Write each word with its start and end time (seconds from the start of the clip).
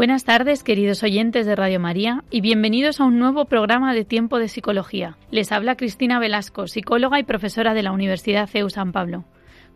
Buenas 0.00 0.24
tardes, 0.24 0.64
queridos 0.64 1.02
oyentes 1.02 1.44
de 1.44 1.54
Radio 1.54 1.78
María, 1.78 2.24
y 2.30 2.40
bienvenidos 2.40 3.00
a 3.00 3.04
un 3.04 3.18
nuevo 3.18 3.44
programa 3.44 3.92
de 3.92 4.06
Tiempo 4.06 4.38
de 4.38 4.48
Psicología. 4.48 5.18
Les 5.30 5.52
habla 5.52 5.76
Cristina 5.76 6.18
Velasco, 6.18 6.68
psicóloga 6.68 7.18
y 7.18 7.22
profesora 7.22 7.74
de 7.74 7.82
la 7.82 7.92
Universidad 7.92 8.48
CEU 8.48 8.70
San 8.70 8.92
Pablo. 8.92 9.26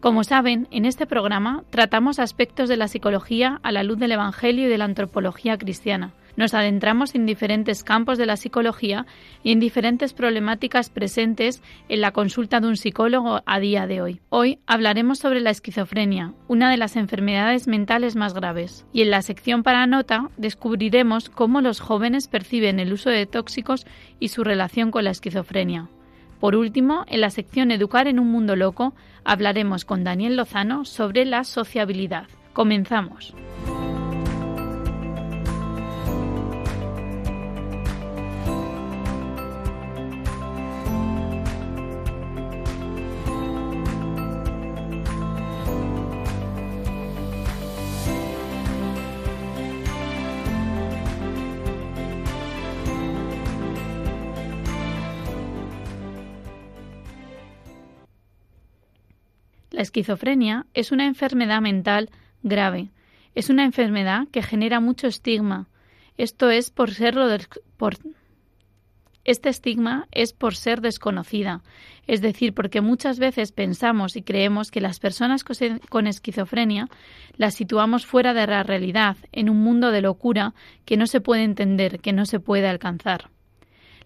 Como 0.01 0.25
saben, 0.25 0.67
en 0.71 0.87
este 0.87 1.05
programa 1.05 1.65
tratamos 1.69 2.19
aspectos 2.19 2.71
de 2.71 2.79
la 2.79 2.89
psicología 2.89 3.61
a 3.63 3.71
la 3.71 3.83
luz 3.83 3.99
del 3.99 4.13
Evangelio 4.13 4.65
y 4.65 4.71
de 4.71 4.79
la 4.79 4.87
antropología 4.87 5.59
cristiana 5.59 6.15
nos 6.37 6.55
adentramos 6.55 7.15
en 7.15 7.27
diferentes 7.27 7.85
campos 7.85 8.19
de 8.19 8.27
la 8.27 8.37
psicología 8.37 9.07
y 9.43 9.53
en 9.53 9.61
diferentes 9.61 10.13
problemáticas 10.13 10.91
presentes 10.91 11.63
en 11.89 12.01
la 12.01 12.13
consulta 12.13 12.61
de 12.61 12.69
un 12.69 12.77
psicólogo 12.77 13.43
a 13.47 13.61
día 13.61 13.87
de 13.87 14.03
hoy. 14.03 14.21
Hoy 14.29 14.59
hablaremos 14.67 15.19
sobre 15.19 15.41
la 15.41 15.51
esquizofrenia, 15.51 16.33
una 16.49 16.71
de 16.71 16.77
las 16.77 16.97
enfermedades 16.97 17.69
mentales 17.69 18.17
más 18.17 18.35
graves, 18.35 18.87
y 18.93 19.03
en 19.03 19.11
la 19.11 19.23
sección 19.23 19.63
para 19.63 19.87
nota 19.87 20.31
descubriremos 20.37 21.29
cómo 21.31 21.61
los 21.61 21.81
jóvenes 21.81 22.29
perciben 22.29 22.81
el 22.81 22.93
uso 22.93 23.11
de 23.11 23.27
tóxicos 23.27 23.87
y 24.21 24.29
su 24.29 24.45
relación 24.45 24.91
con 24.91 25.05
la 25.05 25.11
esquizofrenia. 25.11 25.89
Por 26.41 26.57
último, 26.57 27.05
en 27.09 27.23
la 27.23 27.31
sección 27.31 27.71
Educar 27.71 28.07
en 28.07 28.19
un 28.19 28.31
mundo 28.31 28.55
loco, 28.55 28.95
hablaremos 29.25 29.85
con 29.85 30.05
Daniel 30.05 30.37
Lozano 30.37 30.85
sobre 30.85 31.25
la 31.25 31.45
sociabilidad. 31.45 32.27
Comenzamos. 32.53 33.35
Esquizofrenia 59.85 60.67
es 60.75 60.91
una 60.91 61.07
enfermedad 61.07 61.61
mental 61.61 62.11
grave. 62.43 62.91
Es 63.35 63.49
una 63.49 63.65
enfermedad 63.65 64.27
que 64.33 64.43
genera 64.43 64.81
mucho 64.81 65.07
estigma. 65.07 65.69
Esto 66.17 66.51
es 66.51 66.71
por 66.71 66.93
serlo 66.93 67.29
por 67.77 67.97
este 69.25 69.49
estigma 69.49 70.07
es 70.13 70.35
por 70.35 70.55
ser 70.55 70.83
desconocida, 70.83 71.63
es 72.07 72.21
decir, 72.21 72.53
porque 72.53 72.83
muchas 72.83 73.19
veces 73.19 73.53
pensamos 73.53 74.17
y 74.17 74.23
creemos 74.23 74.71
que 74.71 74.83
las 74.83 75.01
personas 75.01 75.45
con 75.89 76.07
esquizofrenia 76.07 76.89
las 77.39 77.55
situamos 77.55 78.05
fuera 78.05 78.35
de 78.35 78.47
la 78.47 78.63
realidad, 78.63 79.17
en 79.33 79.49
un 79.49 79.63
mundo 79.63 79.91
de 79.93 80.03
locura 80.03 80.53
que 80.85 80.99
no 80.99 81.07
se 81.07 81.23
puede 81.23 81.43
entender, 81.43 82.01
que 82.01 82.13
no 82.13 82.27
se 82.27 82.39
puede 82.39 82.69
alcanzar. 82.69 83.31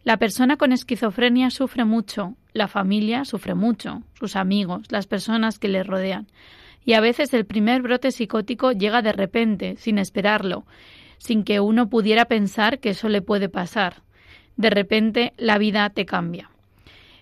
La 0.04 0.16
persona 0.16 0.56
con 0.56 0.72
esquizofrenia 0.72 1.50
sufre 1.50 1.84
mucho, 1.84 2.34
la 2.52 2.68
familia 2.68 3.24
sufre 3.24 3.54
mucho, 3.54 4.02
sus 4.14 4.36
amigos, 4.36 4.86
las 4.90 5.06
personas 5.06 5.58
que 5.58 5.68
le 5.68 5.82
rodean. 5.82 6.26
Y 6.84 6.94
a 6.94 7.00
veces 7.00 7.34
el 7.34 7.44
primer 7.44 7.82
brote 7.82 8.12
psicótico 8.12 8.72
llega 8.72 9.02
de 9.02 9.12
repente, 9.12 9.76
sin 9.76 9.98
esperarlo, 9.98 10.64
sin 11.18 11.44
que 11.44 11.60
uno 11.60 11.90
pudiera 11.90 12.24
pensar 12.24 12.78
que 12.78 12.90
eso 12.90 13.08
le 13.08 13.22
puede 13.22 13.48
pasar. 13.48 14.02
De 14.56 14.70
repente 14.70 15.34
la 15.36 15.58
vida 15.58 15.90
te 15.90 16.06
cambia. 16.06 16.50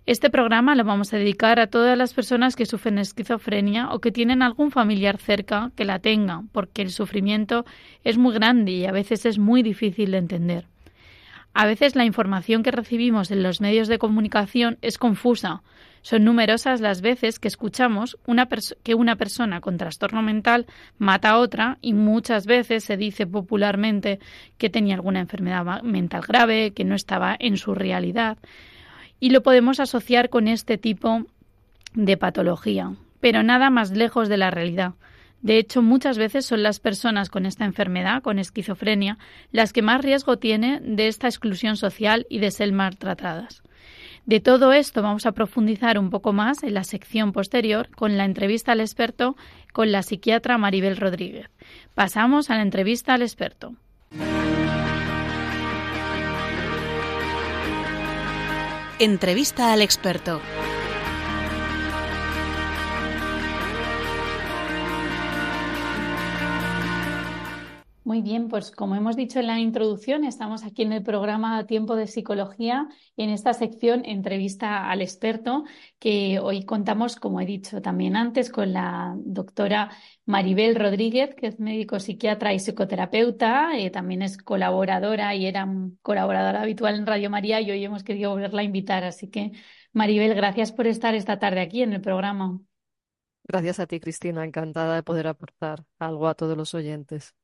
Este 0.06 0.30
programa 0.30 0.76
lo 0.76 0.84
vamos 0.84 1.12
a 1.12 1.18
dedicar 1.18 1.58
a 1.58 1.66
todas 1.66 1.98
las 1.98 2.14
personas 2.14 2.54
que 2.54 2.64
sufren 2.64 2.98
esquizofrenia 2.98 3.90
o 3.90 3.98
que 3.98 4.12
tienen 4.12 4.40
algún 4.40 4.70
familiar 4.70 5.18
cerca 5.18 5.72
que 5.74 5.84
la 5.84 5.98
tenga, 5.98 6.44
porque 6.52 6.82
el 6.82 6.90
sufrimiento 6.90 7.64
es 8.04 8.16
muy 8.16 8.32
grande 8.32 8.70
y 8.70 8.86
a 8.86 8.92
veces 8.92 9.26
es 9.26 9.38
muy 9.38 9.64
difícil 9.64 10.12
de 10.12 10.18
entender. 10.18 10.66
A 11.58 11.64
veces 11.64 11.96
la 11.96 12.04
información 12.04 12.62
que 12.62 12.70
recibimos 12.70 13.30
en 13.30 13.42
los 13.42 13.62
medios 13.62 13.88
de 13.88 13.98
comunicación 13.98 14.76
es 14.82 14.98
confusa. 14.98 15.62
Son 16.02 16.22
numerosas 16.22 16.82
las 16.82 17.00
veces 17.00 17.38
que 17.38 17.48
escuchamos 17.48 18.18
que 18.82 18.94
una 18.94 19.16
persona 19.16 19.62
con 19.62 19.78
trastorno 19.78 20.20
mental 20.20 20.66
mata 20.98 21.30
a 21.30 21.38
otra 21.38 21.78
y 21.80 21.94
muchas 21.94 22.44
veces 22.44 22.84
se 22.84 22.98
dice 22.98 23.26
popularmente 23.26 24.20
que 24.58 24.68
tenía 24.68 24.96
alguna 24.96 25.20
enfermedad 25.20 25.80
mental 25.80 26.24
grave, 26.28 26.74
que 26.74 26.84
no 26.84 26.94
estaba 26.94 27.34
en 27.38 27.56
su 27.56 27.74
realidad. 27.74 28.36
Y 29.18 29.30
lo 29.30 29.42
podemos 29.42 29.80
asociar 29.80 30.28
con 30.28 30.48
este 30.48 30.76
tipo 30.76 31.24
de 31.94 32.18
patología, 32.18 32.92
pero 33.20 33.42
nada 33.42 33.70
más 33.70 33.92
lejos 33.92 34.28
de 34.28 34.36
la 34.36 34.50
realidad. 34.50 34.92
De 35.42 35.58
hecho, 35.58 35.82
muchas 35.82 36.18
veces 36.18 36.46
son 36.46 36.62
las 36.62 36.80
personas 36.80 37.30
con 37.30 37.46
esta 37.46 37.64
enfermedad, 37.64 38.22
con 38.22 38.38
esquizofrenia, 38.38 39.18
las 39.52 39.72
que 39.72 39.82
más 39.82 40.02
riesgo 40.02 40.38
tienen 40.38 40.96
de 40.96 41.08
esta 41.08 41.28
exclusión 41.28 41.76
social 41.76 42.26
y 42.28 42.38
de 42.38 42.50
ser 42.50 42.72
maltratadas. 42.72 43.62
De 44.24 44.40
todo 44.40 44.72
esto 44.72 45.02
vamos 45.02 45.24
a 45.24 45.32
profundizar 45.32 46.00
un 46.00 46.10
poco 46.10 46.32
más 46.32 46.64
en 46.64 46.74
la 46.74 46.82
sección 46.82 47.32
posterior 47.32 47.88
con 47.94 48.16
la 48.16 48.24
entrevista 48.24 48.72
al 48.72 48.80
experto 48.80 49.36
con 49.72 49.92
la 49.92 50.02
psiquiatra 50.02 50.58
Maribel 50.58 50.96
Rodríguez. 50.96 51.48
Pasamos 51.94 52.50
a 52.50 52.56
la 52.56 52.62
entrevista 52.62 53.14
al 53.14 53.22
experto. 53.22 53.76
Entrevista 58.98 59.72
al 59.72 59.82
experto. 59.82 60.40
Muy 68.16 68.22
bien, 68.22 68.48
pues 68.48 68.70
como 68.70 68.96
hemos 68.96 69.14
dicho 69.14 69.40
en 69.40 69.46
la 69.46 69.58
introducción, 69.58 70.24
estamos 70.24 70.64
aquí 70.64 70.80
en 70.80 70.92
el 70.92 71.02
programa 71.02 71.66
Tiempo 71.66 71.96
de 71.96 72.06
Psicología 72.06 72.88
y 73.14 73.24
en 73.24 73.28
esta 73.28 73.52
sección 73.52 74.06
entrevista 74.06 74.90
al 74.90 75.02
experto 75.02 75.64
que 75.98 76.38
hoy 76.40 76.64
contamos, 76.64 77.16
como 77.16 77.42
he 77.42 77.44
dicho 77.44 77.82
también 77.82 78.16
antes, 78.16 78.48
con 78.48 78.72
la 78.72 79.14
doctora 79.18 79.90
Maribel 80.24 80.76
Rodríguez, 80.76 81.34
que 81.34 81.48
es 81.48 81.60
médico 81.60 82.00
psiquiatra 82.00 82.54
y 82.54 82.58
psicoterapeuta, 82.58 83.76
eh, 83.76 83.90
también 83.90 84.22
es 84.22 84.38
colaboradora 84.38 85.34
y 85.34 85.44
era 85.44 85.68
colaboradora 86.00 86.62
habitual 86.62 86.94
en 86.94 87.06
Radio 87.06 87.28
María 87.28 87.60
y 87.60 87.70
hoy 87.70 87.84
hemos 87.84 88.02
querido 88.02 88.30
volverla 88.30 88.62
a 88.62 88.64
invitar. 88.64 89.04
Así 89.04 89.28
que, 89.28 89.52
Maribel, 89.92 90.34
gracias 90.34 90.72
por 90.72 90.86
estar 90.86 91.14
esta 91.14 91.38
tarde 91.38 91.60
aquí 91.60 91.82
en 91.82 91.92
el 91.92 92.00
programa. 92.00 92.58
Gracias 93.44 93.78
a 93.78 93.86
ti, 93.86 94.00
Cristina. 94.00 94.42
Encantada 94.42 94.94
de 94.94 95.02
poder 95.02 95.26
aportar 95.26 95.84
algo 95.98 96.28
a 96.28 96.34
todos 96.34 96.56
los 96.56 96.72
oyentes. 96.72 97.34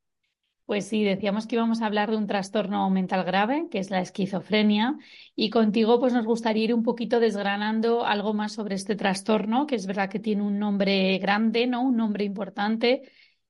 Pues 0.73 0.87
sí, 0.87 1.05
decíamos 1.05 1.47
que 1.47 1.57
íbamos 1.57 1.83
a 1.83 1.87
hablar 1.87 2.11
de 2.11 2.17
un 2.17 2.27
trastorno 2.27 2.89
mental 2.89 3.25
grave, 3.25 3.69
que 3.71 3.79
es 3.79 3.91
la 3.91 4.01
esquizofrenia, 4.01 4.97
y 5.37 5.51
contigo 5.51 6.01
pues 6.01 6.15
nos 6.15 6.25
gustaría 6.25 6.65
ir 6.65 6.73
un 6.75 6.83
poquito 6.83 7.21
desgranando 7.21 8.07
algo 8.07 8.33
más 8.33 8.55
sobre 8.55 8.77
este 8.77 8.97
trastorno, 8.97 9.67
que 9.67 9.75
es 9.75 9.85
verdad 9.87 10.09
que 10.09 10.19
tiene 10.19 10.41
un 10.41 10.59
nombre 10.59 11.19
grande, 11.19 11.67
¿no? 11.67 11.83
Un 11.83 11.97
nombre 11.99 12.25
importante, 12.25 13.03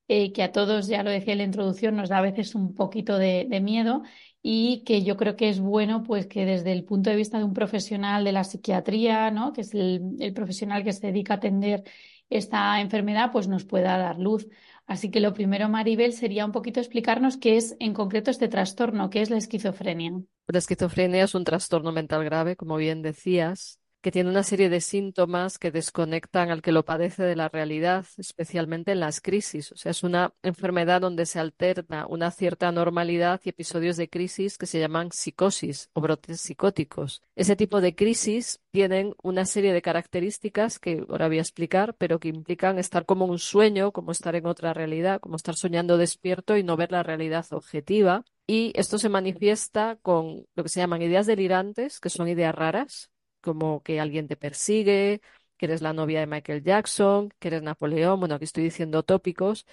eh, 0.08 0.32
que 0.32 0.42
a 0.42 0.50
todos, 0.50 0.88
ya 0.88 1.04
lo 1.04 1.10
decía 1.10 1.34
en 1.34 1.38
la 1.38 1.44
introducción, 1.44 1.94
nos 1.94 2.08
da 2.08 2.18
a 2.18 2.22
veces 2.22 2.56
un 2.56 2.74
poquito 2.74 3.16
de, 3.18 3.46
miedo 3.62 4.02
y 4.42 4.82
que 4.84 5.04
yo 5.04 5.16
creo 5.16 5.36
que 5.36 5.48
es 5.48 5.60
bueno 5.60 6.02
pues 6.02 6.26
que 6.26 6.44
desde 6.44 6.72
el 6.72 6.82
punto 6.84 7.10
de 7.10 7.16
vista 7.16 7.38
de 7.38 7.44
un 7.44 7.54
profesional 7.54 8.24
de 8.24 8.32
la 8.32 8.42
psiquiatría, 8.42 9.30
¿no? 9.30 9.52
que 9.52 9.60
es 9.60 9.74
el, 9.74 10.16
el 10.18 10.34
profesional 10.34 10.82
que 10.82 10.92
se 10.92 11.06
dedica 11.06 11.34
a 11.34 11.36
atender 11.36 11.84
esta 12.30 12.80
enfermedad, 12.80 13.30
pues 13.32 13.48
nos 13.48 13.64
pueda 13.64 13.96
dar 13.98 14.18
luz. 14.18 14.48
Así 14.86 15.10
que 15.10 15.20
lo 15.20 15.32
primero, 15.34 15.68
Maribel, 15.68 16.12
sería 16.12 16.44
un 16.44 16.52
poquito 16.52 16.80
explicarnos 16.80 17.36
qué 17.36 17.56
es 17.56 17.76
en 17.80 17.94
concreto 17.94 18.30
este 18.30 18.48
trastorno, 18.48 19.10
qué 19.10 19.22
es 19.22 19.30
la 19.30 19.38
esquizofrenia. 19.38 20.12
La 20.48 20.58
esquizofrenia 20.58 21.24
es 21.24 21.34
un 21.34 21.44
trastorno 21.44 21.92
mental 21.92 22.24
grave, 22.24 22.56
como 22.56 22.76
bien 22.76 23.02
decías, 23.02 23.80
que 24.02 24.10
tiene 24.10 24.28
una 24.28 24.42
serie 24.42 24.68
de 24.68 24.80
síntomas 24.80 25.58
que 25.58 25.70
desconectan 25.70 26.50
al 26.50 26.60
que 26.60 26.72
lo 26.72 26.84
padece 26.84 27.22
de 27.22 27.36
la 27.36 27.48
realidad, 27.48 28.04
especialmente 28.18 28.90
en 28.92 29.00
las 29.00 29.20
crisis. 29.20 29.70
O 29.70 29.76
sea, 29.76 29.90
es 29.90 30.02
una 30.02 30.34
enfermedad 30.42 31.00
donde 31.00 31.24
se 31.24 31.38
alterna 31.38 32.06
una 32.08 32.32
cierta 32.32 32.72
normalidad 32.72 33.40
y 33.44 33.50
episodios 33.50 33.96
de 33.96 34.08
crisis 34.08 34.58
que 34.58 34.66
se 34.66 34.80
llaman 34.80 35.12
psicosis 35.12 35.88
o 35.92 36.00
brotes 36.00 36.40
psicóticos. 36.40 37.22
Ese 37.36 37.54
tipo 37.54 37.80
de 37.80 37.94
crisis 37.94 38.60
tienen 38.72 39.14
una 39.22 39.46
serie 39.46 39.72
de 39.72 39.82
características 39.82 40.80
que 40.80 41.06
ahora 41.08 41.28
voy 41.28 41.38
a 41.38 41.42
explicar, 41.42 41.94
pero 41.94 42.18
que 42.18 42.28
implican 42.28 42.80
estar 42.80 43.06
como 43.06 43.26
un 43.26 43.38
sueño, 43.38 43.92
como 43.92 44.10
estar 44.10 44.34
en 44.34 44.46
otra 44.46 44.74
realidad, 44.74 45.20
como 45.20 45.36
estar 45.36 45.54
soñando 45.54 45.96
despierto 45.96 46.56
y 46.56 46.64
no 46.64 46.76
ver 46.76 46.90
la 46.90 47.04
realidad 47.04 47.46
objetiva. 47.52 48.24
Y 48.48 48.72
esto 48.74 48.98
se 48.98 49.08
manifiesta 49.08 49.96
con 50.02 50.44
lo 50.56 50.62
que 50.64 50.68
se 50.68 50.80
llaman 50.80 51.02
ideas 51.02 51.26
delirantes, 51.26 52.00
que 52.00 52.10
son 52.10 52.26
ideas 52.26 52.54
raras, 52.54 53.11
como 53.42 53.82
que 53.84 54.00
alguien 54.00 54.28
te 54.28 54.36
persigue, 54.36 55.22
que 55.58 55.66
eres 55.66 55.82
la 55.82 55.92
novia 55.94 56.20
de 56.20 56.26
Michael 56.28 56.62
Jackson, 56.64 57.30
que 57.40 57.48
eres 57.48 57.62
Napoleón. 57.62 58.20
Bueno, 58.20 58.36
aquí 58.36 58.44
estoy 58.46 58.64
diciendo 58.64 59.02
tópicos, 59.04 59.66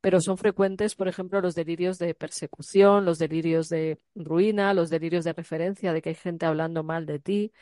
pero 0.00 0.20
son 0.20 0.38
frecuentes, 0.38 0.94
por 0.96 1.08
ejemplo, 1.08 1.40
los 1.40 1.54
delirios 1.56 1.98
de 1.98 2.14
persecución, 2.14 3.04
los 3.06 3.18
delirios 3.18 3.68
de 3.70 4.00
ruina, 4.14 4.74
los 4.74 4.90
delirios 4.90 5.24
de 5.24 5.32
referencia, 5.34 5.92
de 5.94 6.02
que 6.02 6.10
hay 6.10 6.14
gente 6.16 6.46
hablando 6.46 6.82
mal 6.84 7.06
de 7.06 7.18
ti. 7.20 7.52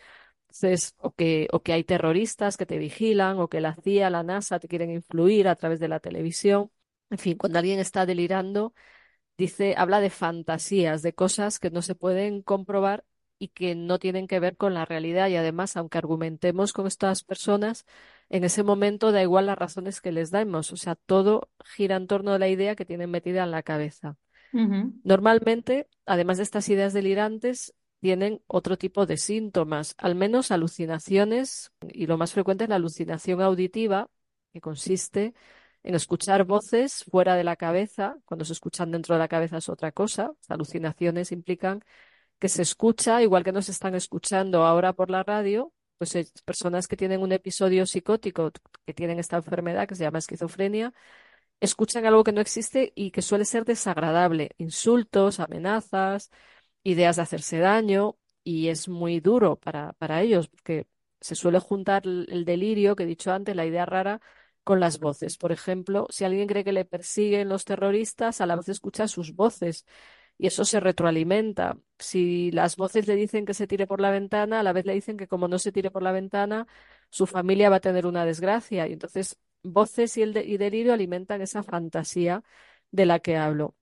o 0.99 1.13
que, 1.15 1.49
o 1.53 1.63
que 1.63 1.73
hay 1.73 1.85
terroristas 1.85 2.57
que 2.57 2.67
te 2.67 2.79
vigilan, 2.79 3.39
o 3.39 3.49
que 3.49 3.61
la 3.61 3.75
CIA, 3.75 4.11
la 4.11 4.23
NASA 4.23 4.59
te 4.61 4.69
quieren 4.69 4.91
influir 4.91 5.49
a 5.49 5.57
través 5.57 5.81
de 5.81 5.89
la 5.89 6.01
televisión. 6.01 6.71
En 7.11 7.19
fin, 7.19 7.37
cuando 7.37 7.59
alguien 7.59 7.79
está 7.79 8.07
delirando, 8.07 8.75
dice, 9.39 9.75
habla 9.79 10.01
de 10.01 10.11
fantasías, 10.11 11.03
de 11.03 11.15
cosas 11.15 11.59
que 11.61 11.71
no 11.71 11.83
se 11.83 11.95
pueden 11.97 12.43
comprobar 12.43 13.05
y 13.43 13.49
que 13.49 13.75
no 13.75 13.99
tienen 13.99 14.29
que 14.29 14.39
ver 14.39 14.57
con 14.57 14.73
la 14.73 14.85
realidad. 14.85 15.29
Y 15.29 15.35
además, 15.35 15.77
aunque 15.77 15.99
argumentemos 15.99 16.73
con 16.73 16.87
estas 16.87 17.25
personas, 17.25 17.87
en 18.29 18.45
ese 18.45 18.63
momento 18.63 19.11
da 19.11 19.21
igual 19.21 19.47
las 19.47 19.59
razones 19.59 20.01
que 20.01 20.13
les 20.13 20.31
damos. 20.31 20.73
O 20.73 20.77
sea, 20.77 20.95
todo 20.95 21.51
gira 21.65 21.97
en 21.97 22.07
torno 22.07 22.33
a 22.33 22.39
la 22.39 22.49
idea 22.49 22.77
que 22.77 22.85
tienen 22.85 23.11
metida 23.11 23.43
en 23.43 23.51
la 23.51 23.65
cabeza. 23.65 24.17
Normalmente, 25.03 25.89
además 26.07 26.37
de 26.37 26.45
estas 26.45 26.69
ideas 26.69 26.93
delirantes, 26.93 27.75
tienen 27.99 28.41
otro 28.47 28.77
tipo 28.79 29.07
de 29.07 29.17
síntomas, 29.17 29.97
al 29.99 30.15
menos 30.15 30.53
alucinaciones, 30.53 31.73
y 31.93 32.07
lo 32.07 32.19
más 32.19 32.33
frecuente 32.33 32.65
es 32.65 32.71
la 32.71 32.77
alucinación 32.77 33.41
auditiva, 33.41 34.09
que 34.53 34.61
consiste 34.61 35.35
en 35.83 35.97
escuchar 35.97 36.45
voces 36.45 37.03
fuera 37.11 37.35
de 37.35 37.43
la 37.43 37.57
cabeza. 37.57 38.19
Cuando 38.25 38.45
se 38.45 38.53
escuchan 38.53 38.93
dentro 38.93 39.17
de 39.17 39.19
la 39.19 39.27
cabeza 39.27 39.57
es 39.57 39.69
otra 39.69 39.91
cosa. 39.91 40.33
Las 40.43 40.51
alucinaciones 40.51 41.33
implican 41.33 41.83
que 42.43 42.49
se 42.49 42.63
escucha, 42.63 43.23
igual 43.23 43.45
que 43.45 43.53
nos 43.53 43.69
están 43.69 43.95
escuchando 43.95 44.65
ahora 44.65 44.93
por 44.95 45.11
la 45.11 45.23
radio, 45.23 45.73
pues 45.97 46.13
personas 46.45 46.89
que 46.89 46.97
tienen 46.97 47.23
un 47.23 47.31
episodio 47.31 47.87
psicótico, 47.87 48.51
que 48.85 48.93
tienen 48.95 49.21
esta 49.21 49.37
enfermedad 49.37 49.87
que 49.87 49.95
se 49.95 50.03
llama 50.03 50.19
esquizofrenia, 50.19 50.93
escuchan 51.61 52.05
algo 52.05 52.25
que 52.25 52.33
no 52.33 52.41
existe 52.41 52.93
y 52.97 53.13
que 53.13 53.23
suele 53.23 53.45
ser 53.45 53.65
desagradable, 53.65 54.51
insultos, 54.59 55.39
amenazas, 55.39 56.33
ideas 56.83 57.15
de 57.17 57.23
hacerse 57.23 57.59
daño, 57.61 58.17
y 58.43 58.69
es 58.71 58.89
muy 58.89 59.21
duro 59.21 59.55
para, 59.61 59.93
para 59.95 60.21
ellos, 60.23 60.49
porque 60.49 60.89
se 61.21 61.37
suele 61.37 61.61
juntar 61.61 62.03
el 62.07 62.45
delirio 62.45 62.97
que 62.97 63.05
he 63.05 63.07
dicho 63.07 63.33
antes, 63.33 63.55
la 63.55 63.67
idea 63.67 63.87
rara, 63.87 64.21
con 64.65 64.81
las 64.81 64.99
voces. 64.99 65.39
Por 65.39 65.53
ejemplo, 65.53 66.09
si 66.11 66.25
alguien 66.25 66.49
cree 66.49 66.65
que 66.65 66.73
le 66.73 66.85
persiguen 66.85 67.49
los 67.49 67.65
terroristas, 67.65 68.41
a 68.41 68.47
la 68.47 68.57
vez 68.57 68.69
escucha 68.69 69.07
sus 69.07 69.35
voces 69.37 69.87
y 70.39 70.47
eso 70.47 70.65
se 70.65 70.81
retroalimenta. 70.81 71.79
Si 71.99 72.51
las 72.53 72.77
voces 72.77 73.07
le 73.07 73.17
dicen 73.17 73.45
que 73.45 73.55
se 73.55 73.67
tire 73.67 73.87
por 73.87 74.01
la 74.01 74.11
ventana, 74.11 74.61
a 74.61 74.63
la 74.63 74.73
vez 74.73 74.87
le 74.87 74.95
dicen 74.95 75.17
que 75.17 75.29
como 75.29 75.49
no 75.49 75.59
se 75.59 75.73
tire 75.73 75.91
por 75.91 76.03
la 76.03 76.13
ventana, 76.13 76.67
su 77.11 77.27
familia 77.27 77.71
va 77.71 77.77
a 77.77 77.81
tener 77.81 78.07
una 78.07 78.25
desgracia. 78.25 78.89
Y 78.89 78.95
entonces 78.95 79.39
voces 79.63 80.17
y, 80.17 80.23
el 80.23 80.37
y 80.37 80.57
delirio 80.57 80.93
alimentan 80.93 81.43
esa 81.43 81.63
fantasía 81.63 82.43
de 82.91 83.07
la 83.07 83.21
que 83.21 83.37
hablo. 83.37 83.77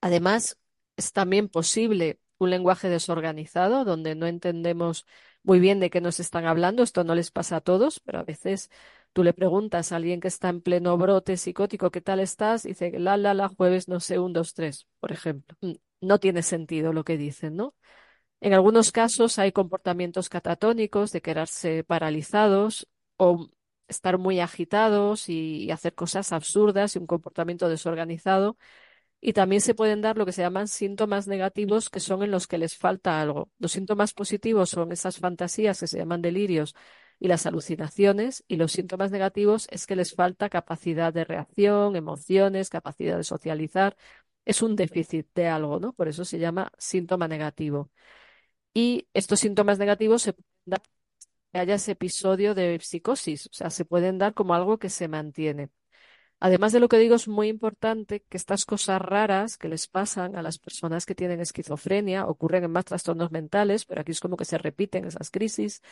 Además, 0.00 0.58
es 0.96 1.12
también 1.12 1.48
posible 1.48 2.20
un 2.38 2.50
lenguaje 2.50 2.88
desorganizado 2.88 3.84
donde 3.84 4.14
no 4.14 4.26
entendemos 4.26 5.06
muy 5.42 5.60
bien 5.60 5.80
de 5.80 5.90
qué 5.90 6.00
nos 6.00 6.20
están 6.20 6.46
hablando. 6.46 6.82
Esto 6.82 7.04
no 7.04 7.14
les 7.14 7.30
pasa 7.30 7.56
a 7.56 7.60
todos, 7.60 8.00
pero 8.00 8.20
a 8.20 8.24
veces 8.24 8.70
Tú 9.12 9.24
le 9.24 9.32
preguntas 9.32 9.92
a 9.92 9.96
alguien 9.96 10.20
que 10.20 10.28
está 10.28 10.48
en 10.50 10.60
pleno 10.62 10.96
brote 10.96 11.36
psicótico, 11.36 11.90
¿qué 11.90 12.00
tal 12.00 12.20
estás? 12.20 12.62
Dice, 12.62 12.92
la, 12.98 13.16
la, 13.16 13.34
la, 13.34 13.48
jueves, 13.48 13.88
no 13.88 13.98
sé, 14.00 14.18
un, 14.18 14.32
dos, 14.32 14.54
tres, 14.54 14.86
por 15.00 15.12
ejemplo. 15.12 15.56
Mm, 15.60 15.72
no 16.02 16.18
tiene 16.20 16.42
sentido 16.42 16.92
lo 16.92 17.04
que 17.04 17.16
dicen, 17.18 17.56
¿no? 17.56 17.74
En 18.40 18.54
algunos 18.54 18.92
casos 18.92 19.38
hay 19.38 19.52
comportamientos 19.52 20.28
catatónicos 20.28 21.12
de 21.12 21.22
quedarse 21.22 21.84
paralizados 21.84 22.88
o 23.18 23.48
estar 23.88 24.18
muy 24.18 24.40
agitados 24.40 25.28
y 25.28 25.70
hacer 25.70 25.94
cosas 25.94 26.32
absurdas 26.32 26.96
y 26.96 26.98
un 26.98 27.06
comportamiento 27.06 27.68
desorganizado. 27.68 28.56
Y 29.20 29.34
también 29.34 29.60
se 29.60 29.74
pueden 29.74 30.00
dar 30.00 30.16
lo 30.16 30.24
que 30.26 30.32
se 30.32 30.42
llaman 30.42 30.68
síntomas 30.68 31.26
negativos, 31.28 31.90
que 31.90 32.00
son 32.00 32.22
en 32.22 32.30
los 32.30 32.46
que 32.46 32.58
les 32.58 32.76
falta 32.76 33.20
algo. 33.20 33.50
Los 33.58 33.72
síntomas 33.72 34.14
positivos 34.14 34.70
son 34.70 34.92
esas 34.92 35.18
fantasías 35.18 35.80
que 35.80 35.86
se 35.86 35.98
llaman 35.98 36.22
delirios, 36.22 36.74
y 37.20 37.28
las 37.28 37.46
alucinaciones 37.46 38.44
y 38.48 38.56
los 38.56 38.72
síntomas 38.72 39.10
negativos 39.12 39.68
es 39.70 39.86
que 39.86 39.96
les 39.96 40.14
falta 40.14 40.48
capacidad 40.48 41.12
de 41.12 41.24
reacción, 41.24 41.96
emociones, 41.96 42.70
capacidad 42.70 43.16
de 43.18 43.24
socializar. 43.24 43.96
Es 44.44 44.62
un 44.62 44.76
déficit 44.76 45.28
de 45.34 45.48
algo, 45.48 45.80
¿no? 45.80 45.92
Por 45.92 46.08
eso 46.08 46.24
se 46.24 46.38
llama 46.38 46.72
síntoma 46.78 47.28
negativo. 47.28 47.90
Y 48.74 49.08
estos 49.14 49.40
síntomas 49.40 49.78
negativos 49.78 50.22
se 50.22 50.32
pueden 50.34 50.48
dar 50.66 50.82
que 51.52 51.58
haya 51.58 51.74
ese 51.76 51.92
episodio 51.92 52.54
de 52.54 52.78
psicosis, 52.80 53.46
o 53.46 53.50
sea, 53.52 53.70
se 53.70 53.84
pueden 53.84 54.18
dar 54.18 54.34
como 54.34 54.54
algo 54.54 54.78
que 54.78 54.90
se 54.90 55.08
mantiene. 55.08 55.70
Además 56.40 56.72
de 56.72 56.80
lo 56.80 56.88
que 56.88 56.98
digo, 56.98 57.16
es 57.16 57.28
muy 57.28 57.48
importante 57.48 58.22
que 58.22 58.38
estas 58.38 58.64
cosas 58.64 59.00
raras 59.02 59.58
que 59.58 59.68
les 59.68 59.88
pasan 59.88 60.36
a 60.36 60.42
las 60.42 60.58
personas 60.58 61.04
que 61.04 61.14
tienen 61.14 61.40
esquizofrenia 61.40 62.26
ocurren 62.26 62.64
en 62.64 62.72
más 62.72 62.86
trastornos 62.86 63.30
mentales, 63.30 63.84
pero 63.84 64.00
aquí 64.00 64.12
es 64.12 64.20
como 64.20 64.38
que 64.38 64.46
se 64.46 64.56
repiten 64.56 65.04
esas 65.06 65.30
crisis. 65.30 65.82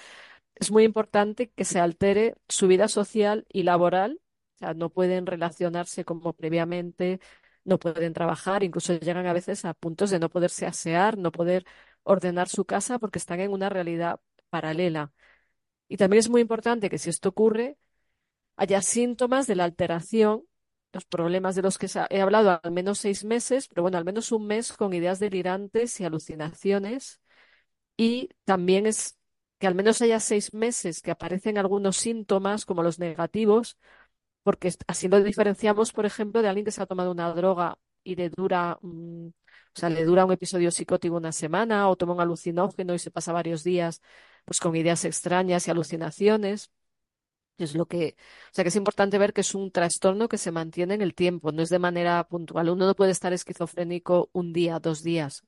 Es 0.59 0.71
muy 0.73 0.85
importante 0.85 1.51
que 1.51 1.65
se 1.65 1.79
altere 1.81 2.35
su 2.49 2.67
vida 2.69 2.89
social 2.89 3.47
y 3.53 3.63
laboral, 3.63 4.21
o 4.57 4.59
sea, 4.59 4.75
no 4.75 4.91
pueden 4.91 5.27
relacionarse 5.27 6.05
como 6.05 6.33
previamente, 6.33 7.21
no 7.65 7.79
pueden 7.79 8.13
trabajar, 8.13 8.65
incluso 8.65 8.95
llegan 8.99 9.27
a 9.27 9.33
veces 9.33 9.65
a 9.65 9.75
puntos 9.75 10.11
de 10.11 10.19
no 10.19 10.31
poderse 10.31 10.67
asear, 10.67 11.17
no 11.19 11.31
poder 11.33 11.65
ordenar 12.03 12.49
su 12.49 12.65
casa 12.65 12.99
porque 12.99 13.19
están 13.19 13.41
en 13.41 13.53
una 13.53 13.69
realidad 13.69 14.21
paralela. 14.51 15.13
Y 15.89 15.97
también 15.99 16.21
es 16.21 16.31
muy 16.31 16.41
importante 16.43 16.91
que 16.91 16.99
si 16.99 17.11
esto 17.11 17.31
ocurre, 17.31 17.79
haya 18.57 18.83
síntomas 18.83 19.47
de 19.47 19.57
la 19.57 19.65
alteración, 19.65 20.45
los 20.93 21.05
problemas 21.07 21.55
de 21.57 21.63
los 21.63 21.79
que 21.79 21.89
he 22.11 22.21
hablado 22.23 22.61
al 22.63 22.73
menos 22.73 22.99
seis 23.01 23.25
meses, 23.25 23.69
pero 23.69 23.83
bueno, 23.83 23.99
al 23.99 24.05
menos 24.05 24.33
un 24.33 24.47
mes 24.47 24.73
con 24.73 24.95
ideas 24.95 25.21
delirantes 25.21 26.01
y 26.01 26.05
alucinaciones. 26.05 27.21
Y 27.97 28.31
también 28.45 28.87
es 28.87 29.18
que 29.59 29.67
al 29.67 29.75
menos 29.75 30.01
haya 30.03 30.21
seis 30.21 30.55
meses 30.55 31.03
que 31.03 31.11
aparecen 31.11 31.59
algunos 31.59 31.97
síntomas 31.97 32.65
como 32.65 32.83
los 32.83 32.99
negativos, 32.99 33.79
porque 34.43 34.73
así 34.87 35.09
lo 35.09 35.23
diferenciamos, 35.23 35.93
por 35.93 36.07
ejemplo, 36.07 36.43
de 36.43 36.49
alguien 36.49 36.65
que 36.65 36.71
se 36.73 36.83
ha 36.83 36.87
tomado 36.87 37.11
una 37.13 37.33
droga 37.35 37.79
y 38.05 38.17
le 38.17 38.31
dura, 38.31 38.79
o 38.83 39.33
sea, 39.75 39.91
le 39.91 40.05
dura 40.05 40.25
un 40.25 40.33
episodio 40.33 40.71
psicótico 40.71 41.17
una 41.17 41.33
semana 41.33 41.89
o 41.89 41.97
toma 41.97 42.15
un 42.15 42.21
alucinógeno 42.21 42.95
y 42.95 42.99
se 42.99 43.11
pasa 43.11 43.33
varios 43.33 43.65
días 43.65 44.01
pues 44.45 44.61
con 44.61 44.75
ideas 44.77 45.05
extrañas 45.05 45.69
y 45.69 45.71
alucinaciones. 45.71 46.71
Es 47.59 47.75
lo 47.75 47.87
que, 47.87 48.17
o 48.53 48.55
sea 48.55 48.63
que 48.65 48.69
es 48.69 48.77
importante 48.77 49.19
ver 49.19 49.33
que 49.33 49.41
es 49.41 49.55
un 49.55 49.73
trastorno 49.73 50.29
que 50.29 50.39
se 50.39 50.53
mantiene 50.53 50.95
en 50.95 51.03
el 51.03 51.15
tiempo, 51.15 51.51
no 51.53 51.63
es 51.63 51.71
de 51.71 51.81
manera 51.81 52.23
puntual. 52.29 52.69
Uno 52.71 52.87
no 52.87 52.95
puede 52.95 53.11
estar 53.11 53.33
esquizofrénico 53.33 54.31
un 54.33 54.53
día, 54.53 54.79
dos 54.79 55.03
días, 55.03 55.43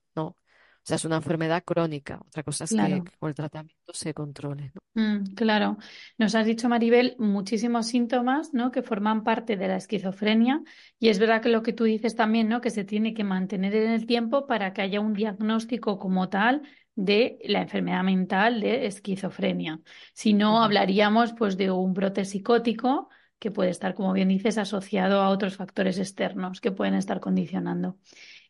sea, 0.91 0.97
es 0.97 1.05
una 1.05 1.17
enfermedad 1.17 1.63
crónica. 1.65 2.21
Otra 2.27 2.43
cosa 2.43 2.65
es 2.65 2.71
que, 2.71 3.03
con 3.19 3.29
el 3.29 3.35
tratamiento 3.35 3.93
se 3.93 4.13
controle. 4.15 4.73
Mm, 4.95 5.35
claro. 5.35 5.79
Nos 6.19 6.35
has 6.35 6.47
dicho, 6.47 6.69
Maribel, 6.69 7.17
muchísimos 7.19 7.87
síntomas, 7.87 8.53
¿no? 8.53 8.71
Que 8.71 8.83
forman 8.83 9.25
parte 9.25 9.57
de 9.57 9.69
la 9.69 9.77
esquizofrenia. 9.77 10.63
Y 10.99 11.09
es 11.09 11.19
verdad 11.19 11.41
que 11.41 11.49
lo 11.49 11.63
que 11.63 11.73
tú 11.73 11.85
dices 11.85 12.15
también, 12.15 12.49
¿no? 12.49 12.61
Que 12.61 12.71
se 12.71 12.85
tiene 12.85 13.15
que 13.15 13.25
mantener 13.25 13.75
en 13.75 13.91
el 13.91 14.07
tiempo 14.07 14.47
para 14.47 14.73
que 14.73 14.83
haya 14.83 15.01
un 15.01 15.15
diagnóstico 15.15 15.99
como 15.99 16.29
tal 16.29 16.63
de 16.95 17.39
la 17.45 17.63
enfermedad 17.63 18.03
mental 18.03 18.61
de 18.61 18.87
esquizofrenia. 18.87 19.81
Si 20.13 20.35
no, 20.35 20.63
hablaríamos 20.63 21.33
pues 21.33 21.57
de 21.57 21.71
un 21.71 21.95
brote 21.95 22.25
psicótico 22.25 23.09
que 23.39 23.51
puede 23.51 23.71
estar, 23.71 23.95
como 23.95 24.13
bien 24.13 24.29
dices, 24.29 24.59
asociado 24.59 25.23
a 25.23 25.31
otros 25.31 25.57
factores 25.57 25.99
externos 25.99 26.61
que 26.61 26.73
pueden 26.73 26.95
estar 26.95 27.21
condicionando. 27.21 27.99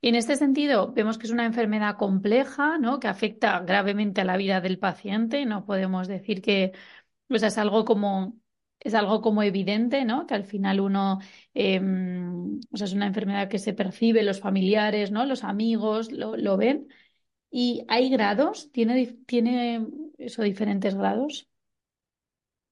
Y 0.00 0.08
en 0.08 0.14
este 0.14 0.36
sentido, 0.36 0.92
vemos 0.92 1.18
que 1.18 1.26
es 1.26 1.32
una 1.32 1.44
enfermedad 1.46 1.96
compleja, 1.96 2.78
¿no? 2.78 3.00
Que 3.00 3.08
afecta 3.08 3.60
gravemente 3.60 4.20
a 4.22 4.24
la 4.24 4.36
vida 4.36 4.60
del 4.60 4.78
paciente. 4.78 5.44
No 5.46 5.66
podemos 5.66 6.08
decir 6.08 6.40
que 6.42 6.72
pues, 7.28 7.42
es 7.42 7.58
algo 7.58 7.84
como 7.84 8.38
es 8.82 8.94
algo 8.94 9.20
como 9.20 9.42
evidente, 9.42 10.06
¿no? 10.06 10.26
Que 10.26 10.34
al 10.34 10.44
final 10.44 10.80
uno, 10.80 11.18
em, 11.52 12.60
o 12.72 12.76
sea, 12.76 12.86
es 12.86 12.94
una 12.94 13.06
enfermedad 13.06 13.48
que 13.48 13.58
se 13.58 13.74
percibe, 13.74 14.22
los 14.22 14.40
familiares, 14.40 15.10
¿no? 15.10 15.26
Los 15.26 15.44
amigos 15.44 16.10
lo, 16.12 16.36
lo 16.36 16.56
ven 16.56 16.88
¿Y 17.50 17.84
hay 17.88 18.10
grados? 18.10 18.70
¿Tiene, 18.72 19.06
tiene 19.26 19.86
eso 20.18 20.42
diferentes 20.42 20.94
grados? 20.94 21.48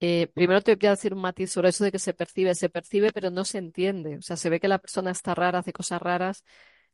Eh, 0.01 0.29
primero 0.33 0.61
te 0.61 0.77
voy 0.77 0.87
a 0.87 0.91
decir 0.91 1.13
un 1.13 1.21
matiz 1.21 1.51
sobre 1.51 1.71
eso 1.71 1.83
de 1.83 1.91
que 1.91 1.99
se 1.99 2.15
percibe, 2.15 2.55
se 2.55 2.69
percibe, 2.69 3.13
pero 3.13 3.31
no 3.31 3.45
se 3.45 3.59
entiende. 3.59 4.19
O 4.19 4.23
sea, 4.23 4.37
se 4.37 4.49
ve 4.49 4.61
que 4.61 4.69
la 4.69 4.79
persona 4.79 5.11
está 5.11 5.35
rara, 5.35 5.59
hace 5.59 5.73
cosas 5.73 6.01
raras, 6.01 6.45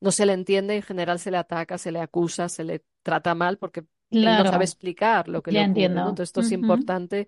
no 0.05 0.13
se 0.13 0.27
le 0.27 0.35
entiende, 0.35 0.77
en 0.77 0.83
general 0.83 1.19
se 1.19 1.31
le 1.31 1.39
ataca, 1.39 1.79
se 1.79 1.91
le 1.91 1.99
acusa, 1.99 2.49
se 2.49 2.63
le 2.63 2.85
trata 3.03 3.35
mal 3.35 3.59
porque 3.59 3.85
él 4.11 4.25
no 4.25 4.45
sabe 4.45 4.65
explicar 4.65 5.29
lo 5.29 5.43
que 5.43 5.51
le 5.51 5.59
ocurre, 5.59 5.71
entiendo. 5.71 6.01
Entonces, 6.01 6.29
esto 6.29 6.41
es 6.41 6.53
importante 6.53 7.27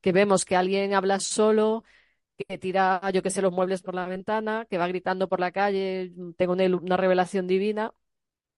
que 0.00 0.12
vemos 0.12 0.44
que 0.44 0.54
alguien 0.54 0.94
habla 0.94 1.18
solo, 1.18 1.84
que 2.36 2.58
tira, 2.58 3.00
yo 3.12 3.22
que 3.22 3.30
sé, 3.30 3.42
los 3.42 3.52
muebles 3.52 3.82
por 3.82 3.94
la 3.94 4.06
ventana, 4.06 4.66
que 4.70 4.78
va 4.78 4.86
gritando 4.86 5.28
por 5.28 5.40
la 5.40 5.50
calle, 5.50 6.12
tengo 6.36 6.52
una 6.52 6.96
revelación 6.96 7.46
divina, 7.46 7.92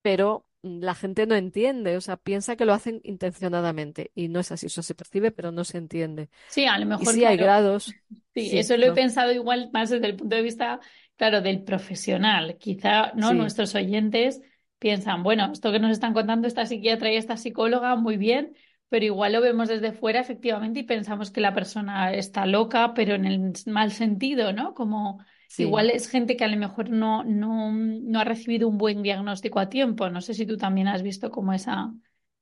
pero 0.02 0.46
la 0.62 0.94
gente 0.94 1.26
no 1.26 1.34
entiende, 1.34 1.96
o 1.96 2.00
sea, 2.00 2.16
piensa 2.16 2.56
que 2.56 2.64
lo 2.64 2.74
hacen 2.74 3.00
intencionadamente 3.04 4.10
y 4.14 4.28
no 4.28 4.40
es 4.40 4.52
así, 4.52 4.66
eso 4.66 4.82
se 4.82 4.94
percibe, 4.94 5.30
pero 5.30 5.52
no 5.52 5.64
se 5.64 5.78
entiende. 5.78 6.28
Sí, 6.48 6.66
a 6.66 6.78
lo 6.78 6.86
mejor. 6.86 7.14
sí 7.14 7.24
hay 7.24 7.36
grados. 7.36 7.94
Sí, 8.34 8.58
eso 8.58 8.76
lo 8.76 8.86
he 8.86 8.92
pensado 8.92 9.32
igual 9.32 9.70
más 9.72 9.90
desde 9.90 10.06
el 10.06 10.16
punto 10.16 10.36
de 10.36 10.42
vista, 10.42 10.80
claro, 11.20 11.42
del 11.42 11.62
profesional. 11.64 12.56
Quizá, 12.56 13.12
¿no? 13.12 13.34
Nuestros 13.34 13.74
oyentes 13.74 14.40
piensan, 14.78 15.22
bueno, 15.22 15.50
esto 15.52 15.70
que 15.70 15.78
nos 15.78 15.90
están 15.90 16.14
contando 16.14 16.48
esta 16.48 16.64
psiquiatra 16.64 17.12
y 17.12 17.16
esta 17.16 17.36
psicóloga, 17.36 17.94
muy 17.94 18.16
bien, 18.16 18.56
pero 18.88 19.04
igual 19.04 19.34
lo 19.34 19.42
vemos 19.42 19.68
desde 19.68 19.92
fuera, 19.92 20.20
efectivamente, 20.20 20.80
y 20.80 20.84
pensamos 20.84 21.30
que 21.30 21.42
la 21.42 21.52
persona 21.52 22.14
está 22.14 22.46
loca, 22.46 22.94
pero 22.94 23.16
en 23.16 23.26
el 23.26 23.52
mal 23.66 23.92
sentido, 23.92 24.54
¿no? 24.54 24.72
Como 24.72 25.22
Igual 25.58 25.90
es 25.90 26.08
gente 26.08 26.38
que 26.38 26.44
a 26.44 26.48
lo 26.48 26.56
mejor 26.56 26.88
no, 26.88 27.22
no, 27.22 27.70
no, 27.70 28.20
ha 28.20 28.24
recibido 28.24 28.66
un 28.66 28.78
buen 28.78 29.02
diagnóstico 29.02 29.58
a 29.58 29.68
tiempo. 29.68 30.08
No 30.08 30.22
sé 30.22 30.32
si 30.32 30.46
tú 30.46 30.56
también 30.56 30.88
has 30.88 31.02
visto 31.02 31.30
como 31.30 31.52
esa, 31.52 31.92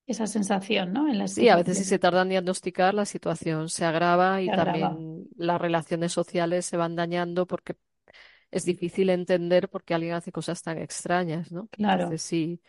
esa 0.07 0.29
sensación, 0.29 0.93
¿no? 0.93 1.09
En 1.09 1.27
sí, 1.27 1.49
a 1.49 1.57
veces 1.57 1.79
si 1.79 1.85
se 1.85 1.99
tarda 1.99 2.23
en 2.23 2.29
diagnosticar, 2.29 2.95
la 2.95 3.07
situación 3.07 3.71
se 3.71 3.85
agrava 3.87 4.41
y 4.41 4.47
también 4.47 5.27
las 5.37 5.61
relaciones 5.61 6.13
sociales 6.13 6.67
se 6.67 6.77
van 6.77 6.95
dañando 6.95 7.47
porque 7.47 7.75
es 8.51 8.65
difícil 8.65 9.11
entender 9.11 9.69
por 9.69 9.85
qué 9.85 9.95
alguien 9.95 10.15
hace 10.15 10.33
cosas 10.33 10.63
tan 10.63 10.79
extrañas, 10.79 11.53
¿no? 11.53 11.69
Claro. 11.69 12.05
Entonces 12.05 12.23
sí, 12.23 12.61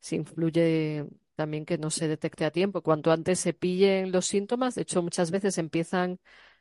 sí 0.00 0.16
influye 0.16 1.06
también 1.34 1.64
que 1.64 1.78
no 1.78 1.90
se 1.90 2.08
detecte 2.08 2.44
a 2.44 2.50
tiempo. 2.50 2.82
Cuanto 2.82 3.12
antes 3.12 3.38
se 3.38 3.52
pillen 3.52 4.10
los 4.10 4.26
síntomas, 4.26 4.74
de 4.74 4.82
hecho 4.82 5.02
muchas 5.02 5.30
veces 5.30 5.58
empiezan 5.58 6.18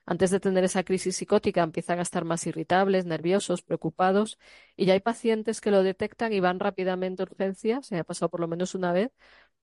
antes 0.07 0.31
de 0.31 0.39
tener 0.39 0.63
esa 0.63 0.83
crisis 0.83 1.17
psicótica 1.17 1.61
empiezan 1.61 1.99
a 1.99 2.01
estar 2.01 2.23
más 2.23 2.47
irritables, 2.47 3.05
nerviosos, 3.05 3.61
preocupados 3.61 4.39
y 4.77 4.85
ya 4.85 4.93
hay 4.93 5.01
pacientes 5.01 5.59
que 5.59 5.69
lo 5.69 5.83
detectan 5.83 6.31
y 6.31 6.39
van 6.39 6.59
rápidamente 6.59 7.23
a 7.23 7.25
urgencias, 7.25 7.87
se 7.87 7.95
me 7.95 7.99
ha 7.99 8.03
pasado 8.05 8.29
por 8.29 8.39
lo 8.39 8.47
menos 8.47 8.73
una 8.73 8.93
vez. 8.93 9.11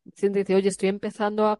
El 0.04 0.12
paciente 0.12 0.40
dice, 0.40 0.54
oye, 0.54 0.68
estoy 0.68 0.90
empezando 0.90 1.46
a 1.46 1.58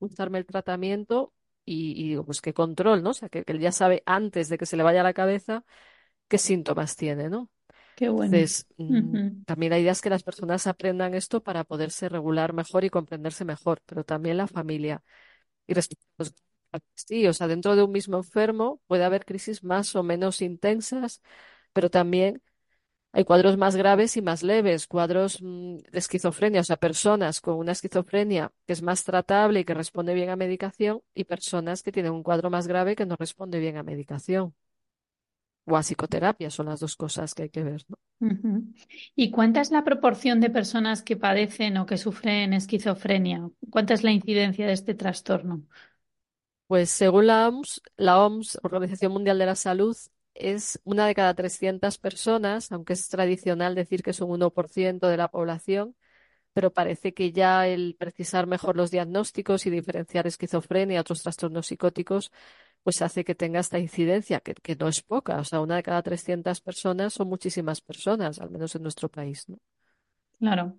ajustarme 0.00 0.38
el 0.38 0.46
tratamiento 0.46 1.32
y, 1.64 2.08
digo, 2.08 2.24
pues 2.24 2.40
qué 2.40 2.52
control, 2.54 3.02
¿no? 3.02 3.10
O 3.10 3.14
sea, 3.14 3.28
que, 3.28 3.44
él 3.46 3.60
ya 3.60 3.72
sabe 3.72 4.02
antes 4.06 4.48
de 4.48 4.58
que 4.58 4.66
se 4.66 4.76
le 4.76 4.82
vaya 4.82 5.00
a 5.00 5.04
la 5.04 5.12
cabeza 5.12 5.64
qué 6.28 6.38
síntomas 6.38 6.96
tiene, 6.96 7.28
¿no? 7.30 7.50
Qué 7.94 8.08
bueno. 8.08 8.48
Entonces, 8.48 8.66
mm, 8.78 9.18
también 9.46 9.70
la 9.72 9.78
idea 9.78 9.92
es 9.92 10.02
que 10.02 10.10
las 10.10 10.22
personas 10.24 10.66
aprendan 10.66 11.14
esto 11.14 11.42
para 11.42 11.64
poderse 11.64 12.08
regular 12.08 12.52
mejor 12.52 12.84
y 12.84 12.90
comprenderse 12.90 13.44
mejor, 13.44 13.80
pero 13.86 14.04
también 14.04 14.36
la 14.38 14.46
familia. 14.48 15.02
Y 15.66 15.74
respecto 15.74 16.06
a 16.18 16.24
los 16.24 16.34
Sí, 16.96 17.26
o 17.26 17.32
sea, 17.34 17.48
dentro 17.48 17.76
de 17.76 17.82
un 17.84 17.92
mismo 17.92 18.18
enfermo 18.18 18.80
puede 18.86 19.04
haber 19.04 19.24
crisis 19.24 19.64
más 19.64 19.96
o 19.96 20.02
menos 20.02 20.42
intensas, 20.42 21.22
pero 21.72 21.90
también 21.90 22.42
hay 23.12 23.24
cuadros 23.24 23.56
más 23.56 23.76
graves 23.76 24.16
y 24.16 24.22
más 24.22 24.42
leves, 24.42 24.86
cuadros 24.86 25.40
mm, 25.42 25.78
de 25.78 25.98
esquizofrenia, 25.98 26.60
o 26.60 26.64
sea, 26.64 26.76
personas 26.76 27.40
con 27.40 27.56
una 27.56 27.72
esquizofrenia 27.72 28.52
que 28.66 28.72
es 28.74 28.82
más 28.82 29.04
tratable 29.04 29.60
y 29.60 29.64
que 29.64 29.74
responde 29.74 30.14
bien 30.14 30.30
a 30.30 30.36
medicación 30.36 31.02
y 31.14 31.24
personas 31.24 31.82
que 31.82 31.92
tienen 31.92 32.12
un 32.12 32.22
cuadro 32.22 32.50
más 32.50 32.66
grave 32.68 32.96
que 32.96 33.06
no 33.06 33.16
responde 33.18 33.58
bien 33.60 33.76
a 33.78 33.82
medicación 33.82 34.54
o 35.68 35.76
a 35.76 35.82
psicoterapia, 35.82 36.50
son 36.50 36.66
las 36.66 36.80
dos 36.80 36.96
cosas 36.96 37.34
que 37.34 37.44
hay 37.44 37.50
que 37.50 37.62
ver, 37.62 37.84
¿no? 37.88 37.98
¿Y 39.14 39.30
cuánta 39.30 39.60
es 39.60 39.70
la 39.70 39.84
proporción 39.84 40.40
de 40.40 40.50
personas 40.50 41.02
que 41.02 41.16
padecen 41.16 41.76
o 41.76 41.86
que 41.86 41.98
sufren 41.98 42.52
esquizofrenia? 42.52 43.48
¿Cuánta 43.70 43.94
es 43.94 44.02
la 44.02 44.10
incidencia 44.10 44.66
de 44.66 44.72
este 44.72 44.94
trastorno? 44.94 45.62
Pues 46.66 46.90
según 46.90 47.26
la 47.28 47.48
OMS, 47.48 47.80
la 47.96 48.18
OMS, 48.24 48.58
Organización 48.62 49.12
Mundial 49.12 49.38
de 49.38 49.46
la 49.46 49.54
Salud, 49.54 49.96
es 50.34 50.80
una 50.84 51.06
de 51.06 51.14
cada 51.14 51.34
300 51.34 51.98
personas, 51.98 52.70
aunque 52.72 52.92
es 52.92 53.08
tradicional 53.08 53.74
decir 53.74 54.02
que 54.02 54.10
es 54.10 54.20
un 54.20 54.30
1% 54.30 55.08
de 55.08 55.16
la 55.16 55.28
población, 55.28 55.96
pero 56.52 56.72
parece 56.72 57.14
que 57.14 57.32
ya 57.32 57.66
el 57.68 57.96
precisar 57.98 58.46
mejor 58.46 58.76
los 58.76 58.90
diagnósticos 58.90 59.66
y 59.66 59.70
diferenciar 59.70 60.26
esquizofrenia 60.26 60.96
y 60.96 60.98
otros 60.98 61.22
trastornos 61.22 61.68
psicóticos, 61.68 62.32
pues 62.82 63.02
hace 63.02 63.24
que 63.24 63.34
tenga 63.34 63.60
esta 63.60 63.78
incidencia, 63.78 64.40
que, 64.40 64.54
que 64.54 64.76
no 64.76 64.88
es 64.88 65.02
poca. 65.02 65.38
O 65.38 65.44
sea, 65.44 65.60
una 65.60 65.76
de 65.76 65.82
cada 65.82 66.02
300 66.02 66.60
personas 66.60 67.12
son 67.12 67.28
muchísimas 67.28 67.80
personas, 67.80 68.40
al 68.40 68.50
menos 68.50 68.74
en 68.74 68.82
nuestro 68.82 69.08
país, 69.08 69.48
¿no? 69.48 69.58
Claro. 70.38 70.78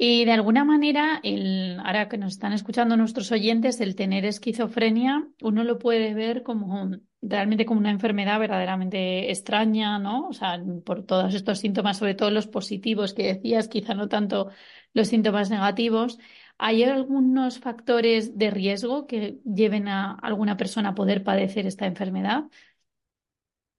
Y 0.00 0.24
de 0.24 0.30
alguna 0.30 0.64
manera, 0.64 1.20
el, 1.24 1.80
ahora 1.84 2.08
que 2.08 2.18
nos 2.18 2.34
están 2.34 2.52
escuchando 2.52 2.96
nuestros 2.96 3.32
oyentes, 3.32 3.80
el 3.80 3.96
tener 3.96 4.24
esquizofrenia, 4.24 5.28
uno 5.42 5.64
lo 5.64 5.78
puede 5.80 6.14
ver 6.14 6.44
como 6.44 6.92
realmente 7.20 7.66
como 7.66 7.80
una 7.80 7.90
enfermedad 7.90 8.38
verdaderamente 8.38 9.28
extraña, 9.32 9.98
¿no? 9.98 10.28
O 10.28 10.32
sea, 10.32 10.62
por 10.84 11.04
todos 11.04 11.34
estos 11.34 11.58
síntomas, 11.58 11.98
sobre 11.98 12.14
todo 12.14 12.30
los 12.30 12.46
positivos 12.46 13.12
que 13.12 13.34
decías, 13.34 13.66
quizá 13.66 13.94
no 13.94 14.08
tanto 14.08 14.50
los 14.92 15.08
síntomas 15.08 15.50
negativos. 15.50 16.18
¿Hay 16.58 16.84
algunos 16.84 17.60
factores 17.60 18.36
de 18.36 18.50
riesgo 18.50 19.06
que 19.06 19.40
lleven 19.44 19.88
a 19.88 20.12
alguna 20.14 20.56
persona 20.56 20.90
a 20.90 20.94
poder 20.94 21.24
padecer 21.24 21.66
esta 21.66 21.86
enfermedad? 21.86 22.44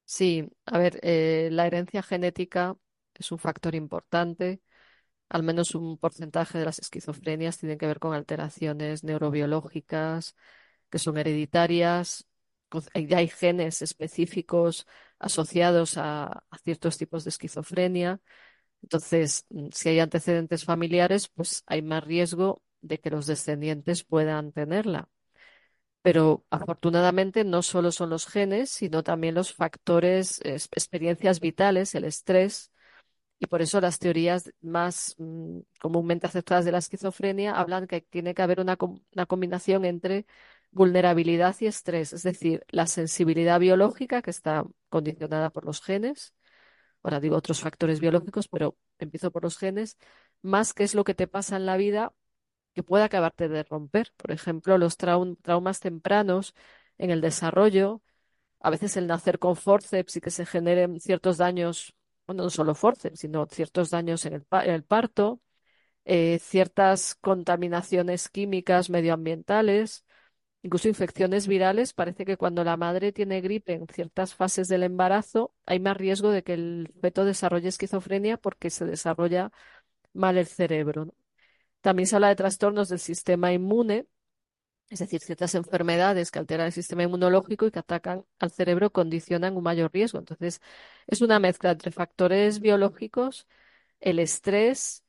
Sí, 0.05 0.49
a 0.65 0.77
ver, 0.79 0.99
eh, 1.03 1.49
la 1.51 1.67
herencia 1.67 2.01
genética 2.01 2.75
es 3.13 3.31
un 3.31 3.37
factor 3.37 3.75
importante 3.75 4.61
al 5.29 5.43
menos 5.43 5.75
un 5.75 5.97
porcentaje 5.97 6.57
de 6.59 6.65
las 6.65 6.79
esquizofrenias 6.79 7.59
tienen 7.59 7.77
que 7.77 7.87
ver 7.87 7.99
con 7.99 8.13
alteraciones 8.13 9.03
neurobiológicas 9.03 10.35
que 10.89 10.99
son 10.99 11.17
hereditarias. 11.17 12.27
Hay 12.93 13.27
genes 13.29 13.81
específicos 13.81 14.87
asociados 15.19 15.97
a, 15.97 16.43
ciertos 16.63 16.97
tipos 16.97 17.23
de 17.23 17.29
esquizofrenia. 17.31 18.21
Entonces, 18.83 19.45
mm, 19.49 19.69
si 19.73 19.89
hay 19.89 19.99
antecedentes 19.99 20.65
familiares, 20.65 21.29
pues 21.29 21.63
hay 21.67 21.81
más 21.81 22.03
riesgo 22.03 22.63
de 22.81 22.99
que 22.99 23.09
los 23.09 23.27
descendientes 23.27 24.03
puedan 24.03 24.51
tenerla. 24.51 25.09
Pero 26.01 26.45
afortunadamente 26.49 27.43
no 27.43 27.61
solo 27.61 27.91
son 27.91 28.09
los 28.09 28.25
genes, 28.27 28.69
sino 28.71 29.03
también 29.03 29.35
los 29.35 29.53
factores, 29.53 30.39
experiencias 30.43 31.39
vitales, 31.41 31.93
el 31.95 32.05
estrés, 32.05 32.71
y 33.39 33.47
por 33.47 33.61
eso 33.61 33.81
las 33.81 33.99
teorías 33.99 34.51
más 34.61 35.15
mm, 35.17 35.59
comúnmente 35.79 36.27
aceptadas 36.27 36.65
de 36.65 36.71
la 36.73 36.79
esquizofrenia 36.79 37.53
hablan 37.53 37.87
que 37.87 38.01
tiene 38.01 38.33
que 38.33 38.41
haber 38.41 38.59
una, 38.59 38.77
una 39.13 39.25
combinación 39.25 39.85
entre 39.85 40.25
vulnerabilidad 40.71 41.55
y 41.59 41.67
estrés, 41.67 42.13
es 42.13 42.23
decir, 42.23 42.65
la 42.69 42.85
sensibilidad 42.87 43.59
biológica 43.59 44.21
que 44.21 44.29
está 44.31 44.65
condicionada 44.89 45.49
por 45.49 45.65
los 45.65 45.81
genes, 45.81 46.33
ahora 47.03 47.19
digo 47.19 47.35
otros 47.35 47.61
factores 47.61 47.99
biológicos, 47.99 48.47
pero 48.47 48.77
empiezo 48.99 49.31
por 49.31 49.43
los 49.43 49.57
genes, 49.57 49.97
más 50.41 50.73
que 50.73 50.83
es 50.83 50.95
lo 50.95 51.03
que 51.03 51.15
te 51.15 51.27
pasa 51.27 51.57
en 51.57 51.65
la 51.65 51.77
vida 51.77 52.13
que 52.79 52.83
puede 52.83 53.03
acabarte 53.03 53.49
de 53.49 53.63
romper. 53.63 54.13
Por 54.15 54.31
ejemplo, 54.31 54.77
los 54.77 54.95
traumas 54.97 55.79
tempranos 55.81 56.55
en 56.97 57.11
el 57.11 57.19
desarrollo, 57.21 58.01
a 58.61 58.69
veces 58.71 58.97
el 58.97 59.07
nacer 59.07 59.39
con 59.39 59.55
forceps 59.57 60.17
y 60.17 60.21
que 60.21 60.31
se 60.31 60.45
generen 60.45 60.99
ciertos 61.01 61.37
daños 61.37 61.95
bueno, 62.27 62.43
no 62.43 62.49
solo 62.51 62.75
force, 62.75 63.15
sino 63.17 63.47
ciertos 63.47 63.89
daños 63.89 64.25
en 64.25 64.33
el, 64.33 64.83
parto, 64.83 65.41
eh, 66.05 66.39
ciertas 66.39 67.15
contaminaciones 67.15 68.29
químicas 68.29 68.89
medioambientales, 68.89 70.05
incluso 70.63 70.89
infecciones 70.89 71.47
virales. 71.47 71.93
Parece 71.93 72.25
que 72.25 72.37
cuando 72.37 72.63
la 72.63 72.77
madre 72.77 73.11
tiene 73.13 73.41
gripe 73.41 73.73
en 73.73 73.87
ciertas 73.87 74.35
fases 74.35 74.67
del 74.69 74.83
embarazo, 74.83 75.53
hay 75.65 75.79
más 75.79 75.97
riesgo 75.97 76.31
de 76.31 76.43
que 76.43 76.53
el 76.55 76.93
feto 77.01 77.25
desarrolle 77.25 77.69
esquizofrenia 77.69 78.37
porque 78.37 78.69
se 78.71 78.85
desarrolla 78.85 79.51
mal 80.13 80.37
el 80.37 80.47
cerebro. 80.47 81.13
También 81.81 82.07
se 82.07 82.15
habla 82.15 82.29
de 82.29 82.35
trastornos 82.35 82.89
del 82.89 82.99
sistema 82.99 83.53
inmune, 83.53 84.07
es 84.89 84.99
decir, 84.99 85.21
ciertas 85.21 85.55
enfermedades 85.55 86.31
que 86.31 86.39
alteran 86.39 86.67
el 86.67 86.71
sistema 86.71 87.03
inmunológico 87.03 87.67
y 87.67 87.71
que 87.71 87.79
atacan 87.79 88.25
al 88.39 88.51
cerebro 88.51 88.91
condicionan 88.91 89.55
un 89.55 89.63
mayor 89.63 89.91
riesgo. 89.93 90.19
Entonces, 90.19 90.61
es 91.07 91.21
una 91.21 91.39
mezcla 91.39 91.71
entre 91.71 91.91
factores 91.91 92.59
biológicos, 92.59 93.47
el 93.99 94.19
estrés, 94.19 95.03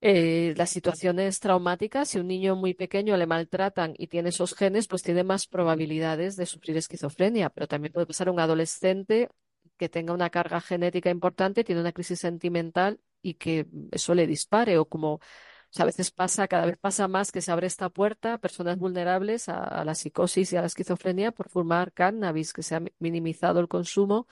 eh, 0.00 0.54
las 0.56 0.70
situaciones 0.70 1.40
traumáticas. 1.40 2.08
Si 2.10 2.18
un 2.18 2.28
niño 2.28 2.56
muy 2.56 2.74
pequeño 2.74 3.16
le 3.16 3.26
maltratan 3.26 3.94
y 3.98 4.08
tiene 4.08 4.30
esos 4.30 4.54
genes, 4.54 4.88
pues 4.88 5.02
tiene 5.02 5.24
más 5.24 5.46
probabilidades 5.46 6.36
de 6.36 6.46
sufrir 6.46 6.76
esquizofrenia. 6.76 7.50
Pero 7.50 7.66
también 7.66 7.92
puede 7.92 8.06
pasar 8.06 8.30
un 8.30 8.40
adolescente 8.40 9.28
que 9.76 9.88
tenga 9.88 10.14
una 10.14 10.30
carga 10.30 10.60
genética 10.60 11.10
importante, 11.10 11.64
tiene 11.64 11.80
una 11.80 11.92
crisis 11.92 12.20
sentimental 12.20 13.00
y 13.22 13.34
que 13.34 13.66
eso 13.92 14.14
le 14.14 14.26
dispare, 14.26 14.78
o 14.78 14.86
como 14.88 15.20
sea, 15.70 15.84
a 15.84 15.86
veces 15.86 16.10
pasa, 16.10 16.48
cada 16.48 16.66
vez 16.66 16.78
pasa 16.78 17.08
más 17.08 17.32
que 17.32 17.40
se 17.42 17.52
abre 17.52 17.66
esta 17.66 17.88
puerta 17.90 18.34
a 18.34 18.38
personas 18.38 18.78
vulnerables 18.78 19.48
a, 19.48 19.62
a 19.64 19.84
la 19.84 19.94
psicosis 19.94 20.52
y 20.52 20.56
a 20.56 20.60
la 20.62 20.66
esquizofrenia 20.68 21.32
por 21.32 21.48
fumar 21.50 21.92
cannabis, 21.92 22.52
que 22.52 22.62
se 22.62 22.74
ha 22.76 22.82
minimizado 22.98 23.60
el 23.60 23.68
consumo, 23.68 24.26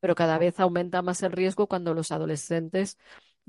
pero 0.00 0.14
cada 0.16 0.38
vez 0.38 0.60
aumenta 0.60 1.02
más 1.02 1.22
el 1.22 1.32
riesgo 1.32 1.68
cuando 1.68 1.94
los 1.94 2.12
adolescentes 2.12 2.98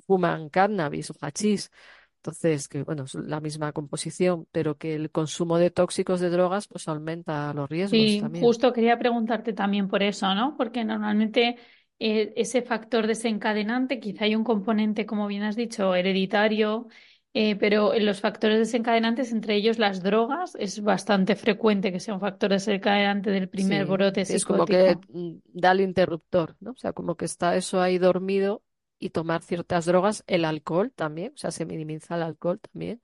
fuman 0.07 0.49
cannabis 0.49 1.11
o 1.11 1.15
hachís. 1.21 1.71
Entonces, 2.17 2.67
que 2.69 2.83
bueno, 2.83 3.03
es 3.05 3.15
la 3.15 3.39
misma 3.41 3.73
composición, 3.73 4.47
pero 4.51 4.77
que 4.77 4.95
el 4.95 5.11
consumo 5.11 5.57
de 5.57 5.71
tóxicos 5.71 6.19
de 6.21 6.29
drogas 6.29 6.67
pues 6.67 6.87
aumenta 6.87 7.53
los 7.53 7.69
riesgos 7.69 8.17
Sí, 8.19 8.19
también. 8.19 8.39
justo 8.39 8.73
quería 8.73 8.97
preguntarte 8.97 9.53
también 9.53 9.87
por 9.87 10.01
eso, 10.03 10.33
¿no? 10.33 10.55
Porque 10.57 10.83
normalmente 10.83 11.57
eh, 11.99 12.33
ese 12.35 12.61
factor 12.63 13.05
desencadenante, 13.07 13.99
quizá 13.99 14.25
hay 14.25 14.35
un 14.35 14.43
componente, 14.43 15.05
como 15.05 15.27
bien 15.27 15.43
has 15.43 15.55
dicho, 15.55 15.93
hereditario, 15.93 16.87
eh, 17.33 17.55
pero 17.55 17.93
en 17.93 18.05
los 18.05 18.21
factores 18.21 18.59
desencadenantes, 18.59 19.31
entre 19.31 19.55
ellos 19.55 19.79
las 19.79 20.03
drogas, 20.03 20.55
es 20.59 20.81
bastante 20.83 21.35
frecuente 21.35 21.91
que 21.91 21.99
sea 21.99 22.13
un 22.15 22.19
factor 22.21 22.51
desencadenante 22.51 23.31
del 23.31 23.49
primer 23.49 23.85
Sí, 23.85 23.87
brote 23.87 24.25
es 24.27 24.45
como 24.45 24.67
que 24.67 24.97
psicótico. 24.97 25.05
mm, 25.09 25.35
da 25.45 25.71
el 25.71 25.81
interruptor, 25.81 26.55
¿no? 26.59 26.71
O 26.71 26.75
sea, 26.75 26.93
como 26.93 27.15
que 27.15 27.25
está 27.25 27.55
eso 27.55 27.81
ahí 27.81 27.97
dormido 27.97 28.63
y 28.99 29.09
tomar 29.11 29.41
ciertas 29.43 29.85
drogas, 29.85 30.23
el 30.27 30.45
alcohol 30.45 30.91
también, 30.95 31.33
o 31.35 31.37
sea, 31.37 31.51
se 31.51 31.65
minimiza 31.65 32.15
el 32.15 32.23
alcohol 32.23 32.59
también. 32.59 33.01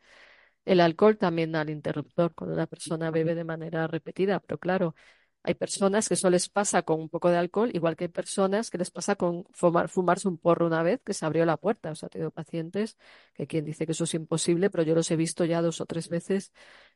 El 0.66 0.82
alcohol 0.82 1.18
también 1.18 1.52
da 1.54 1.62
el 1.64 1.72
interruptor 1.72 2.34
cuando 2.36 2.56
una 2.56 2.68
persona 2.68 3.12
bebe 3.12 3.36
de 3.36 3.44
manera 3.46 3.88
repetida, 3.88 4.40
pero 4.42 4.60
claro, 4.60 4.96
hay 5.44 5.54
personas 5.56 6.08
que 6.08 6.16
eso 6.16 6.30
les 6.30 6.50
pasa 6.50 6.82
con 6.84 7.00
un 7.00 7.10
poco 7.10 7.30
de 7.30 7.38
alcohol, 7.38 7.72
igual 7.74 7.96
que 7.96 8.06
hay 8.06 8.08
personas 8.10 8.70
que 8.70 8.78
les 8.78 8.92
pasa 8.92 9.16
con 9.16 9.46
fumar, 9.52 9.90
fumarse 9.90 10.28
un 10.28 10.38
porro 10.38 10.68
una 10.68 10.84
vez 10.84 11.02
que 11.04 11.14
se 11.14 11.26
abrió 11.26 11.46
la 11.46 11.58
puerta. 11.58 11.92
O 11.92 11.96
sea, 11.96 12.08
he 12.08 12.10
tenido 12.10 12.32
pacientes 12.32 12.98
que 13.34 13.48
quien 13.48 13.66
dice 13.66 13.86
que 13.86 13.94
eso 13.94 14.04
es 14.04 14.14
imposible, 14.14 14.70
pero 14.70 14.84
yo 14.84 14.96
los 14.96 15.10
he 15.12 15.16
visto 15.16 15.46
ya 15.46 15.62
dos 15.62 15.82
o 15.82 15.86
tres 15.86 16.10
veces 16.10 16.52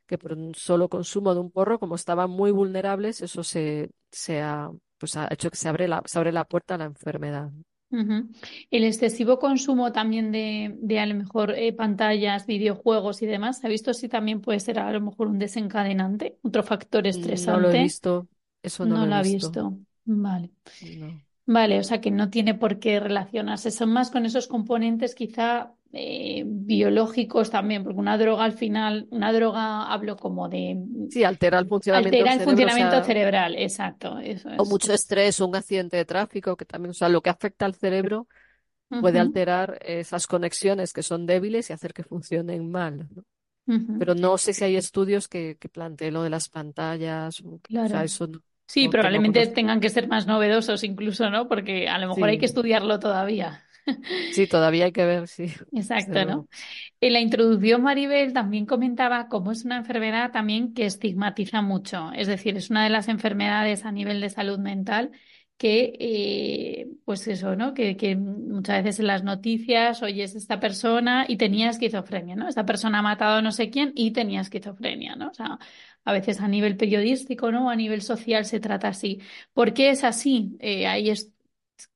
que 0.05 0.17
por 0.17 0.33
un 0.33 0.53
solo 0.55 0.89
consumo 0.89 1.33
de 1.33 1.39
un 1.41 1.51
porro, 1.51 1.79
como 1.79 1.95
estaban 1.95 2.29
muy 2.29 2.51
vulnerables, 2.51 3.21
eso 3.21 3.43
se, 3.43 3.91
se 4.11 4.41
ha, 4.41 4.69
pues 4.97 5.15
ha 5.17 5.27
hecho 5.31 5.49
que 5.49 5.57
se 5.57 5.69
abre 5.69 5.87
la, 5.87 6.01
se 6.05 6.17
abre 6.19 6.31
la 6.31 6.45
puerta 6.45 6.75
a 6.75 6.77
la 6.77 6.85
enfermedad. 6.85 7.51
El 8.71 8.83
excesivo 8.83 9.39
consumo 9.39 9.91
también 9.91 10.31
de, 10.31 10.75
de 10.79 10.99
a 10.99 11.05
lo 11.05 11.15
mejor 11.15 11.51
eh, 11.51 11.73
pantallas, 11.73 12.45
videojuegos 12.47 13.21
y 13.21 13.25
demás, 13.27 13.59
¿se 13.59 13.67
ha 13.67 13.69
visto 13.69 13.93
si 13.93 14.09
también 14.09 14.41
puede 14.41 14.59
ser 14.59 14.79
a 14.79 14.91
lo 14.91 15.01
mejor 15.01 15.27
un 15.27 15.39
desencadenante, 15.39 16.37
otro 16.43 16.63
factor 16.63 17.07
No 17.07 17.59
lo 17.59 17.69
he 17.69 17.73
estresante? 17.73 17.75
visto, 17.75 18.27
eso 18.61 18.85
no 18.85 18.97
No 18.97 18.97
lo 18.97 19.07
lo 19.07 19.15
he 19.15 19.15
ha 19.15 19.21
visto. 19.21 19.59
visto. 19.61 19.77
Vale. 20.05 20.51
No. 20.81 21.23
Vale, 21.45 21.79
o 21.79 21.83
sea 21.83 21.99
que 22.01 22.11
no 22.11 22.29
tiene 22.29 22.53
por 22.55 22.79
qué 22.79 22.99
relacionarse. 22.99 23.71
Son 23.71 23.91
más 23.91 24.11
con 24.11 24.25
esos 24.25 24.47
componentes 24.47 25.13
quizá 25.15 25.73
eh, 25.93 26.43
biológicos 26.45 27.49
también, 27.51 27.83
porque 27.83 27.99
una 27.99 28.17
droga 28.17 28.43
al 28.45 28.53
final, 28.53 29.07
una 29.11 29.31
droga 29.31 29.91
hablo 29.93 30.17
como 30.17 30.49
de 30.49 30.77
Sí, 31.07 31.23
altera 31.23 31.59
el 31.59 31.67
funcionamiento 31.67 32.25
altera 32.25 32.33
el 32.33 32.39
cerebro, 32.39 32.67
o 32.67 32.71
funcionamiento 32.71 32.71
sea, 32.71 33.03
cerebral, 33.03 33.55
exacto, 33.57 34.19
eso 34.19 34.49
o 34.55 34.65
mucho 34.65 34.93
estrés 34.93 35.39
o 35.41 35.47
un 35.47 35.55
accidente 35.55 35.97
de 35.97 36.05
tráfico, 36.05 36.55
que 36.57 36.65
también, 36.65 36.91
o 36.91 36.93
sea, 36.93 37.09
lo 37.09 37.21
que 37.21 37.29
afecta 37.29 37.65
al 37.65 37.75
cerebro 37.75 38.27
puede 38.99 39.19
alterar 39.19 39.79
esas 39.83 40.27
conexiones 40.27 40.93
que 40.93 41.03
son 41.03 41.25
débiles 41.25 41.69
y 41.69 41.73
hacer 41.73 41.93
que 41.93 42.03
funcionen 42.03 42.71
mal, 42.71 43.09
Pero 43.97 44.15
no 44.15 44.37
sé 44.37 44.53
si 44.53 44.63
hay 44.65 44.75
estudios 44.77 45.27
que, 45.27 45.57
que 45.59 45.69
planteen 45.69 46.13
lo 46.13 46.23
de 46.23 46.29
las 46.29 46.49
pantallas, 46.49 47.41
o, 47.41 47.55
o 47.55 47.61
sea, 47.85 48.03
claro. 48.03 48.03
eso 48.03 48.27
no, 48.27 48.41
Sí, 48.67 48.87
no 48.87 48.89
probablemente 48.89 49.47
tengan 49.47 49.79
que 49.81 49.89
ser 49.89 50.07
más 50.07 50.27
novedosos 50.27 50.83
incluso, 50.83 51.29
¿no? 51.29 51.47
Porque 51.47 51.87
a 51.89 51.99
lo 51.99 52.07
mejor 52.09 52.29
hay 52.29 52.37
que 52.39 52.45
estudiarlo 52.45 52.99
todavía. 52.99 53.63
Sí, 54.31 54.47
todavía 54.47 54.85
hay 54.85 54.91
que 54.91 55.05
ver, 55.05 55.27
sí, 55.27 55.51
Exacto, 55.73 56.25
¿no? 56.25 56.47
En 57.01 57.13
la 57.13 57.19
introducción, 57.19 57.81
Maribel 57.81 58.33
también 58.33 58.65
comentaba 58.65 59.27
cómo 59.27 59.51
es 59.51 59.65
una 59.65 59.77
enfermedad 59.77 60.31
también 60.31 60.73
que 60.73 60.85
estigmatiza 60.85 61.61
mucho. 61.61 62.11
Es 62.13 62.27
decir, 62.27 62.55
es 62.57 62.69
una 62.69 62.83
de 62.83 62.89
las 62.89 63.07
enfermedades 63.07 63.85
a 63.85 63.91
nivel 63.91 64.21
de 64.21 64.29
salud 64.29 64.59
mental 64.59 65.11
que, 65.57 65.95
eh, 65.99 66.87
pues 67.05 67.27
eso, 67.27 67.55
¿no? 67.55 67.73
Que, 67.73 67.95
que 67.95 68.15
muchas 68.15 68.83
veces 68.83 68.99
en 68.99 69.07
las 69.07 69.23
noticias 69.23 70.01
oyes 70.01 70.35
esta 70.35 70.59
persona 70.59 71.25
y 71.27 71.37
tenía 71.37 71.69
esquizofrenia, 71.69 72.35
¿no? 72.35 72.47
Esta 72.47 72.65
persona 72.65 72.99
ha 72.99 73.01
matado 73.01 73.37
a 73.37 73.41
no 73.41 73.51
sé 73.51 73.69
quién 73.69 73.91
y 73.95 74.11
tenía 74.11 74.41
esquizofrenia, 74.41 75.15
¿no? 75.15 75.29
O 75.29 75.33
sea, 75.33 75.59
a 76.05 76.11
veces 76.13 76.41
a 76.41 76.47
nivel 76.47 76.77
periodístico, 76.77 77.51
¿no? 77.51 77.69
A 77.69 77.75
nivel 77.75 78.01
social 78.01 78.45
se 78.45 78.59
trata 78.59 78.89
así. 78.89 79.21
¿Por 79.53 79.73
qué 79.73 79.89
es 79.91 80.03
así? 80.03 80.57
Eh, 80.59 80.87
ahí 80.87 81.09
es 81.09 81.32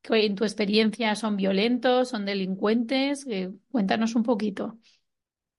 que 0.02 0.26
en 0.26 0.36
tu 0.36 0.44
experiencia 0.44 1.16
son 1.16 1.38
violentos, 1.38 2.10
son 2.10 2.26
delincuentes. 2.26 3.26
Eh, 3.28 3.52
cuéntanos 3.72 4.16
un 4.16 4.24
poquito. 4.24 4.78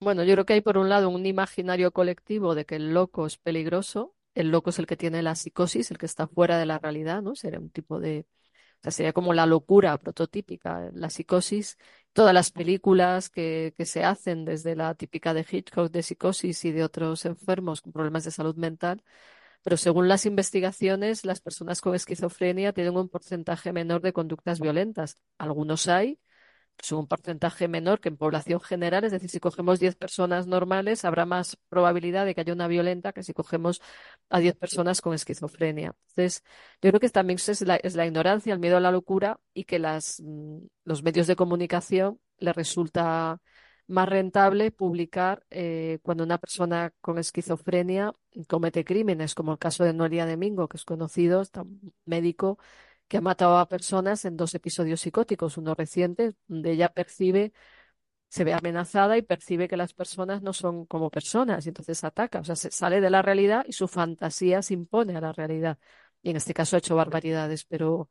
Bueno, 0.00 0.22
yo 0.22 0.34
creo 0.34 0.46
que 0.46 0.52
hay 0.52 0.60
por 0.60 0.78
un 0.78 0.88
lado 0.88 1.08
un 1.10 1.26
imaginario 1.26 1.90
colectivo 1.92 2.54
de 2.54 2.64
que 2.64 2.76
el 2.76 2.94
loco 2.94 3.26
es 3.26 3.36
peligroso, 3.36 4.14
el 4.34 4.50
loco 4.50 4.70
es 4.70 4.78
el 4.78 4.86
que 4.86 4.96
tiene 4.96 5.22
la 5.22 5.34
psicosis, 5.34 5.90
el 5.90 5.98
que 5.98 6.06
está 6.06 6.28
fuera 6.28 6.56
de 6.58 6.66
la 6.66 6.78
realidad, 6.78 7.20
¿no? 7.20 7.34
Sería 7.34 7.58
un 7.58 7.70
tipo 7.70 7.98
de, 7.98 8.26
o 8.80 8.82
sea, 8.82 8.92
sería 8.92 9.12
como 9.12 9.34
la 9.34 9.46
locura 9.46 9.98
prototípica, 9.98 10.90
la 10.94 11.10
psicosis. 11.10 11.78
Todas 12.12 12.34
las 12.34 12.52
películas 12.52 13.28
que, 13.30 13.74
que 13.76 13.86
se 13.86 14.04
hacen, 14.04 14.44
desde 14.44 14.76
la 14.76 14.94
típica 14.94 15.34
de 15.34 15.46
Hitchcock 15.50 15.90
de 15.90 16.02
psicosis 16.04 16.64
y 16.64 16.72
de 16.72 16.84
otros 16.84 17.24
enfermos 17.24 17.80
con 17.82 17.92
problemas 17.92 18.24
de 18.24 18.30
salud 18.32 18.56
mental, 18.56 19.02
pero 19.62 19.76
según 19.76 20.08
las 20.08 20.26
investigaciones, 20.26 21.24
las 21.24 21.40
personas 21.40 21.80
con 21.80 21.94
esquizofrenia 21.94 22.72
tienen 22.72 22.96
un 22.96 23.08
porcentaje 23.08 23.72
menor 23.72 24.00
de 24.02 24.12
conductas 24.12 24.60
violentas. 24.60 25.18
Algunos 25.38 25.88
hay, 25.88 26.18
es 26.80 26.92
un 26.92 27.08
porcentaje 27.08 27.66
menor 27.68 28.00
que 28.00 28.08
en 28.08 28.16
población 28.16 28.60
general, 28.60 29.04
es 29.04 29.12
decir, 29.12 29.28
si 29.30 29.40
cogemos 29.40 29.80
10 29.80 29.96
personas 29.96 30.46
normales, 30.46 31.04
habrá 31.04 31.26
más 31.26 31.56
probabilidad 31.68 32.24
de 32.24 32.34
que 32.34 32.40
haya 32.42 32.52
una 32.52 32.68
violenta 32.68 33.12
que 33.12 33.22
si 33.22 33.32
cogemos 33.34 33.80
a 34.30 34.38
10 34.38 34.54
personas 34.56 35.00
con 35.00 35.12
esquizofrenia. 35.14 35.94
Entonces, 36.10 36.44
yo 36.80 36.90
creo 36.90 37.00
que 37.00 37.08
también 37.10 37.38
es 37.46 37.60
la, 37.62 37.76
es 37.76 37.96
la 37.96 38.06
ignorancia, 38.06 38.52
el 38.52 38.60
miedo 38.60 38.76
a 38.76 38.80
la 38.80 38.92
locura 38.92 39.40
y 39.54 39.64
que 39.64 39.78
las, 39.78 40.20
mm, 40.24 40.58
los 40.84 41.02
medios 41.02 41.26
de 41.26 41.36
comunicación 41.36 42.20
les 42.38 42.54
resulta 42.54 43.40
más 43.88 44.08
rentable 44.08 44.70
publicar 44.70 45.44
eh, 45.50 45.98
cuando 46.02 46.24
una 46.24 46.38
persona 46.38 46.92
con 47.00 47.18
esquizofrenia 47.18 48.12
comete 48.48 48.84
crímenes, 48.84 49.34
como 49.34 49.52
el 49.52 49.58
caso 49.58 49.84
de 49.84 49.94
Noelia 49.94 50.26
Domingo, 50.26 50.68
que 50.68 50.76
es 50.76 50.84
conocido, 50.84 51.40
está 51.42 51.62
un 51.62 51.94
médico 52.04 52.58
que 53.08 53.16
ha 53.18 53.20
matado 53.22 53.58
a 53.58 53.68
personas 53.68 54.24
en 54.26 54.36
dos 54.36 54.54
episodios 54.54 55.00
psicóticos, 55.00 55.56
uno 55.58 55.74
reciente, 55.74 56.34
donde 56.46 56.72
ella 56.72 56.90
percibe, 56.90 57.52
se 58.28 58.44
ve 58.44 58.54
amenazada 58.54 59.16
y 59.18 59.22
percibe 59.22 59.68
que 59.68 59.76
las 59.76 59.94
personas 59.94 60.42
no 60.42 60.52
son 60.52 60.86
como 60.86 61.10
personas 61.10 61.66
y 61.66 61.70
entonces 61.70 62.04
ataca, 62.04 62.40
o 62.40 62.44
sea, 62.44 62.56
se 62.56 62.70
sale 62.70 63.00
de 63.00 63.10
la 63.10 63.22
realidad 63.22 63.64
y 63.66 63.72
su 63.72 63.88
fantasía 63.88 64.62
se 64.62 64.74
impone 64.74 65.16
a 65.16 65.20
la 65.20 65.32
realidad. 65.32 65.78
Y 66.22 66.30
en 66.30 66.36
este 66.36 66.54
caso 66.54 66.76
ha 66.76 66.78
hecho 66.80 66.96
barbaridades, 66.96 67.64
pero 67.64 68.10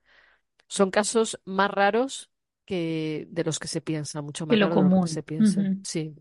son 0.67 0.91
casos 0.91 1.39
más 1.45 1.71
raros 1.71 2.31
que 2.67 3.27
de 3.31 3.43
los 3.45 3.59
que 3.59 3.67
se 3.67 3.81
piensa, 3.81 4.21
mucho 4.21 4.45
Que 4.47 4.55
más 4.55 4.59
lo 4.59 4.69
de 4.69 4.75
lo 4.75 4.75
que 4.75 4.75
común. 4.89 5.07
se 5.07 5.23
piensa. 5.23 5.61
Sí. 5.83 6.15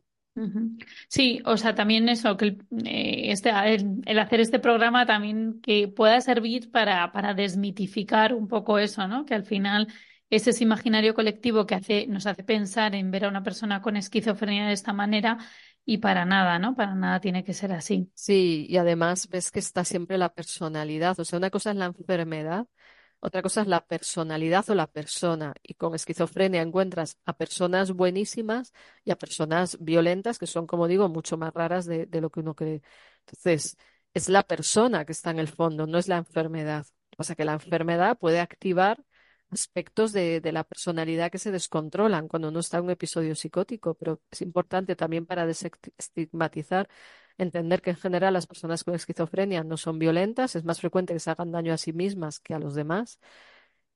Sí, 1.09 1.40
o 1.46 1.56
sea, 1.56 1.74
también 1.74 2.09
eso, 2.11 2.37
que 2.37 2.44
el, 2.46 2.59
eh, 2.85 3.30
este, 3.32 3.50
el, 3.74 4.02
el 4.04 4.18
hacer 4.18 4.40
este 4.40 4.59
programa 4.59 5.06
también 5.06 5.61
que 5.62 5.88
pueda 5.88 6.20
servir 6.20 6.70
para, 6.70 7.11
para 7.12 7.32
desmitificar 7.35 8.35
un 8.35 8.46
poco 8.48 8.78
eso, 8.78 9.09
¿no? 9.09 9.24
Que 9.24 9.35
al 9.35 9.44
final 9.44 9.88
es 10.28 10.46
ese 10.46 10.64
imaginario 10.64 11.14
colectivo 11.14 11.66
que 11.66 11.74
hace, 11.76 12.06
nos 12.06 12.26
hace 12.26 12.44
pensar 12.44 12.94
en 12.94 13.11
ver 13.11 13.24
a 13.24 13.28
una 13.28 13.42
persona 13.42 13.80
con 13.80 13.96
esquizofrenia 13.96 14.66
de 14.66 14.74
esta 14.74 14.92
manera 14.92 15.38
y 15.87 15.98
para 15.98 16.24
nada, 16.26 16.59
¿no? 16.59 16.74
Para 16.74 16.94
nada 16.94 17.20
tiene 17.20 17.42
que 17.44 17.54
ser 17.54 17.72
así. 17.72 18.11
Sí, 18.14 18.66
y 18.68 18.76
además 18.78 19.28
ves 19.28 19.50
que 19.50 19.59
está 19.61 19.85
siempre 19.85 20.18
la 20.18 20.30
personalidad. 20.32 21.18
O 21.20 21.24
sea, 21.24 21.38
una 21.38 21.50
cosa 21.50 21.70
es 21.70 21.76
la 21.76 21.87
enfermedad, 21.87 22.66
otra 23.26 23.42
cosa 23.42 23.62
es 23.62 23.66
la 23.66 23.84
personalidad 23.84 24.70
o 24.70 24.74
la 24.76 24.86
persona. 24.86 25.52
Y 25.62 25.74
con 25.74 25.94
esquizofrenia 25.96 26.62
encuentras 26.62 27.18
a 27.24 27.36
personas 27.36 27.90
buenísimas 27.92 28.72
y 29.04 29.10
a 29.10 29.16
personas 29.18 29.78
violentas 29.80 30.38
que 30.38 30.46
son, 30.46 30.66
como 30.68 30.86
digo, 30.86 31.08
mucho 31.08 31.36
más 31.36 31.52
raras 31.52 31.86
de, 31.86 32.08
lo 32.20 32.30
que 32.30 32.40
uno 32.40 32.54
cree. 32.54 32.82
Entonces, 33.26 33.76
es 34.14 34.28
la 34.28 34.44
persona 34.44 35.04
que 35.04 35.12
está 35.12 35.30
en 35.30 35.40
el 35.40 35.48
fondo, 35.48 35.86
no 35.88 35.98
es 35.98 36.06
la 36.08 36.18
enfermedad. 36.18 36.86
Pasa 37.16 37.32
es 37.32 37.36
que 37.36 37.44
la 37.44 37.54
enfermedad 37.54 38.16
puede 38.18 38.38
activar 38.40 39.02
aspectos 39.50 40.12
de, 40.12 40.40
de 40.40 40.52
la 40.52 40.62
personalidad 40.64 41.30
que 41.32 41.38
se 41.38 41.50
descontrolan 41.50 42.28
cuando 42.28 42.48
uno 42.48 42.60
está 42.60 42.78
en 42.78 42.84
un 42.84 42.90
episodio 42.90 43.34
psicótico, 43.34 43.94
pero 43.94 44.20
es 44.30 44.40
importante 44.42 44.94
también 44.96 45.26
para 45.26 45.46
desestigmatizar, 45.46 46.88
entender 47.38 47.83
que 47.83 47.90
en 47.90 47.96
general 47.96 48.35
las 48.35 48.46
personas 48.46 48.85
con 48.85 48.94
esquizofrenia 48.94 49.64
no 49.64 49.77
son 49.77 49.99
violentas, 49.99 50.57
es 50.57 50.64
más 50.64 50.81
frecuente 50.81 51.12
que 51.12 51.20
se 51.20 51.31
hagan 51.31 51.53
daño 51.53 51.72
a 51.72 51.79
sí 51.79 51.92
mismas 51.92 52.40
que 52.40 52.55
a 52.55 52.59
los 52.59 52.75
demás 52.75 53.20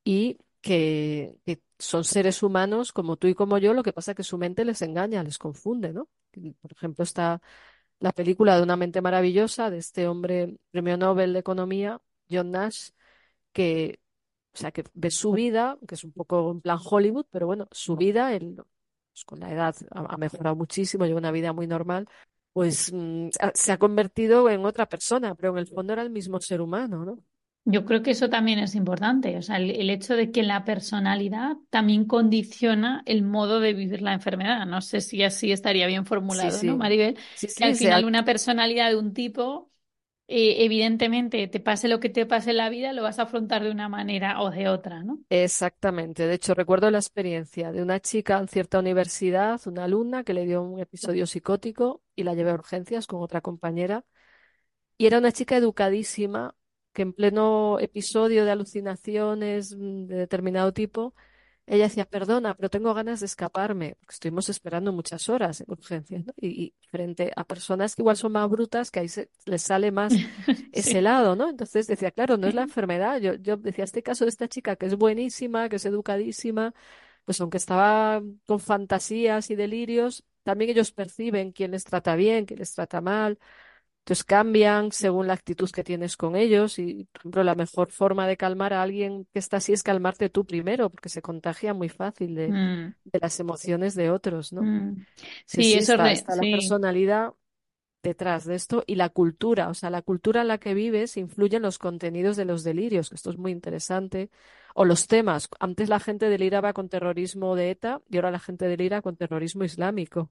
y 0.04 0.38
que, 0.60 1.38
son 1.78 2.04
seres 2.04 2.42
humanos 2.42 2.92
como 2.92 3.16
tú 3.16 3.26
y 3.28 3.34
como 3.34 3.58
yo, 3.58 3.72
lo 3.74 3.82
que 3.82 3.92
pasa 3.92 4.12
es 4.12 4.16
que 4.16 4.22
su 4.22 4.38
mente 4.38 4.64
les 4.64 4.82
engaña, 4.82 5.22
les 5.22 5.38
confunde, 5.38 5.92
¿no? 5.92 6.08
Por 6.60 6.72
ejemplo, 6.72 7.02
está 7.04 7.40
la 8.00 8.12
película 8.12 8.56
de 8.56 8.62
Una 8.62 8.76
mente 8.76 9.00
maravillosa 9.02 9.70
de 9.70 9.78
este 9.78 10.08
hombre 10.08 10.58
premio 10.70 10.96
Nobel 10.96 11.32
de 11.32 11.40
Economía, 11.40 12.00
John 12.30 12.50
Nash, 12.52 12.90
que, 13.52 14.00
o 14.54 14.58
sea, 14.58 14.72
que 14.72 14.84
ve 14.94 15.10
su 15.10 15.32
vida, 15.32 15.78
que 15.88 15.94
es 15.96 16.04
un 16.04 16.12
poco 16.12 16.50
en 16.52 16.60
plan 16.60 16.78
Hollywood, 16.82 17.26
pero 17.30 17.46
bueno, 17.46 17.68
su 17.72 17.96
vida, 17.96 18.34
él 18.34 18.56
pues 19.12 19.24
con 19.24 19.40
la 19.40 19.52
edad 19.52 19.74
ha, 19.90 20.16
mejorado 20.16 20.56
muchísimo, 20.56 21.04
lleva 21.06 21.18
una 21.18 21.32
vida 21.32 21.52
muy 21.52 21.66
normal, 21.66 22.08
pues 22.52 22.92
mm, 22.92 23.28
se 23.54 23.72
ha 23.72 23.78
convertido 23.78 24.48
en 24.50 24.64
otra 24.64 24.88
persona, 24.88 25.34
pero 25.34 25.52
en 25.52 25.58
el 25.58 25.66
fondo 25.66 25.92
era 25.92 26.02
el 26.02 26.10
mismo 26.10 26.40
ser 26.40 26.60
humano, 26.60 27.04
¿no? 27.04 27.24
Yo 27.66 27.84
creo 27.84 28.02
que 28.02 28.12
eso 28.12 28.30
también 28.30 28.58
es 28.58 28.74
importante, 28.74 29.36
o 29.36 29.42
sea, 29.42 29.58
el, 29.58 29.90
hecho 29.90 30.16
de 30.16 30.30
que 30.30 30.42
la 30.42 30.64
personalidad 30.64 31.56
también 31.68 32.06
condiciona 32.06 33.02
el 33.04 33.22
modo 33.22 33.60
de 33.60 33.74
vivir 33.74 34.00
la 34.00 34.14
enfermedad. 34.14 34.64
No 34.66 34.80
sé 34.80 35.02
si 35.02 35.22
así 35.22 35.52
estaría 35.52 35.86
bien 35.86 36.06
formulado, 36.06 36.58
¿no, 36.62 36.78
Maribel? 36.78 37.18
que 37.56 37.64
al 37.64 37.76
final 37.76 38.06
una 38.06 38.24
personalidad 38.24 38.88
de 38.88 38.96
un 38.96 39.12
tipo, 39.12 39.69
eh, 40.32 40.64
evidentemente, 40.64 41.48
te 41.48 41.58
pase 41.58 41.88
lo 41.88 41.98
que 41.98 42.08
te 42.08 42.24
pase 42.24 42.50
en 42.50 42.58
la 42.58 42.68
vida, 42.68 42.92
lo 42.92 43.02
vas 43.02 43.18
a 43.18 43.22
afrontar 43.22 43.64
de 43.64 43.70
una 43.72 43.88
manera 43.88 44.40
o 44.40 44.50
de 44.50 44.68
otra, 44.68 45.02
¿no? 45.02 45.18
Exactamente. 45.28 46.28
De 46.28 46.34
hecho, 46.34 46.54
recuerdo 46.54 46.88
la 46.92 46.98
experiencia 46.98 47.72
de 47.72 47.82
una 47.82 47.98
chica 47.98 48.38
en 48.38 48.46
cierta 48.46 48.78
universidad, 48.78 49.60
una 49.66 49.84
alumna 49.84 50.22
que 50.22 50.32
le 50.32 50.46
dio 50.46 50.62
un 50.62 50.78
episodio 50.78 51.26
psicótico 51.26 52.02
y 52.14 52.22
la 52.22 52.34
llevé 52.34 52.50
a 52.50 52.54
urgencias 52.54 53.08
con 53.08 53.20
otra 53.22 53.40
compañera. 53.40 54.04
Y 54.96 55.06
era 55.06 55.18
una 55.18 55.32
chica 55.32 55.56
educadísima, 55.56 56.54
que 56.92 57.02
en 57.02 57.12
pleno 57.12 57.80
episodio 57.80 58.44
de 58.44 58.52
alucinaciones 58.52 59.74
mm, 59.76 60.06
de 60.06 60.14
determinado 60.14 60.72
tipo, 60.72 61.12
ella 61.70 61.84
decía, 61.84 62.04
perdona, 62.04 62.54
pero 62.54 62.68
tengo 62.68 62.92
ganas 62.94 63.20
de 63.20 63.26
escaparme, 63.26 63.94
porque 64.00 64.14
estuvimos 64.14 64.48
esperando 64.48 64.92
muchas 64.92 65.28
horas 65.28 65.60
en 65.60 65.66
urgencias, 65.70 66.26
¿no? 66.26 66.32
Y, 66.40 66.74
frente 66.90 67.32
a 67.36 67.44
personas 67.44 67.94
que 67.94 68.02
igual 68.02 68.16
son 68.16 68.32
más 68.32 68.50
brutas, 68.50 68.90
que 68.90 68.98
ahí 68.98 69.08
se, 69.08 69.30
les 69.44 69.62
sale 69.62 69.92
más 69.92 70.12
ese 70.72 71.00
lado, 71.00 71.36
¿no? 71.36 71.48
Entonces 71.48 71.86
decía, 71.86 72.10
claro, 72.10 72.36
no 72.36 72.48
es 72.48 72.54
la 72.54 72.62
enfermedad. 72.62 73.20
Yo, 73.20 73.34
yo 73.34 73.56
decía, 73.56 73.84
este 73.84 74.02
caso 74.02 74.24
de 74.24 74.30
esta 74.30 74.48
chica 74.48 74.74
que 74.74 74.86
es 74.86 74.96
buenísima, 74.96 75.68
que 75.68 75.76
es 75.76 75.84
educadísima, 75.86 76.74
pues 77.24 77.40
aunque 77.40 77.58
estaba 77.58 78.20
con 78.46 78.58
fantasías 78.60 79.50
y 79.50 79.54
delirios, 79.54 80.24
también 80.42 80.72
ellos 80.72 80.90
perciben 80.92 81.52
quién 81.52 81.70
les 81.70 81.84
trata 81.84 82.16
bien, 82.16 82.46
quién 82.46 82.58
les 82.58 82.74
trata 82.74 83.00
mal. 83.00 83.38
Entonces 84.00 84.24
cambian 84.24 84.92
según 84.92 85.26
la 85.26 85.34
actitud 85.34 85.70
que 85.70 85.84
tienes 85.84 86.16
con 86.16 86.34
ellos 86.34 86.78
y, 86.78 87.06
por 87.12 87.20
ejemplo, 87.20 87.44
la 87.44 87.54
mejor 87.54 87.92
forma 87.92 88.26
de 88.26 88.36
calmar 88.36 88.72
a 88.72 88.82
alguien 88.82 89.26
que 89.32 89.38
está 89.38 89.58
así 89.58 89.72
es 89.72 89.82
calmarte 89.82 90.30
tú 90.30 90.44
primero, 90.44 90.90
porque 90.90 91.08
se 91.08 91.22
contagia 91.22 91.74
muy 91.74 91.90
fácil 91.90 92.34
de, 92.34 92.48
mm. 92.48 92.94
las 93.20 93.38
emociones 93.40 93.94
de 93.94 94.10
otros, 94.10 94.52
¿no? 94.52 94.62
Mm. 94.62 95.04
Sí, 95.44 95.74
eso 95.74 95.92
está, 95.92 96.12
está 96.12 96.34
la 96.34 96.42
personalidad 96.42 97.34
detrás 98.02 98.46
de 98.46 98.54
esto 98.54 98.82
y 98.86 98.94
la 98.94 99.10
cultura, 99.10 99.68
o 99.68 99.74
sea, 99.74 99.90
la 99.90 100.02
cultura 100.02 100.40
en 100.40 100.48
la 100.48 100.58
que 100.58 100.74
vives 100.74 101.16
influye 101.16 101.56
en 101.56 101.62
los 101.62 101.78
contenidos 101.78 102.36
de 102.36 102.46
los 102.46 102.64
delirios, 102.64 103.10
que 103.10 103.16
esto 103.16 103.30
es 103.30 103.38
muy 103.38 103.52
interesante, 103.52 104.30
o 104.74 104.84
los 104.84 105.06
temas. 105.06 105.48
Antes 105.58 105.88
la 105.88 106.00
gente 106.00 106.28
deliraba 106.28 106.72
con 106.72 106.88
terrorismo 106.88 107.54
de 107.56 107.70
ETA 107.70 108.00
y 108.08 108.16
ahora 108.16 108.30
la 108.30 108.38
gente 108.38 108.66
delira 108.66 109.02
con 109.02 109.16
terrorismo 109.16 109.64
islámico. 109.64 110.30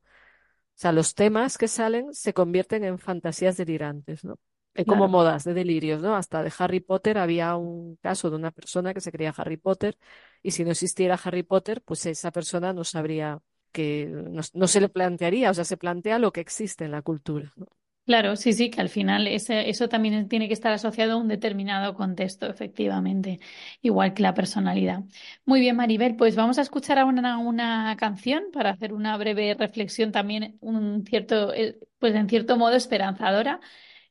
O 0.80 0.82
sea, 0.82 0.94
los 0.94 1.14
temas 1.14 1.58
que 1.58 1.68
salen 1.68 2.14
se 2.14 2.34
convierten 2.34 2.86
en 2.86 3.00
fantasías 3.00 3.58
delirantes, 3.58 4.24
¿no? 4.24 4.40
como 4.88 5.10
modas 5.10 5.44
de 5.44 5.54
delirios, 5.54 6.02
¿no? 6.02 6.16
Hasta 6.16 6.42
de 6.42 6.54
Harry 6.58 6.80
Potter 6.80 7.18
había 7.18 7.58
un 7.58 7.98
caso 7.98 8.30
de 8.30 8.38
una 8.38 8.52
persona 8.52 8.94
que 8.94 9.02
se 9.02 9.12
creía 9.12 9.34
Harry 9.36 9.58
Potter 9.58 9.98
y 10.42 10.52
si 10.52 10.64
no 10.64 10.72
existiera 10.72 11.20
Harry 11.22 11.44
Potter, 11.44 11.82
pues 11.84 12.06
esa 12.06 12.32
persona 12.32 12.72
no 12.72 12.86
sabría 12.86 13.40
que, 13.74 14.06
no, 14.08 14.68
se 14.68 14.80
le 14.80 14.88
plantearía, 14.88 15.52
o 15.52 15.54
sea, 15.54 15.66
se 15.66 15.76
plantea 15.76 16.18
lo 16.18 16.32
que 16.32 16.40
existe 16.40 16.86
en 16.86 16.92
la 16.92 17.02
cultura, 17.02 17.52
¿no? 17.58 17.68
Claro, 18.10 18.36
sí, 18.36 18.54
sí, 18.54 18.72
que 18.72 18.82
al 18.82 18.90
final 18.90 19.28
eso 19.28 19.88
también 19.88 20.28
tiene 20.28 20.48
que 20.48 20.56
estar 20.56 20.74
asociado 20.74 21.14
a 21.14 21.16
un 21.18 21.28
determinado 21.28 21.94
contexto, 21.94 22.48
efectivamente, 22.48 23.40
igual 23.84 24.16
que 24.16 24.24
la 24.24 24.34
personalidad. 24.34 25.04
Muy 25.46 25.60
bien, 25.60 25.76
Maribel, 25.76 26.16
pues 26.16 26.36
vamos 26.36 26.58
a 26.58 26.64
escuchar 26.64 26.98
ahora 26.98 27.38
una, 27.38 27.96
canción 27.98 28.46
para 28.52 28.72
hacer 28.72 28.94
una 28.94 29.16
breve 29.16 29.54
reflexión 29.54 30.12
también, 30.12 30.58
un 30.60 31.06
cierto, 31.06 31.54
eh, 31.54 31.78
pues 32.00 32.16
en 32.16 32.28
cierto 32.28 32.58
modo 32.58 32.74
esperanzadora. 32.74 33.60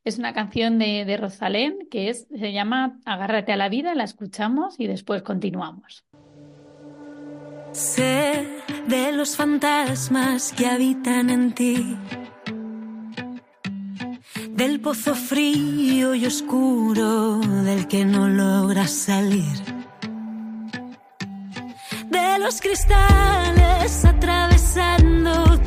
Es 0.04 0.16
una 0.16 0.32
canción 0.32 0.78
de, 0.78 1.16
Rosalén 1.20 1.88
que 1.90 2.14
se 2.14 2.52
llama 2.52 3.00
Agárrate 3.04 3.50
a 3.50 3.56
la 3.56 3.68
vida, 3.68 3.96
la 3.96 4.04
escuchamos 4.04 4.78
y 4.78 4.86
después 4.86 5.22
continuamos. 5.22 6.04
Sé 7.72 8.46
de 8.86 9.10
los 9.10 9.36
fantasmas 9.36 10.52
que 10.52 10.66
habitan 10.66 11.30
en 11.30 11.52
ti 11.52 11.96
del 14.58 14.80
pozo 14.80 15.14
frío 15.14 16.16
y 16.16 16.26
oscuro 16.26 17.38
del 17.38 17.86
que 17.86 18.04
no 18.04 18.28
logras 18.28 18.90
salir. 18.90 19.56
De 22.10 22.38
los 22.40 22.60
cristales 22.60 24.04
atravesando 24.04 25.57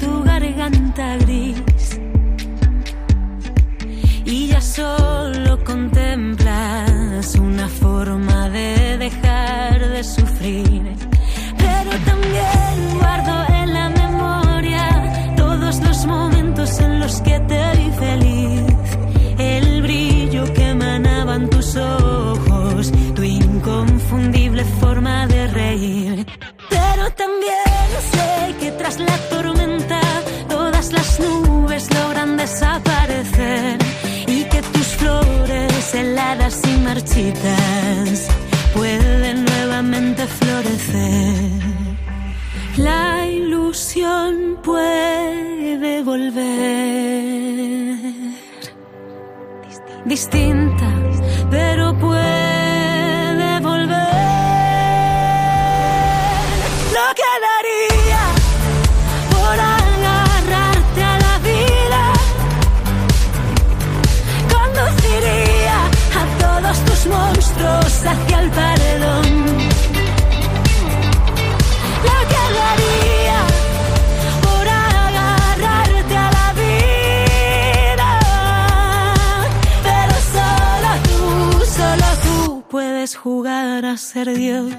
ser 84.12 84.34
Dios. 84.38 84.74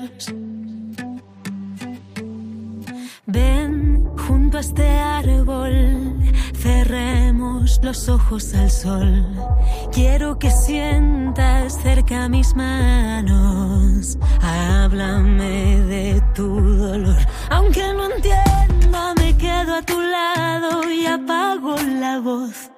Ven 3.24 4.04
junto 4.26 4.58
a 4.58 4.60
este 4.60 4.86
árbol, 4.86 5.72
cerremos 6.54 7.80
los 7.82 8.10
ojos 8.10 8.52
al 8.54 8.70
sol. 8.70 9.24
Quiero 9.90 10.38
que 10.38 10.50
sientas 10.50 11.80
cerca 11.82 12.28
mis 12.28 12.54
manos. 12.54 14.18
Háblame 14.42 15.80
de 15.92 16.22
tu 16.34 16.60
dolor. 16.60 17.22
Aunque 17.48 17.84
no 17.94 18.10
entienda, 18.14 19.14
me 19.18 19.34
quedo 19.38 19.76
a 19.76 19.82
tu 19.82 19.98
lado 19.98 20.90
y 20.90 21.06
apago 21.06 21.76
la 22.00 22.20
voz. 22.20 22.71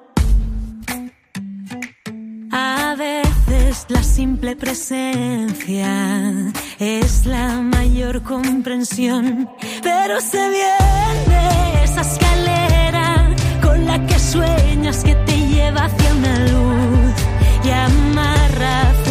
La 3.89 4.03
simple 4.03 4.57
presencia 4.57 6.33
es 6.79 7.27
la 7.27 7.61
mayor 7.61 8.23
comprensión, 8.23 9.49
pero 9.83 10.21
se 10.21 10.49
viene 10.49 11.85
esa 11.85 12.01
escalera 12.01 13.35
con 13.63 13.85
la 13.85 14.05
que 14.07 14.19
sueñas 14.19 15.05
que 15.05 15.15
te 15.15 15.37
lleva 15.49 15.85
hacia 15.85 16.15
una 16.15 16.39
luz 16.39 17.15
y 17.65 17.71
amarra 17.71 19.04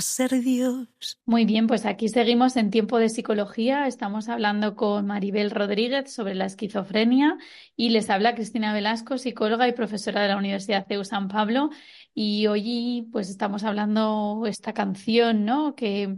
ser 0.00 0.40
Dios. 0.40 0.88
Muy 1.24 1.44
bien, 1.44 1.66
pues 1.66 1.86
aquí 1.86 2.08
seguimos 2.08 2.56
en 2.56 2.70
tiempo 2.70 2.98
de 2.98 3.08
psicología. 3.08 3.86
Estamos 3.86 4.28
hablando 4.28 4.74
con 4.74 5.06
Maribel 5.06 5.50
Rodríguez 5.50 6.12
sobre 6.12 6.34
la 6.34 6.46
esquizofrenia 6.46 7.38
y 7.76 7.90
les 7.90 8.10
habla 8.10 8.34
Cristina 8.34 8.74
Velasco, 8.74 9.16
psicóloga 9.16 9.68
y 9.68 9.72
profesora 9.72 10.22
de 10.22 10.28
la 10.28 10.36
Universidad 10.36 10.86
CEU 10.88 11.04
San 11.04 11.28
Pablo. 11.28 11.70
Y 12.14 12.46
hoy 12.48 13.08
pues 13.12 13.30
estamos 13.30 13.64
hablando 13.64 14.42
esta 14.46 14.72
canción, 14.72 15.44
¿no? 15.44 15.74
Que, 15.74 16.16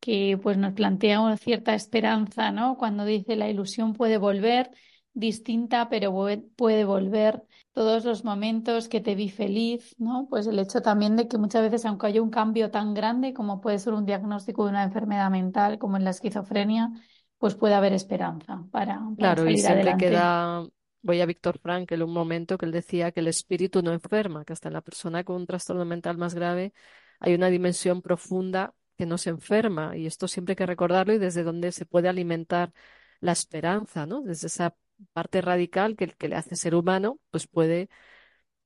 que 0.00 0.38
pues 0.42 0.58
nos 0.58 0.72
plantea 0.74 1.20
una 1.20 1.36
cierta 1.36 1.74
esperanza, 1.74 2.50
¿no? 2.50 2.76
Cuando 2.76 3.04
dice 3.04 3.36
la 3.36 3.48
ilusión 3.48 3.92
puede 3.94 4.18
volver, 4.18 4.70
distinta, 5.14 5.88
pero 5.88 6.12
puede 6.56 6.84
volver. 6.84 7.42
Todos 7.76 8.06
los 8.06 8.24
momentos 8.24 8.88
que 8.88 9.02
te 9.02 9.14
vi 9.14 9.28
feliz, 9.28 9.94
¿no? 9.98 10.28
Pues 10.30 10.46
el 10.46 10.58
hecho 10.58 10.80
también 10.80 11.14
de 11.14 11.28
que 11.28 11.36
muchas 11.36 11.60
veces, 11.60 11.84
aunque 11.84 12.06
haya 12.06 12.22
un 12.22 12.30
cambio 12.30 12.70
tan 12.70 12.94
grande 12.94 13.34
como 13.34 13.60
puede 13.60 13.78
ser 13.78 13.92
un 13.92 14.06
diagnóstico 14.06 14.64
de 14.64 14.70
una 14.70 14.82
enfermedad 14.82 15.30
mental, 15.30 15.78
como 15.78 15.98
en 15.98 16.04
la 16.04 16.10
esquizofrenia, 16.10 16.90
pues 17.36 17.54
puede 17.54 17.74
haber 17.74 17.92
esperanza 17.92 18.64
para, 18.70 18.94
para 18.94 19.14
Claro, 19.18 19.50
y 19.50 19.58
siempre 19.58 19.82
adelante. 19.82 20.06
queda, 20.06 20.66
voy 21.02 21.20
a 21.20 21.26
Víctor 21.26 21.58
Frankl, 21.58 22.02
un 22.02 22.14
momento 22.14 22.56
que 22.56 22.64
él 22.64 22.72
decía 22.72 23.12
que 23.12 23.20
el 23.20 23.28
espíritu 23.28 23.82
no 23.82 23.92
enferma, 23.92 24.46
que 24.46 24.54
hasta 24.54 24.70
en 24.70 24.72
la 24.72 24.80
persona 24.80 25.22
con 25.22 25.36
un 25.36 25.46
trastorno 25.46 25.84
mental 25.84 26.16
más 26.16 26.34
grave 26.34 26.72
hay 27.20 27.34
una 27.34 27.48
dimensión 27.48 28.00
profunda 28.00 28.72
que 28.96 29.04
no 29.04 29.18
se 29.18 29.28
enferma, 29.28 29.98
y 29.98 30.06
esto 30.06 30.28
siempre 30.28 30.52
hay 30.52 30.56
que 30.56 30.64
recordarlo 30.64 31.12
y 31.12 31.18
desde 31.18 31.42
donde 31.42 31.72
se 31.72 31.84
puede 31.84 32.08
alimentar 32.08 32.72
la 33.20 33.32
esperanza, 33.32 34.06
¿no? 34.06 34.22
Desde 34.22 34.46
esa 34.46 34.74
parte 35.12 35.40
radical 35.40 35.96
que, 35.96 36.08
que 36.08 36.28
le 36.28 36.36
hace 36.36 36.56
ser 36.56 36.74
humano, 36.74 37.18
pues 37.30 37.46
puede 37.46 37.88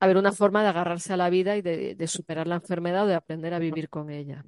haber 0.00 0.16
una 0.16 0.32
forma 0.32 0.62
de 0.62 0.68
agarrarse 0.68 1.12
a 1.12 1.16
la 1.16 1.30
vida 1.30 1.56
y 1.56 1.62
de, 1.62 1.94
de 1.94 2.06
superar 2.06 2.46
la 2.46 2.56
enfermedad 2.56 3.04
o 3.04 3.08
de 3.08 3.14
aprender 3.14 3.54
a 3.54 3.58
vivir 3.58 3.88
con 3.88 4.10
ella. 4.10 4.44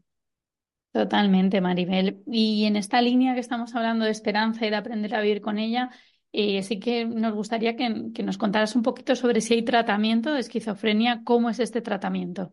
Totalmente, 0.93 1.61
Maribel. 1.63 2.23
Y 2.27 2.65
en 2.67 2.77
esta 2.77 3.01
línea 3.01 3.35
que 3.35 3.41
estamos 3.41 3.75
hablando 3.75 4.05
de 4.05 4.11
esperanza 4.11 4.67
y 4.67 4.71
de 4.71 4.77
aprender 4.77 5.15
a 5.15 5.23
vivir 5.23 5.41
con 5.41 5.59
ella, 5.59 5.91
eh, 6.33 6.63
sí 6.63 6.79
que 6.81 7.07
nos 7.07 7.35
gustaría 7.35 7.77
que, 7.77 8.13
que 8.15 8.23
nos 8.23 8.37
contaras 8.37 8.77
un 8.77 8.83
poquito 8.83 9.17
sobre 9.17 9.41
si 9.41 9.55
hay 9.55 9.63
tratamiento 9.65 10.35
de 10.35 10.41
esquizofrenia, 10.41 11.23
cómo 11.25 11.49
es 11.49 11.61
este 11.61 11.81
tratamiento. 11.81 12.53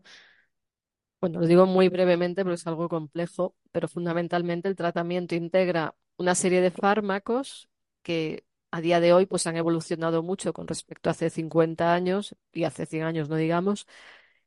Bueno, 1.20 1.40
lo 1.40 1.46
digo 1.46 1.66
muy 1.66 1.88
brevemente 1.90 2.42
porque 2.42 2.54
es 2.54 2.66
algo 2.66 2.88
complejo, 2.88 3.54
pero 3.72 3.88
fundamentalmente 3.88 4.68
el 4.68 4.76
tratamiento 4.76 5.34
integra 5.34 5.94
una 6.16 6.34
serie 6.34 6.62
de 6.62 6.70
fármacos 6.70 7.68
que 8.02 8.44
a 8.70 8.80
día 8.80 9.00
de 9.00 9.12
hoy 9.12 9.26
pues 9.26 9.46
han 9.46 9.56
evolucionado 9.56 10.22
mucho 10.22 10.52
con 10.52 10.66
respecto 10.68 11.10
a 11.10 11.12
hace 11.12 11.30
50 11.30 11.94
años 11.94 12.36
y 12.52 12.64
hace 12.64 12.86
100 12.86 13.04
años, 13.04 13.28
no 13.28 13.36
digamos, 13.36 13.86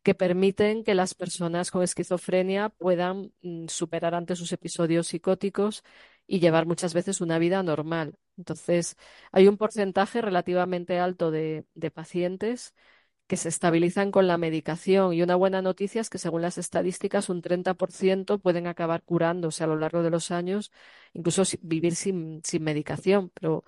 que 0.03 0.15
permiten 0.15 0.83
que 0.83 0.95
las 0.95 1.13
personas 1.13 1.71
con 1.71 1.83
esquizofrenia 1.83 2.69
puedan 2.69 3.31
mm, 3.41 3.67
superar 3.67 4.15
ante 4.15 4.35
sus 4.35 4.51
episodios 4.51 5.07
psicóticos 5.07 5.83
y 6.27 6.39
llevar 6.39 6.65
muchas 6.65 6.93
veces 6.93 7.21
una 7.21 7.39
vida 7.39 7.63
normal. 7.63 8.17
Entonces, 8.37 8.97
hay 9.31 9.47
un 9.47 9.57
porcentaje 9.57 10.21
relativamente 10.21 10.99
alto 10.99 11.31
de, 11.31 11.65
de 11.75 11.91
pacientes 11.91 12.73
que 13.27 13.37
se 13.37 13.49
estabilizan 13.49 14.11
con 14.11 14.27
la 14.27 14.37
medicación 14.37 15.13
y 15.13 15.21
una 15.23 15.35
buena 15.35 15.61
noticia 15.61 16.01
es 16.01 16.09
que 16.09 16.17
según 16.17 16.41
las 16.41 16.57
estadísticas 16.57 17.29
un 17.29 17.41
30% 17.41 18.39
pueden 18.39 18.67
acabar 18.67 19.01
curándose 19.03 19.63
a 19.63 19.67
lo 19.67 19.77
largo 19.77 20.03
de 20.03 20.09
los 20.09 20.29
años, 20.31 20.71
incluso 21.13 21.43
vivir 21.61 21.95
sin, 21.95 22.41
sin 22.43 22.63
medicación, 22.63 23.29
pero 23.33 23.63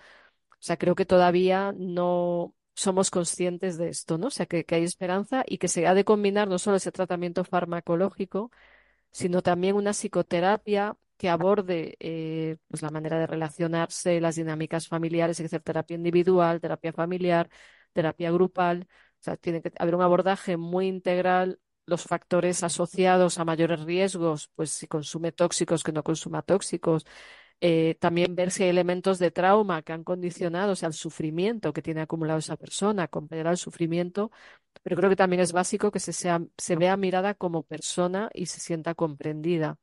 sea, 0.65 0.77
creo 0.77 0.95
que 0.95 1.05
todavía 1.05 1.73
no 1.77 2.55
somos 2.75 3.11
conscientes 3.11 3.77
de 3.77 3.89
esto, 3.89 4.17
¿no? 4.17 4.27
O 4.27 4.29
sea, 4.31 4.45
que, 4.47 4.65
hay 4.69 4.83
esperanza 4.83 5.43
y 5.47 5.57
que 5.59 5.67
se 5.67 5.87
ha 5.87 5.93
de 5.93 6.05
combinar 6.05 6.47
no 6.47 6.59
solo 6.59 6.77
ese 6.77 6.91
tratamiento 6.91 7.43
farmacológico, 7.43 8.51
sino 9.11 9.41
también 9.43 9.75
una 9.75 9.93
psicoterapia 9.93 10.97
que 11.17 11.29
aborde 11.29 11.97
eh, 11.99 12.57
pues 12.67 12.81
la 12.81 12.89
manera 12.91 13.19
de 13.19 13.27
relacionarse, 13.27 14.19
las 14.21 14.35
dinámicas 14.35 14.87
familiares, 14.87 15.37
que 15.37 15.45
hacer 15.45 15.61
terapia 15.61 15.95
individual, 15.95 16.61
terapia 16.61 16.93
familiar, 16.93 17.49
terapia 17.93 18.31
grupal. 18.31 18.87
O 19.21 19.23
sea, 19.23 19.37
tiene 19.37 19.61
que 19.61 19.71
haber 19.79 19.95
un 19.95 20.01
abordaje 20.01 20.57
muy 20.57 20.87
integral, 20.87 21.59
los 21.85 22.03
factores 22.03 22.63
asociados 22.63 23.37
a 23.39 23.45
mayores 23.45 23.81
riesgos, 23.83 24.49
pues 24.55 24.71
si 24.71 24.87
consume 24.87 25.31
tóxicos, 25.31 25.83
que 25.83 25.91
no 25.91 26.03
consuma 26.03 26.41
tóxicos. 26.41 27.05
Eh, 27.61 27.95
también 27.99 28.35
ver 28.35 28.51
si 28.51 28.63
hay 28.63 28.69
elementos 28.69 29.17
de 29.19 29.31
trauma 29.31 29.81
que 29.81 29.93
han 29.93 30.03
condicionado, 30.03 30.73
o 30.73 30.75
sea, 30.75 30.87
el 30.87 30.93
sufrimiento 30.93 31.73
que 31.73 31.81
tiene 31.81 32.01
acumulado 32.01 32.39
esa 32.39 32.57
persona, 32.57 33.03
acompañar 33.03 33.47
al 33.47 33.57
sufrimiento, 33.57 34.31
pero 34.83 34.95
creo 34.97 35.09
que 35.09 35.15
también 35.15 35.41
es 35.41 35.53
básico 35.53 35.91
que 35.91 35.99
se 35.99 36.13
sea, 36.13 36.41
se 36.57 36.75
vea 36.75 36.97
mirada 36.97 37.33
como 37.33 37.63
persona 37.63 38.29
y 38.33 38.47
se 38.47 38.59
sienta 38.59 38.93
comprendida, 38.95 39.79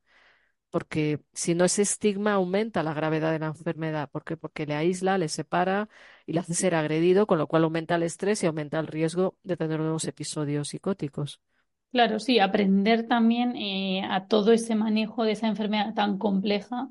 porque 0.70 1.20
si 1.34 1.54
no 1.54 1.64
ese 1.66 1.82
estigma 1.82 2.34
aumenta 2.34 2.82
la 2.82 2.94
gravedad 2.94 3.32
de 3.32 3.38
la 3.40 3.46
enfermedad, 3.48 4.10
¿por 4.10 4.24
qué? 4.24 4.36
Porque 4.36 4.66
le 4.66 4.74
aísla, 4.74 5.18
le 5.18 5.28
separa 5.28 5.88
y 6.26 6.32
le 6.34 6.40
hace 6.40 6.54
ser 6.54 6.74
agredido, 6.74 7.26
con 7.26 7.38
lo 7.38 7.46
cual 7.48 7.64
aumenta 7.64 7.96
el 7.96 8.04
estrés 8.04 8.42
y 8.42 8.46
aumenta 8.46 8.78
el 8.80 8.86
riesgo 8.88 9.36
de 9.44 9.56
tener 9.56 9.80
nuevos 9.80 10.04
episodios 10.06 10.68
psicóticos. 10.68 11.40
Claro, 11.92 12.18
sí, 12.20 12.38
aprender 12.38 13.06
también 13.06 13.54
eh, 13.56 14.02
a 14.08 14.26
todo 14.26 14.52
ese 14.52 14.74
manejo 14.74 15.24
de 15.24 15.32
esa 15.32 15.46
enfermedad 15.48 15.92
tan 15.94 16.16
compleja 16.18 16.88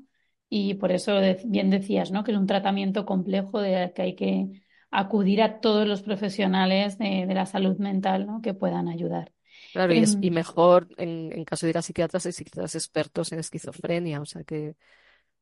y 0.54 0.74
por 0.74 0.92
eso 0.92 1.14
bien 1.46 1.70
decías, 1.70 2.10
¿no? 2.10 2.24
Que 2.24 2.32
es 2.32 2.38
un 2.38 2.46
tratamiento 2.46 3.06
complejo 3.06 3.60
de 3.60 3.92
que 3.94 4.02
hay 4.02 4.14
que 4.16 4.48
acudir 4.90 5.40
a 5.42 5.60
todos 5.60 5.86
los 5.88 6.02
profesionales 6.02 6.98
de, 6.98 7.26
de 7.26 7.34
la 7.34 7.46
salud 7.46 7.78
mental, 7.78 8.26
¿no? 8.26 8.42
Que 8.42 8.52
puedan 8.54 8.88
ayudar. 8.88 9.32
Claro, 9.72 9.94
y, 9.94 10.02
es, 10.02 10.18
y 10.20 10.30
Em, 10.30 10.30
mejor 10.30 10.88
en, 10.98 11.32
en 11.32 11.44
caso 11.46 11.64
de 11.64 11.70
ir 11.70 11.78
a 11.78 11.82
psiquiatras, 11.82 12.26
hay 12.26 12.32
psiquiatras 12.32 12.74
expertos 12.74 13.32
en 13.32 13.38
esquizofrenia, 13.38 14.20
o 14.20 14.26
sea 14.26 14.44
que, 14.44 14.70
o 14.70 14.74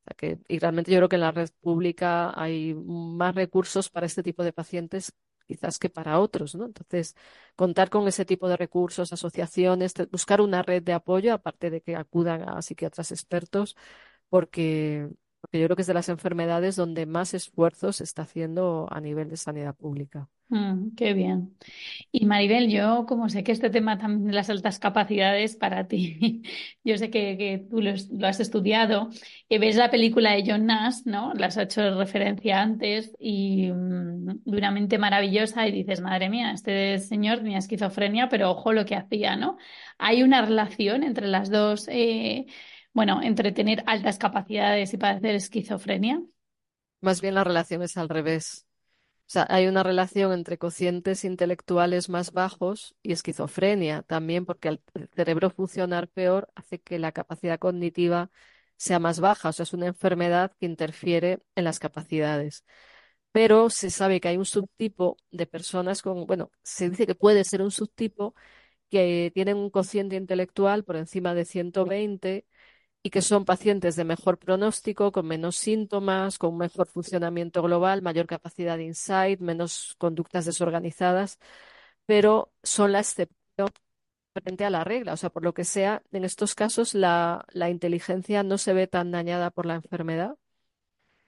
sea 0.05 0.15
que, 0.17 0.39
y 0.47 0.59
realmente 0.59 0.91
yo 0.91 0.99
creo 0.99 1.09
que 1.09 1.15
en 1.17 1.21
la 1.21 1.31
red 1.31 1.49
pública 1.61 2.33
hay 2.41 2.73
más 2.75 3.35
recursos 3.35 3.89
para 3.89 4.05
este 4.07 4.23
tipo 4.23 4.43
de 4.43 4.53
pacientes 4.53 5.13
quizás 5.47 5.79
que 5.79 5.89
para 5.89 6.19
otros, 6.19 6.55
¿no? 6.55 6.65
Entonces, 6.65 7.15
contar 7.55 7.89
con 7.89 8.07
ese 8.07 8.25
tipo 8.25 8.49
de 8.49 8.57
recursos, 8.57 9.13
asociaciones, 9.13 9.93
buscar 10.11 10.41
una 10.41 10.63
red 10.63 10.83
de 10.83 10.93
apoyo, 10.93 11.33
aparte 11.33 11.69
de 11.69 11.81
que 11.81 11.95
acudan 11.95 12.47
a 12.49 12.61
psiquiatras 12.61 13.11
expertos, 13.11 13.75
porque, 14.31 15.09
yo 15.51 15.65
creo 15.65 15.75
que 15.75 15.81
es 15.81 15.87
de 15.87 15.93
las 15.93 16.07
enfermedades 16.07 16.77
donde 16.77 17.05
más 17.05 17.33
esfuerzo 17.33 17.91
se 17.91 18.05
está 18.05 18.21
haciendo 18.21 18.87
a 18.89 19.01
nivel 19.01 19.29
de 19.29 19.35
sanidad 19.35 19.75
pública. 19.75 20.29
mm, 20.49 20.95
qué 20.95 21.13
bien. 21.13 21.57
Y 22.13 22.25
Maribel, 22.25 22.69
yo 22.69 23.05
como 23.07 23.27
sé 23.27 23.43
que 23.43 23.51
este 23.51 23.69
tema 23.69 23.97
también 23.97 24.27
de 24.27 24.33
las 24.33 24.49
altas 24.49 24.79
capacidades 24.79 25.57
para 25.57 25.87
ti, 25.89 26.43
yo 26.85 26.97
sé 26.97 27.09
que, 27.09 27.37
que 27.37 27.65
tú 27.69 27.81
lo, 27.81 27.91
has 28.25 28.39
estudiado, 28.39 29.09
y 29.49 29.57
ves 29.57 29.75
la 29.75 29.91
película 29.91 30.31
de 30.31 30.43
John 30.47 30.65
Nash, 30.65 31.01
¿no? 31.05 31.33
Las 31.33 31.57
has 31.57 31.65
hecho 31.65 31.97
referencia 31.99 32.61
antes 32.61 33.13
y 33.19 33.69
mm, 33.69 34.43
de 34.45 34.57
una 34.57 34.71
mente 34.71 34.97
maravillosa 34.97 35.67
y 35.67 35.73
dices, 35.73 35.99
madre 35.99 36.29
mía, 36.29 36.53
este 36.53 36.99
señor 36.99 37.39
tenía 37.39 37.57
esquizofrenia, 37.57 38.29
pero 38.29 38.51
ojo 38.51 38.71
lo 38.71 38.85
que 38.85 38.95
hacía, 38.95 39.35
¿no? 39.35 39.57
Hay 39.97 40.23
una 40.23 40.41
relación 40.41 41.03
entre 41.03 41.27
las 41.27 41.49
dos, 41.49 41.89
eh, 41.89 42.45
bueno, 42.93 43.21
entre 43.23 43.51
tener 43.51 43.83
altas 43.87 44.17
capacidades 44.17 44.93
y 44.93 44.97
padecer 44.97 45.35
esquizofrenia. 45.35 46.21
Más 47.01 47.21
bien 47.21 47.35
la 47.35 47.43
relación 47.43 47.81
es 47.81 47.97
al 47.97 48.09
revés. 48.09 48.65
O 49.21 49.33
sea, 49.33 49.47
hay 49.49 49.67
una 49.67 49.81
relación 49.81 50.33
entre 50.33 50.57
cocientes 50.57 51.23
intelectuales 51.23 52.09
más 52.09 52.33
bajos 52.33 52.95
y 53.01 53.13
esquizofrenia 53.13 54.01
también, 54.03 54.45
porque 54.45 54.67
el 54.67 54.81
cerebro 55.15 55.49
funcionar 55.49 56.09
peor 56.09 56.49
hace 56.53 56.79
que 56.81 56.99
la 56.99 57.13
capacidad 57.13 57.57
cognitiva 57.57 58.29
sea 58.75 58.99
más 58.99 59.19
baja, 59.21 59.49
o 59.49 59.53
sea, 59.53 59.63
es 59.63 59.73
una 59.73 59.87
enfermedad 59.87 60.51
que 60.59 60.65
interfiere 60.65 61.39
en 61.55 61.63
las 61.63 61.79
capacidades. 61.79 62.65
Pero 63.31 63.69
se 63.69 63.89
sabe 63.89 64.19
que 64.19 64.27
hay 64.29 64.37
un 64.37 64.45
subtipo 64.45 65.17
de 65.31 65.47
personas 65.47 66.01
con, 66.01 66.25
bueno, 66.25 66.51
se 66.63 66.89
dice 66.89 67.07
que 67.07 67.15
puede 67.15 67.43
ser 67.45 67.61
un 67.61 67.71
subtipo 67.71 68.35
que 68.89 69.31
tienen 69.33 69.57
un 69.57 69.69
cociente 69.69 70.17
intelectual 70.17 70.83
por 70.83 70.97
encima 70.97 71.33
de 71.33 71.45
120 71.45 72.45
y 73.03 73.09
que 73.09 73.21
son 73.21 73.45
pacientes 73.45 73.95
de 73.95 74.03
mejor 74.05 74.37
pronóstico, 74.37 75.11
con 75.11 75.27
menos 75.27 75.57
síntomas, 75.57 76.37
con 76.37 76.57
mejor 76.57 76.87
funcionamiento 76.87 77.61
global, 77.63 78.01
mayor 78.01 78.27
capacidad 78.27 78.77
de 78.77 78.85
insight, 78.85 79.39
menos 79.41 79.95
conductas 79.97 80.45
desorganizadas, 80.45 81.39
pero 82.05 82.53
son 82.63 82.91
la 82.93 82.99
excepción 82.99 83.69
frente 84.33 84.65
a 84.65 84.69
la 84.69 84.83
regla. 84.83 85.13
O 85.13 85.17
sea, 85.17 85.29
por 85.31 85.43
lo 85.43 85.53
que 85.53 85.65
sea, 85.65 86.03
en 86.11 86.25
estos 86.25 86.55
casos 86.55 86.93
la, 86.95 87.45
la 87.53 87.69
inteligencia 87.69 88.43
no 88.43 88.57
se 88.57 88.73
ve 88.73 88.87
tan 88.87 89.11
dañada 89.11 89.51
por 89.51 89.65
la 89.65 89.75
enfermedad. 89.75 90.37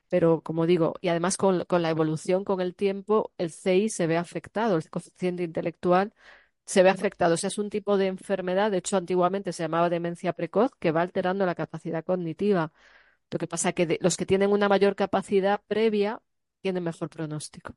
Pero, 0.10 0.42
como 0.42 0.66
digo, 0.68 0.94
y 1.02 1.08
además 1.10 1.38
con, 1.38 1.66
con 1.66 1.82
la 1.82 1.90
evolución, 1.90 2.44
con 2.44 2.62
el 2.62 2.76
tiempo, 2.76 3.32
el 3.38 3.52
CI 3.52 3.90
se 3.90 4.06
ve 4.08 4.18
afectado, 4.18 4.78
el 4.78 4.90
coeficiente 4.90 5.44
intelectual 5.44 6.14
se 6.66 6.84
ve 6.84 6.90
afectado. 6.90 7.34
O 7.34 7.38
sea, 7.38 7.48
es 7.48 7.58
un 7.58 7.70
tipo 7.70 7.98
de 7.98 8.08
enfermedad, 8.08 8.72
de 8.72 8.78
hecho, 8.78 8.98
antiguamente 8.98 9.54
se 9.54 9.64
llamaba 9.64 9.90
demencia 9.90 10.34
precoz, 10.34 10.72
que 10.80 10.92
va 10.92 11.02
alterando 11.02 11.46
la 11.46 11.56
capacidad 11.56 12.04
cognitiva. 12.04 12.72
Lo 13.32 13.40
que 13.40 13.48
pasa 13.48 13.70
es 13.70 13.76
que 13.76 13.98
los 14.02 14.18
que 14.18 14.26
tienen 14.26 14.52
una 14.52 14.70
mayor 14.70 14.96
capacidad 14.96 15.62
previa 15.68 16.22
tienen 16.62 16.84
mejor 16.84 17.10
pronóstico. 17.10 17.76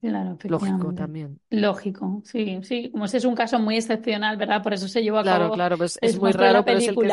Claro, 0.00 0.36
Lógico 0.42 0.92
también. 0.92 1.40
Lógico, 1.50 2.22
sí, 2.24 2.58
sí. 2.64 2.90
Como 2.90 3.04
ese 3.04 3.18
es 3.18 3.24
un 3.24 3.36
caso 3.36 3.60
muy 3.60 3.76
excepcional, 3.76 4.36
¿verdad? 4.36 4.60
Por 4.60 4.74
eso 4.74 4.88
se 4.88 5.00
llevó 5.00 5.18
a 5.18 5.22
claro, 5.22 5.44
cabo. 5.44 5.54
Claro, 5.54 5.78
pues 5.78 5.96
es 6.02 6.18
muy 6.18 6.32
raro, 6.32 6.64
pero 6.64 6.78
es 6.78 6.88
el 6.88 6.96
que... 6.96 7.12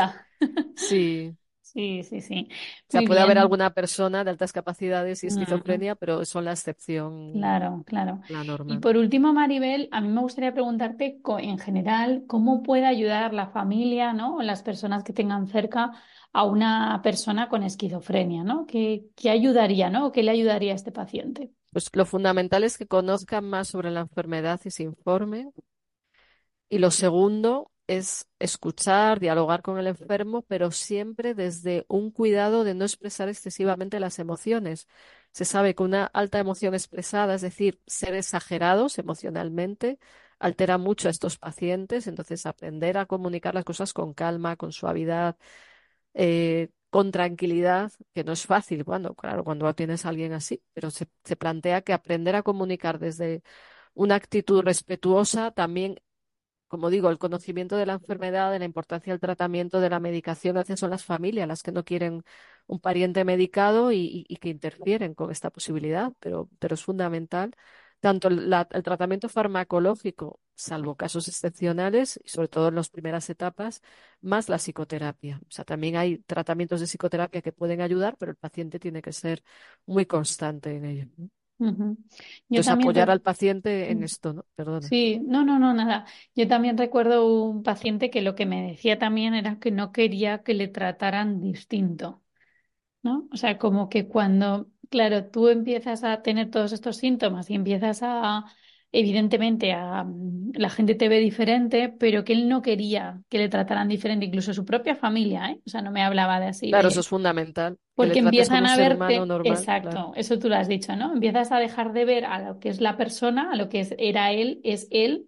Sí, 0.75 1.37
Sí, 1.73 2.01
sí, 2.01 2.21
sí. 2.21 2.47
O 2.49 2.91
sea, 2.91 3.01
puede 3.03 3.19
haber 3.19 3.38
alguna 3.38 3.69
persona 3.69 4.23
de 4.23 4.32
altas 4.32 4.51
capacidades 4.51 5.23
y 5.23 5.27
esquizofrenia, 5.27 5.93
pero 5.93 6.25
son 6.25 6.45
la 6.45 6.51
excepción. 6.51 7.34
Claro, 7.34 7.84
claro. 7.86 8.21
La 8.29 8.43
norma. 8.43 8.73
Y 8.73 8.79
por 8.79 8.97
último, 8.97 9.34
Maribel, 9.34 9.88
a 9.91 10.01
mí 10.01 10.08
me 10.08 10.21
gustaría 10.21 10.51
preguntarte 10.51 11.19
en 11.39 11.60
general 11.60 12.23
cómo 12.25 12.63
puede 12.63 12.88
ayudar 12.88 13.36
la 13.36 13.49
familia, 13.49 14.13
¿no? 14.13 14.38
O 14.38 14.41
las 14.41 14.63
personas 14.63 15.03
que 15.03 15.13
tengan 15.13 15.47
cerca 15.47 15.91
a 16.34 16.43
una 16.43 17.01
persona 17.03 17.49
con 17.49 17.62
esquizofrenia, 17.62 18.43
¿no? 18.43 18.65
¿Qué, 18.65 19.05
qué 19.15 19.29
ayudaría, 19.29 19.91
¿no? 19.91 20.12
¿Qué 20.12 20.23
le 20.23 20.32
ayudaría 20.32 20.71
a 20.71 20.75
este 20.75 20.91
paciente? 20.91 21.51
Pues 21.71 21.89
lo 21.93 22.05
fundamental 22.05 22.63
es 22.63 22.79
que 22.79 22.88
conozcan 22.88 23.45
más 23.45 23.67
sobre 23.67 23.91
la 23.91 23.99
enfermedad 23.99 24.60
y 24.65 24.71
se 24.71 24.82
informen. 24.82 25.53
Y 26.67 26.79
lo 26.79 26.89
segundo 26.89 27.69
es 27.89 28.30
escuchar, 28.39 29.19
dialogar 29.19 29.62
con 29.63 29.80
el 29.80 29.88
enfermo, 29.88 30.43
pero 30.43 30.71
siempre 30.71 31.34
desde 31.36 31.86
un 31.89 32.12
cuidado 32.12 32.63
de 32.63 32.75
no 32.75 32.86
expresar 32.86 33.30
excesivamente 33.30 33.99
las 33.99 34.19
emociones. 34.19 34.88
Se 35.32 35.45
sabe 35.45 35.75
que 35.75 35.84
una 35.84 36.06
alta 36.06 36.39
emoción 36.39 36.73
expresada, 36.75 37.36
es 37.36 37.41
decir, 37.41 37.82
ser 37.88 38.15
exagerados 38.15 38.99
emocionalmente, 38.99 39.99
altera 40.39 40.78
mucho 40.78 41.08
a 41.08 41.12
estos 41.12 41.38
pacientes, 41.38 42.08
entonces 42.08 42.45
aprender 42.45 42.97
a 42.97 43.06
comunicar 43.08 43.56
las 43.56 43.65
cosas 43.65 43.93
con 43.93 44.13
calma, 44.13 44.56
con 44.56 44.71
suavidad, 44.71 45.38
eh, 46.13 46.69
con 46.89 47.12
tranquilidad, 47.12 47.91
que 48.13 48.23
no 48.23 48.32
es 48.34 48.45
fácil, 48.45 48.84
cuando, 48.86 49.13
claro, 49.15 49.43
cuando 49.43 49.73
tienes 49.75 50.06
a 50.06 50.10
alguien 50.10 50.34
así, 50.34 50.63
pero 50.73 50.89
se, 50.91 51.08
se 51.23 51.36
plantea 51.36 51.82
que 51.82 51.93
aprender 51.93 52.36
a 52.36 52.43
comunicar 52.43 52.99
desde 52.99 53.43
una 53.95 54.15
actitud 54.15 54.62
respetuosa 54.63 55.52
también 55.52 55.99
como 56.69 56.89
digo, 56.89 57.10
el 57.10 57.17
conocimiento 57.19 57.75
de 57.77 57.86
la 57.86 57.93
enfermedad, 57.93 58.51
de 58.51 58.60
la 58.60 58.65
importancia 58.65 59.13
del 59.13 59.19
tratamiento, 59.19 59.82
de 59.82 59.89
la 59.89 59.99
medicación, 59.99 60.58
a 60.58 60.63
son 60.77 60.91
las 60.91 61.03
familias 61.05 61.47
las 61.47 61.63
que 61.63 61.71
no 61.73 61.84
quieren 61.84 62.23
un 62.67 62.79
pariente 62.79 63.25
medicado 63.25 63.91
y, 63.91 64.25
que 64.41 64.49
interfieren 64.49 65.13
con 65.15 65.32
esta 65.32 65.49
posibilidad, 65.49 66.13
pero, 66.19 66.49
pero 66.60 66.75
es 66.75 66.84
fundamental 66.84 67.55
tanto 67.99 68.27
el, 68.29 68.49
tratamiento 68.84 69.29
farmacológico, 69.29 70.39
salvo 70.55 70.95
casos 70.95 71.27
excepcionales, 71.27 72.19
y 72.23 72.29
sobre 72.29 72.47
todo 72.47 72.69
en 72.69 72.75
las 72.75 72.89
primeras 72.89 73.29
etapas, 73.29 73.82
más 74.21 74.49
la 74.49 74.58
psicoterapia. 74.58 75.39
O 75.43 75.51
sea, 75.51 75.65
también 75.65 75.97
hay 75.97 76.19
tratamientos 76.19 76.79
de 76.79 76.88
psicoterapia 76.88 77.41
que 77.41 77.51
pueden 77.51 77.82
ayudar, 77.82 78.15
pero 78.17 78.32
el 78.32 78.38
paciente 78.38 78.79
tiene 78.79 79.01
que 79.01 79.13
ser 79.13 79.43
muy 79.86 80.05
constante 80.05 80.75
en 80.75 80.86
ello. 80.86 81.08
Entonces, 81.59 82.71
apoyar 82.71 83.09
al 83.09 83.21
paciente 83.21 83.91
en 83.91 84.03
esto, 84.03 84.33
¿no? 84.33 84.45
Perdona. 84.55 84.87
Sí, 84.87 85.19
no, 85.25 85.43
no, 85.43 85.59
no, 85.59 85.73
nada. 85.73 86.05
Yo 86.35 86.47
también 86.47 86.77
recuerdo 86.77 87.27
un 87.43 87.63
paciente 87.63 88.09
que 88.09 88.21
lo 88.21 88.33
que 88.35 88.45
me 88.45 88.67
decía 88.71 88.97
también 88.97 89.33
era 89.33 89.59
que 89.59 89.71
no 89.71 89.91
quería 89.91 90.41
que 90.43 90.53
le 90.53 90.67
trataran 90.67 91.41
distinto, 91.41 92.23
¿no? 93.03 93.27
O 93.31 93.37
sea, 93.37 93.57
como 93.59 93.89
que 93.89 94.07
cuando, 94.07 94.69
claro, 94.89 95.25
tú 95.29 95.49
empiezas 95.49 96.03
a 96.03 96.21
tener 96.23 96.51
todos 96.51 96.73
estos 96.73 96.97
síntomas 96.97 97.49
y 97.49 97.55
empiezas 97.55 98.01
a 98.03 98.45
evidentemente 98.91 99.71
a, 99.71 100.06
la 100.54 100.69
gente 100.69 100.95
te 100.95 101.10
ve 101.10 101.19
diferente, 101.19 101.89
pero 101.89 102.23
que 102.23 102.34
él 102.34 102.49
no 102.49 102.62
quería 102.62 103.21
que 103.30 103.38
le 103.38 103.49
trataran 103.49 103.88
diferente, 103.88 104.25
incluso 104.25 104.54
su 104.54 104.65
propia 104.65 104.95
familia, 104.95 105.52
¿eh? 105.52 105.62
O 105.65 105.69
sea, 105.69 105.82
no 105.82 105.91
me 105.91 106.02
hablaba 106.02 106.39
de 106.39 106.47
así. 106.47 106.69
Claro, 106.69 106.88
eso 106.88 106.99
es 106.99 107.08
fundamental. 107.08 107.78
Porque 107.95 108.19
empiezan 108.19 108.65
a 108.65 108.78
verte, 108.78 109.21
exacto, 109.43 110.13
eso 110.15 110.39
tú 110.39 110.49
lo 110.49 110.56
has 110.56 110.67
dicho, 110.67 110.95
¿no? 110.95 111.13
Empiezas 111.13 111.52
a 111.52 111.60
dejar 111.60 111.93
de 111.93 112.06
ver 112.06 112.25
a 112.25 112.39
lo 112.39 112.60
que 112.60 112.69
es 112.69 112.82
la 112.82 112.97
persona, 112.97 113.52
a 113.52 113.56
lo 113.56 113.69
que 113.69 113.82
es, 113.82 113.93
era 113.97 114.32
él, 114.32 114.62
es 114.63 114.88
él, 114.89 115.28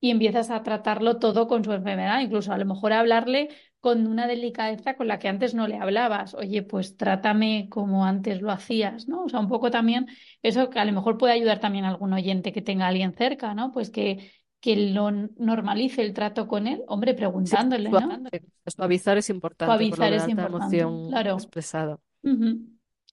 y 0.00 0.10
empiezas 0.10 0.50
a 0.50 0.62
tratarlo 0.62 1.18
todo 1.18 1.48
con 1.48 1.64
su 1.64 1.72
enfermedad, 1.72 2.20
incluso 2.20 2.52
a 2.52 2.58
lo 2.58 2.66
mejor 2.66 2.92
a 2.92 3.00
hablarle 3.00 3.48
con 3.80 4.06
una 4.06 4.26
delicadeza 4.26 4.96
con 4.96 5.06
la 5.06 5.18
que 5.18 5.28
antes 5.28 5.54
no 5.54 5.68
le 5.68 5.76
hablabas. 5.76 6.34
Oye, 6.34 6.62
pues 6.62 6.96
trátame 6.96 7.68
como 7.70 8.04
antes 8.04 8.42
lo 8.42 8.50
hacías, 8.50 9.06
¿no? 9.06 9.24
O 9.24 9.28
sea, 9.28 9.40
un 9.40 9.48
poco 9.48 9.70
también 9.70 10.06
eso 10.42 10.70
que 10.70 10.78
a 10.78 10.84
lo 10.84 10.92
mejor 10.92 11.18
puede 11.18 11.34
ayudar 11.34 11.60
también 11.60 11.84
a 11.84 11.88
algún 11.90 12.12
oyente 12.12 12.52
que 12.52 12.62
tenga 12.62 12.86
a 12.86 12.88
alguien 12.88 13.12
cerca, 13.12 13.54
¿no? 13.54 13.72
Pues 13.72 13.90
que, 13.90 14.32
que 14.60 14.76
lo 14.76 15.10
normalice 15.10 16.02
el 16.02 16.14
trato 16.14 16.48
con 16.48 16.66
él, 16.66 16.82
hombre, 16.88 17.14
preguntándole, 17.14 17.90
¿no? 17.90 18.22
Suavizar 18.66 19.18
es 19.18 19.30
importante. 19.30 19.72
Suavizar 19.72 20.12
es 20.12 20.28
importante, 20.28 20.80
emoción 20.80 21.08
claro. 21.10 21.34
expresada. 21.34 21.98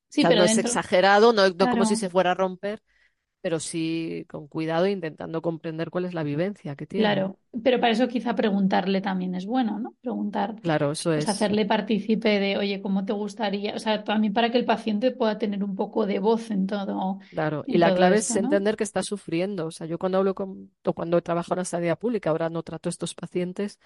Sí, 0.09 0.23
pero 0.23 0.37
no 0.37 0.43
es 0.43 0.57
exagerado, 0.57 1.33
no, 1.33 1.49
no 1.49 1.69
como 1.69 1.85
si 1.85 1.95
se 1.95 2.09
fuera 2.09 2.31
a 2.31 2.35
romper, 2.35 2.81
pero 3.43 3.59
sí 3.59 4.25
con 4.29 4.47
cuidado, 4.47 4.87
intentando 4.87 5.41
comprender 5.41 5.89
cuál 5.89 6.05
es 6.05 6.13
la 6.13 6.23
vivencia 6.23 6.77
que 6.77 6.87
tiene. 6.87 7.03
Claro, 7.03 7.37
pero 7.61 7.77
para 7.81 7.91
eso 7.91 8.07
quizá 8.07 8.35
preguntarle 8.35 9.01
también 9.01 9.35
es 9.35 9.45
bueno, 9.45 9.79
¿no? 9.79 9.93
Preguntar. 9.99 10.55
Claro, 10.61 10.93
eso 10.93 11.09
pues 11.09 11.25
es. 11.25 11.29
Hacerle 11.29 11.65
partícipe 11.65 12.39
de, 12.39 12.55
oye, 12.57 12.81
¿cómo 12.81 13.03
te 13.03 13.11
gustaría? 13.11 13.75
O 13.75 13.79
sea, 13.79 14.01
también 14.05 14.31
para 14.31 14.49
que 14.49 14.59
el 14.59 14.63
paciente 14.63 15.11
pueda 15.11 15.37
tener 15.37 15.61
un 15.61 15.75
poco 15.75 16.05
de 16.05 16.19
voz 16.19 16.51
en 16.51 16.67
todo. 16.67 17.19
Claro, 17.31 17.65
y 17.67 17.79
la 17.79 17.93
clave 17.93 18.15
es 18.15 18.33
entender 18.33 18.77
que 18.77 18.85
está 18.85 19.03
sufriendo. 19.03 19.65
O 19.65 19.71
sea, 19.71 19.87
yo 19.87 19.99
cuando 19.99 20.19
hablo 20.19 20.33
con, 20.35 20.71
o 20.85 20.93
cuando 20.93 21.21
trabajo 21.21 21.53
en 21.53 21.57
la 21.57 21.65
sanidad 21.65 21.99
pública, 21.99 22.29
ahora 22.29 22.49
no 22.49 22.63
trato 22.63 22.87
a 22.87 22.91
estos 22.91 23.13
pacientes, 23.13 23.77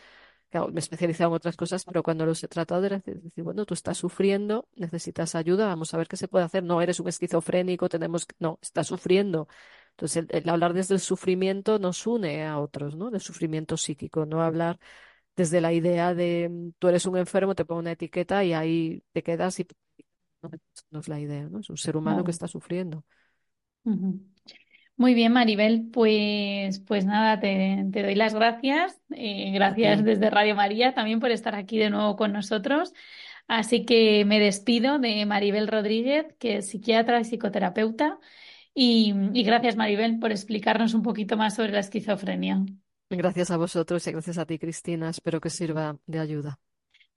me 0.54 0.76
he 0.76 0.80
especializado 0.80 1.32
en 1.32 1.36
otras 1.36 1.58
cosas, 1.58 1.84
pero 1.86 2.04
cuando 2.04 2.26
los 2.26 2.44
he 2.44 2.48
tratado 2.48 2.86
era 2.86 3.00
decir, 3.00 3.44
bueno, 3.44 3.66
tú 3.66 3.74
estás 3.74 3.98
sufriendo, 3.98 4.68
necesitas 4.76 5.36
ayuda, 5.36 5.68
vamos 5.68 5.94
a 5.94 5.98
ver 5.98 6.08
qué 6.08 6.18
se 6.18 6.28
puede 6.28 6.46
hacer. 6.46 6.64
No 6.64 6.82
eres 6.82 7.00
un 7.00 7.08
esquizofrénico, 7.08 7.90
tenemos 7.90 8.26
que... 8.26 8.36
No, 8.40 8.60
estás 8.62 8.88
sufriendo. 8.88 9.48
Entonces, 9.92 10.26
el, 10.30 10.50
hablar 10.50 10.74
desde 10.74 10.94
el 10.96 11.00
sufrimiento 11.02 11.80
nos 11.80 12.06
une 12.08 12.46
a 12.46 12.60
otros, 12.60 12.96
¿no? 12.96 13.10
Del 13.12 13.22
sufrimiento 13.22 13.78
psíquico, 13.78 14.26
no 14.26 14.42
hablar 14.42 14.80
desde 15.36 15.62
la 15.62 15.74
idea 15.74 16.14
de 16.16 16.72
tú 16.80 16.88
eres 16.88 17.06
un 17.06 17.18
enfermo, 17.18 17.56
te 17.56 17.66
pongo 17.66 17.80
una 17.80 17.92
etiqueta 17.92 18.44
y 18.44 18.54
ahí 18.54 19.04
te 19.12 19.24
quedas 19.24 19.60
y 19.60 19.68
no, 20.92 21.00
es 21.00 21.08
la 21.08 21.20
idea, 21.20 21.48
¿no? 21.50 21.60
Es 21.60 21.70
un 21.70 21.78
ser 21.78 21.98
humano 21.98 22.24
que 22.24 22.32
está 22.32 22.48
sufriendo. 22.48 23.04
Muy 24.98 25.14
bien, 25.14 25.32
Maribel, 25.32 25.90
pues, 25.94 26.80
pues 26.80 27.06
nada, 27.06 27.40
te, 27.40 27.84
doy 27.92 28.16
las 28.16 28.34
gracias. 28.34 29.00
Eh, 29.12 29.52
gracias 29.54 30.04
desde 30.04 30.32
Radio 30.32 30.56
María 30.56 30.96
también 30.96 31.20
por 31.20 31.30
estar 31.30 31.54
aquí 31.54 31.78
de 31.78 31.92
nuevo 31.92 32.16
con 32.16 32.34
nosotros. 32.34 32.94
Así 33.48 33.86
que 33.86 34.26
me 34.26 34.40
despido 34.40 34.98
de 34.98 35.24
Maribel 35.28 35.68
Rodríguez, 35.68 36.26
que 36.40 36.58
es 36.58 36.70
psiquiatra 36.70 37.20
y 37.20 37.26
psicoterapeuta. 37.26 38.18
Y, 38.74 39.14
y 39.34 39.44
gracias, 39.44 39.76
Maribel, 39.76 40.18
por 40.18 40.32
explicarnos 40.32 40.96
un 40.96 41.04
poquito 41.04 41.38
más 41.38 41.56
sobre 41.56 41.74
la 41.74 41.80
esquizofrenia. 41.80 42.66
Gracias 43.12 43.52
a 43.52 43.58
vosotros 43.58 44.06
y 44.08 44.12
gracias 44.12 44.40
a 44.40 44.48
ti, 44.48 44.58
Cristina. 44.58 45.12
Espero 45.12 45.40
que 45.40 45.52
sirva 45.52 45.98
de 46.08 46.20
ayuda. 46.20 46.60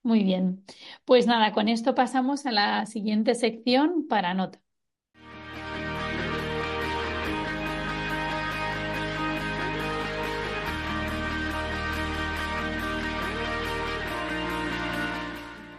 Muy 0.02 0.22
bien. 0.22 0.64
Pues 1.06 1.26
nada, 1.26 1.52
con 1.52 1.68
esto 1.68 1.94
pasamos 1.94 2.44
a 2.44 2.52
la 2.52 2.84
siguiente 2.84 3.34
sección 3.34 4.06
para 4.06 4.34
nota. 4.34 4.60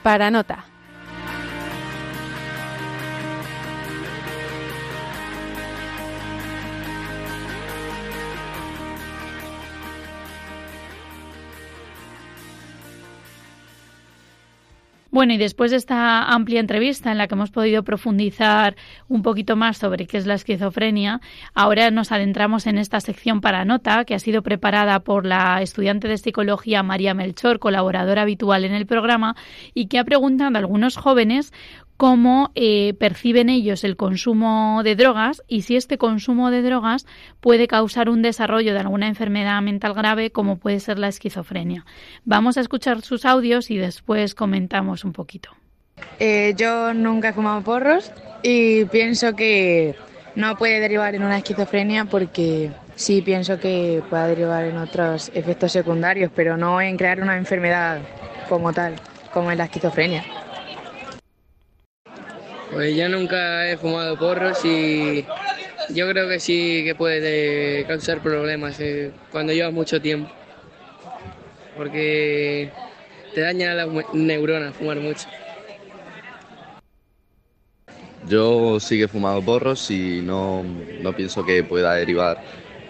Para 0.04 0.32
nota. 0.32 0.66
Bueno, 15.12 15.34
y 15.34 15.38
después 15.38 15.72
de 15.72 15.78
esta 15.78 16.24
amplia 16.24 16.62
entrevista 16.62 17.12
en 17.12 17.18
la 17.18 17.28
que 17.28 17.36
hemos 17.36 17.52
podido 17.52 17.84
profundizar 17.84 18.78
un 19.10 19.24
poquito 19.24 19.58
más 19.58 19.78
sobre 19.78 20.08
qué 20.08 20.18
es 20.18 20.26
la 20.26 20.36
esquizofrenia, 20.36 21.20
ahora 21.54 21.92
nos 21.92 22.14
adentramos 22.14 22.66
en 22.66 22.78
esta 22.78 23.02
sección 23.02 23.42
para 23.42 23.66
nota 23.66 24.06
que 24.06 24.16
ha 24.16 24.20
sido 24.20 24.42
preparada 24.42 25.02
por 25.02 25.26
la 25.26 25.62
estudiante 25.62 26.08
de 26.08 26.18
psicología 26.18 26.82
María 26.82 27.14
Melchor, 27.14 27.60
colaboradora 27.60 28.22
habitual 28.22 28.64
en 28.64 28.74
el 28.74 28.86
programa, 28.86 29.36
y 29.74 29.88
que 29.88 30.00
ha 30.00 30.06
preguntado 30.06 30.56
a 30.56 30.60
algunos 30.60 30.96
jóvenes 30.96 31.52
cómo 32.02 32.50
eh, 32.56 32.96
perciben 33.00 33.48
ellos 33.48 33.84
el 33.84 33.96
consumo 33.96 34.82
de 34.84 34.96
drogas 34.96 35.44
y 35.48 35.62
si 35.62 35.76
este 35.76 36.00
consumo 36.00 36.50
de 36.50 36.64
drogas 36.64 37.06
puede 37.42 37.68
causar 37.68 38.10
un 38.10 38.24
desarrollo 38.24 38.74
de 38.74 38.80
alguna 38.80 39.08
enfermedad 39.08 39.62
mental 39.62 39.94
grave 39.94 40.32
como 40.32 40.58
puede 40.58 40.80
ser 40.80 40.98
la 40.98 41.10
esquizofrenia. 41.10 41.86
Vamos 42.26 42.58
a 42.58 42.62
escuchar 42.62 43.04
sus 43.04 43.24
audios 43.24 43.70
y 43.70 43.78
después 43.78 44.34
comentamos 44.34 45.06
un 45.06 45.14
poquito. 45.14 45.52
Eh, 46.18 46.56
yo 46.58 46.92
nunca 46.96 47.30
he 47.30 47.34
fumado 47.34 47.62
porros 47.62 48.12
y 48.42 48.86
pienso 48.86 49.36
que 49.36 49.94
no 50.34 50.58
puede 50.58 50.80
derivar 50.80 51.14
en 51.14 51.22
una 51.22 51.38
esquizofrenia 51.38 52.06
porque 52.06 52.72
sí 52.96 53.22
pienso 53.22 53.60
que 53.60 54.02
puede 54.10 54.30
derivar 54.30 54.66
en 54.66 54.78
otros 54.78 55.30
efectos 55.36 55.72
secundarios, 55.72 56.32
pero 56.36 56.58
no 56.58 56.82
en 56.82 56.98
crear 56.98 57.22
una 57.22 57.38
enfermedad 57.38 58.00
como 58.50 58.74
tal, 58.74 58.96
como 59.32 59.52
es 59.52 59.58
la 59.60 59.66
esquizofrenia. 59.66 60.24
Pues 62.72 62.96
yo 62.96 63.10
nunca 63.10 63.70
he 63.70 63.76
fumado 63.76 64.18
porros 64.18 64.64
y 64.64 65.26
yo 65.94 66.10
creo 66.10 66.30
que 66.30 66.40
sí 66.40 66.84
que 66.86 66.96
puede 66.96 67.86
causar 67.86 68.22
problemas 68.22 68.80
eh, 68.80 69.12
cuando 69.30 69.52
llevas 69.52 69.74
mucho 69.74 70.02
tiempo. 70.02 70.32
Porque 71.76 72.72
te 73.34 73.42
daña 73.42 73.74
las 73.74 73.90
neuronas 74.14 74.74
fumar 74.76 75.02
mucho. 75.02 75.28
Yo 78.30 78.80
sí 78.80 78.98
que 78.98 79.04
he 79.04 79.08
fumado 79.10 79.42
porros 79.42 79.92
y 79.92 80.22
no, 80.24 80.64
no 81.02 81.14
pienso 81.14 81.44
que 81.46 81.64
pueda 81.66 81.96
derivar 81.96 82.38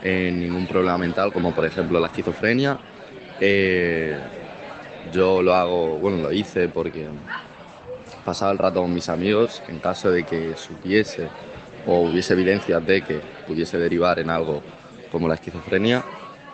en 0.04 0.40
ningún 0.40 0.68
problema 0.68 1.00
mental, 1.00 1.34
como 1.34 1.56
por 1.56 1.66
ejemplo 1.66 2.00
la 2.00 2.08
esquizofrenia. 2.08 2.78
Eh, 3.40 4.20
yo 5.12 5.42
lo 5.42 5.56
hago, 5.56 5.98
bueno, 5.98 6.18
lo 6.18 6.32
hice 6.32 6.70
porque 6.70 7.08
pasaba 8.24 8.52
el 8.52 8.58
rato 8.58 8.82
con 8.82 8.94
mis 8.94 9.10
amigos 9.10 9.62
en 9.68 9.80
caso 9.80 10.12
de 10.12 10.24
que 10.24 10.56
supiese 10.56 11.28
o 11.86 12.02
hubiese 12.02 12.34
evidencias 12.34 12.86
de 12.86 13.02
que 13.02 13.22
pudiese 13.48 13.78
derivar 13.78 14.20
en 14.20 14.30
algo 14.30 14.62
como 15.12 15.28
la 15.28 15.36
esquizofrenia, 15.36 16.04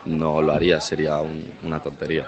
no 0.06 0.42
lo 0.42 0.54
haría, 0.54 0.80
sería 0.82 1.20
una 1.64 1.80
tontería. 1.80 2.26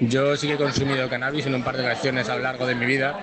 Yo 0.00 0.36
sí 0.36 0.46
que 0.46 0.54
he 0.54 0.58
consumido 0.58 1.08
cannabis 1.08 1.46
en 1.46 1.54
un 1.54 1.62
par 1.62 1.76
de 1.76 1.82
ocasiones 1.86 2.28
a 2.28 2.36
lo 2.36 2.42
largo 2.42 2.66
de 2.66 2.74
mi 2.74 2.84
vida 2.84 3.18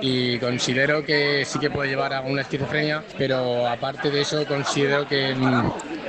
y 0.00 0.38
considero 0.38 1.04
que 1.04 1.44
sí 1.44 1.60
que 1.60 1.70
puede 1.70 1.90
llevar 1.90 2.12
a 2.12 2.22
una 2.22 2.42
esquizofrenia, 2.42 3.04
pero 3.16 3.68
aparte 3.68 4.10
de 4.10 4.22
eso 4.22 4.44
considero 4.46 5.06
que, 5.06 5.34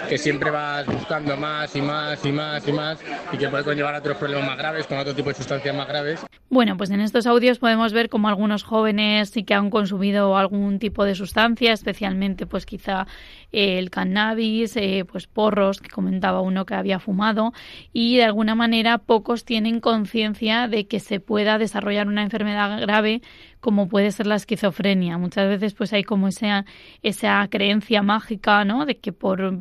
que 0.07 0.17
siempre 0.17 0.51
vas 0.51 0.85
buscando 0.85 1.35
más 1.37 1.75
y 1.75 1.81
más 1.81 2.25
y 2.25 2.31
más 2.31 2.67
y 2.67 2.71
más 2.71 2.99
y 3.31 3.37
que 3.37 3.47
puede 3.49 3.63
conllevar 3.63 3.95
a 3.95 3.99
otros 3.99 4.17
problemas 4.17 4.47
más 4.47 4.57
graves 4.57 4.87
con 4.87 4.97
otro 4.97 5.15
tipo 5.15 5.29
de 5.29 5.35
sustancias 5.35 5.75
más 5.75 5.87
graves. 5.87 6.25
Bueno, 6.49 6.77
pues 6.77 6.89
en 6.89 6.99
estos 6.99 7.27
audios 7.27 7.59
podemos 7.59 7.93
ver 7.93 8.09
como 8.09 8.27
algunos 8.27 8.63
jóvenes 8.63 9.29
sí 9.29 9.43
que 9.43 9.53
han 9.53 9.69
consumido 9.69 10.37
algún 10.37 10.79
tipo 10.79 11.05
de 11.05 11.13
sustancia, 11.15 11.73
especialmente 11.73 12.47
pues 12.47 12.65
quizá 12.65 13.05
el 13.51 13.89
cannabis, 13.89 14.75
eh, 14.77 15.05
pues 15.09 15.27
porros, 15.27 15.79
que 15.79 15.89
comentaba 15.89 16.41
uno 16.41 16.65
que 16.65 16.75
había 16.75 16.99
fumado, 16.99 17.53
y 17.93 18.17
de 18.17 18.23
alguna 18.23 18.55
manera 18.55 18.97
pocos 18.97 19.45
tienen 19.45 19.79
conciencia 19.79 20.67
de 20.67 20.87
que 20.87 20.99
se 20.99 21.19
pueda 21.19 21.57
desarrollar 21.57 22.07
una 22.07 22.23
enfermedad 22.23 22.81
grave 22.81 23.21
como 23.59 23.87
puede 23.89 24.11
ser 24.11 24.27
la 24.27 24.35
esquizofrenia. 24.35 25.17
Muchas 25.17 25.47
veces 25.49 25.73
pues 25.73 25.91
hay 25.93 26.03
como 26.03 26.27
esa, 26.27 26.65
esa 27.01 27.47
creencia 27.49 28.01
mágica, 28.01 28.63
¿no? 28.65 28.85
De 28.85 28.97
que 28.97 29.11
por 29.11 29.59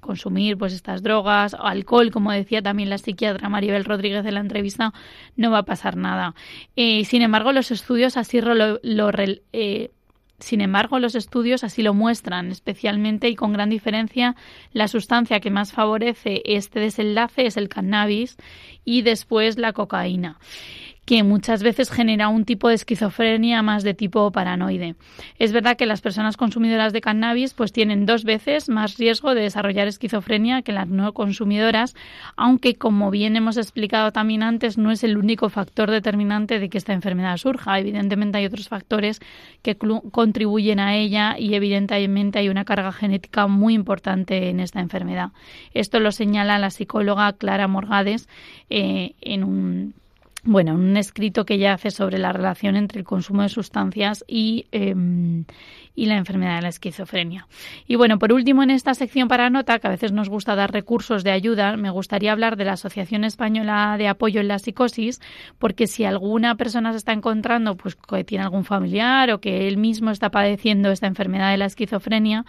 consumir 0.00 0.56
pues 0.56 0.72
estas 0.72 1.02
drogas, 1.02 1.54
o 1.54 1.62
alcohol, 1.62 2.10
como 2.10 2.32
decía 2.32 2.62
también 2.62 2.90
la 2.90 2.98
psiquiatra 2.98 3.48
Maribel 3.48 3.84
Rodríguez 3.84 4.24
de 4.24 4.32
la 4.32 4.40
entrevista, 4.40 4.92
no 5.36 5.50
va 5.50 5.58
a 5.58 5.64
pasar 5.64 5.96
nada. 5.96 6.34
Eh, 6.76 7.04
sin 7.04 7.22
embargo, 7.22 7.52
los 7.52 7.70
estudios 7.70 8.16
así 8.16 8.40
lo, 8.40 8.54
lo 8.54 9.10
eh, 9.52 9.90
sin 10.40 10.62
embargo, 10.62 10.98
los 10.98 11.14
estudios 11.14 11.64
así 11.64 11.82
lo 11.82 11.92
muestran, 11.92 12.50
especialmente 12.50 13.28
y 13.28 13.36
con 13.36 13.52
gran 13.52 13.68
diferencia, 13.68 14.36
la 14.72 14.88
sustancia 14.88 15.40
que 15.40 15.50
más 15.50 15.72
favorece 15.72 16.42
este 16.46 16.80
desenlace 16.80 17.46
es 17.46 17.56
el 17.56 17.68
cannabis 17.68 18.36
y 18.84 19.02
después 19.02 19.58
la 19.58 19.72
cocaína 19.72 20.38
que 21.10 21.24
muchas 21.24 21.64
veces 21.64 21.90
genera 21.90 22.28
un 22.28 22.44
tipo 22.44 22.68
de 22.68 22.76
esquizofrenia 22.76 23.62
más 23.62 23.82
de 23.82 23.94
tipo 23.94 24.30
paranoide. 24.30 24.94
Es 25.40 25.50
verdad 25.50 25.76
que 25.76 25.84
las 25.84 26.02
personas 26.02 26.36
consumidoras 26.36 26.92
de 26.92 27.00
cannabis 27.00 27.52
pues 27.52 27.72
tienen 27.72 28.06
dos 28.06 28.22
veces 28.22 28.68
más 28.68 28.96
riesgo 28.96 29.34
de 29.34 29.40
desarrollar 29.40 29.88
esquizofrenia 29.88 30.62
que 30.62 30.70
las 30.70 30.86
no 30.86 31.12
consumidoras, 31.12 31.96
aunque 32.36 32.76
como 32.76 33.10
bien 33.10 33.34
hemos 33.34 33.56
explicado 33.56 34.12
también 34.12 34.44
antes 34.44 34.78
no 34.78 34.92
es 34.92 35.02
el 35.02 35.18
único 35.18 35.48
factor 35.48 35.90
determinante 35.90 36.60
de 36.60 36.68
que 36.68 36.78
esta 36.78 36.92
enfermedad 36.92 37.36
surja. 37.38 37.80
Evidentemente 37.80 38.38
hay 38.38 38.46
otros 38.46 38.68
factores 38.68 39.18
que 39.62 39.76
contribuyen 39.76 40.78
a 40.78 40.94
ella 40.94 41.34
y 41.36 41.54
evidentemente 41.54 42.38
hay 42.38 42.48
una 42.48 42.64
carga 42.64 42.92
genética 42.92 43.48
muy 43.48 43.74
importante 43.74 44.48
en 44.48 44.60
esta 44.60 44.78
enfermedad. 44.78 45.32
Esto 45.74 45.98
lo 45.98 46.12
señala 46.12 46.60
la 46.60 46.70
psicóloga 46.70 47.32
Clara 47.32 47.66
Morgades 47.66 48.28
eh, 48.68 49.16
en 49.20 49.42
un 49.42 49.99
bueno, 50.42 50.74
un 50.74 50.96
escrito 50.96 51.44
que 51.44 51.54
ella 51.54 51.74
hace 51.74 51.90
sobre 51.90 52.18
la 52.18 52.32
relación 52.32 52.76
entre 52.76 53.00
el 53.00 53.04
consumo 53.04 53.42
de 53.42 53.48
sustancias 53.48 54.24
y, 54.26 54.66
em, 54.72 55.44
y 55.94 56.06
la 56.06 56.16
enfermedad 56.16 56.56
de 56.56 56.62
la 56.62 56.68
esquizofrenia. 56.68 57.46
Y 57.86 57.96
bueno, 57.96 58.18
por 58.18 58.32
último, 58.32 58.62
en 58.62 58.70
esta 58.70 58.94
sección 58.94 59.28
para 59.28 59.50
nota, 59.50 59.78
que 59.78 59.86
a 59.86 59.90
veces 59.90 60.12
nos 60.12 60.30
gusta 60.30 60.54
dar 60.54 60.72
recursos 60.72 61.24
de 61.24 61.30
ayuda, 61.30 61.76
me 61.76 61.90
gustaría 61.90 62.32
hablar 62.32 62.56
de 62.56 62.64
la 62.64 62.72
Asociación 62.72 63.24
Española 63.24 63.96
de 63.98 64.08
Apoyo 64.08 64.40
en 64.40 64.48
la 64.48 64.58
Psicosis, 64.58 65.20
porque 65.58 65.86
si 65.86 66.04
alguna 66.04 66.54
persona 66.54 66.92
se 66.92 66.98
está 66.98 67.12
encontrando, 67.12 67.76
pues 67.76 67.96
que 67.96 68.24
tiene 68.24 68.44
algún 68.44 68.64
familiar 68.64 69.30
o 69.30 69.40
que 69.40 69.68
él 69.68 69.76
mismo 69.76 70.10
está 70.10 70.30
padeciendo 70.30 70.90
esta 70.90 71.06
enfermedad 71.06 71.50
de 71.50 71.58
la 71.58 71.66
esquizofrenia, 71.66 72.46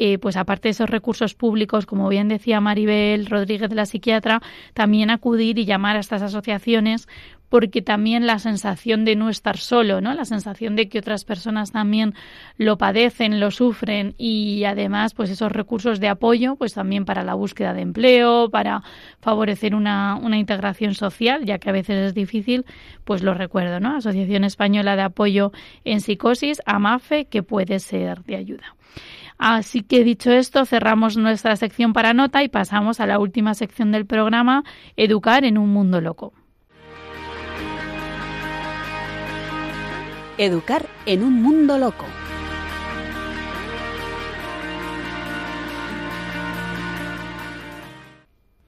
eh, 0.00 0.18
pues 0.18 0.36
aparte 0.36 0.68
de 0.68 0.70
esos 0.70 0.90
recursos 0.90 1.34
públicos, 1.34 1.84
como 1.84 2.08
bien 2.08 2.28
decía 2.28 2.60
Maribel 2.60 3.26
Rodríguez, 3.26 3.72
la 3.72 3.84
psiquiatra, 3.84 4.40
también 4.72 5.10
acudir 5.10 5.58
y 5.58 5.64
llamar 5.64 5.96
a 5.96 6.00
estas 6.00 6.22
asociaciones 6.22 7.08
porque 7.48 7.82
también 7.82 8.26
la 8.26 8.38
sensación 8.38 9.04
de 9.04 9.16
no 9.16 9.28
estar 9.28 9.56
solo, 9.58 10.00
¿no? 10.00 10.14
La 10.14 10.24
sensación 10.24 10.76
de 10.76 10.88
que 10.88 10.98
otras 10.98 11.24
personas 11.24 11.72
también 11.72 12.14
lo 12.56 12.78
padecen, 12.78 13.40
lo 13.40 13.50
sufren 13.50 14.14
y 14.18 14.64
además 14.64 15.14
pues 15.14 15.30
esos 15.30 15.52
recursos 15.52 16.00
de 16.00 16.08
apoyo 16.08 16.56
pues 16.56 16.74
también 16.74 17.04
para 17.04 17.24
la 17.24 17.34
búsqueda 17.34 17.74
de 17.74 17.82
empleo, 17.82 18.50
para 18.50 18.82
favorecer 19.20 19.74
una, 19.74 20.16
una 20.16 20.38
integración 20.38 20.94
social, 20.94 21.44
ya 21.44 21.58
que 21.58 21.70
a 21.70 21.72
veces 21.72 22.08
es 22.08 22.14
difícil, 22.14 22.64
pues 23.04 23.22
lo 23.22 23.34
recuerdo, 23.34 23.80
¿no? 23.80 23.96
Asociación 23.96 24.44
Española 24.44 24.96
de 24.96 25.02
Apoyo 25.02 25.52
en 25.84 26.00
Psicosis, 26.00 26.60
AMAFE, 26.66 27.26
que 27.26 27.42
puede 27.42 27.78
ser 27.78 28.22
de 28.24 28.36
ayuda. 28.36 28.76
Así 29.38 29.82
que 29.82 30.02
dicho 30.02 30.32
esto, 30.32 30.64
cerramos 30.66 31.16
nuestra 31.16 31.54
sección 31.54 31.92
para 31.92 32.12
nota 32.12 32.42
y 32.42 32.48
pasamos 32.48 32.98
a 32.98 33.06
la 33.06 33.20
última 33.20 33.54
sección 33.54 33.92
del 33.92 34.04
programa, 34.04 34.64
Educar 34.96 35.44
en 35.44 35.58
un 35.58 35.70
mundo 35.70 36.00
loco. 36.00 36.32
Educar 40.38 40.86
en 41.04 41.24
un 41.24 41.42
mundo 41.42 41.78
loco. 41.78 42.06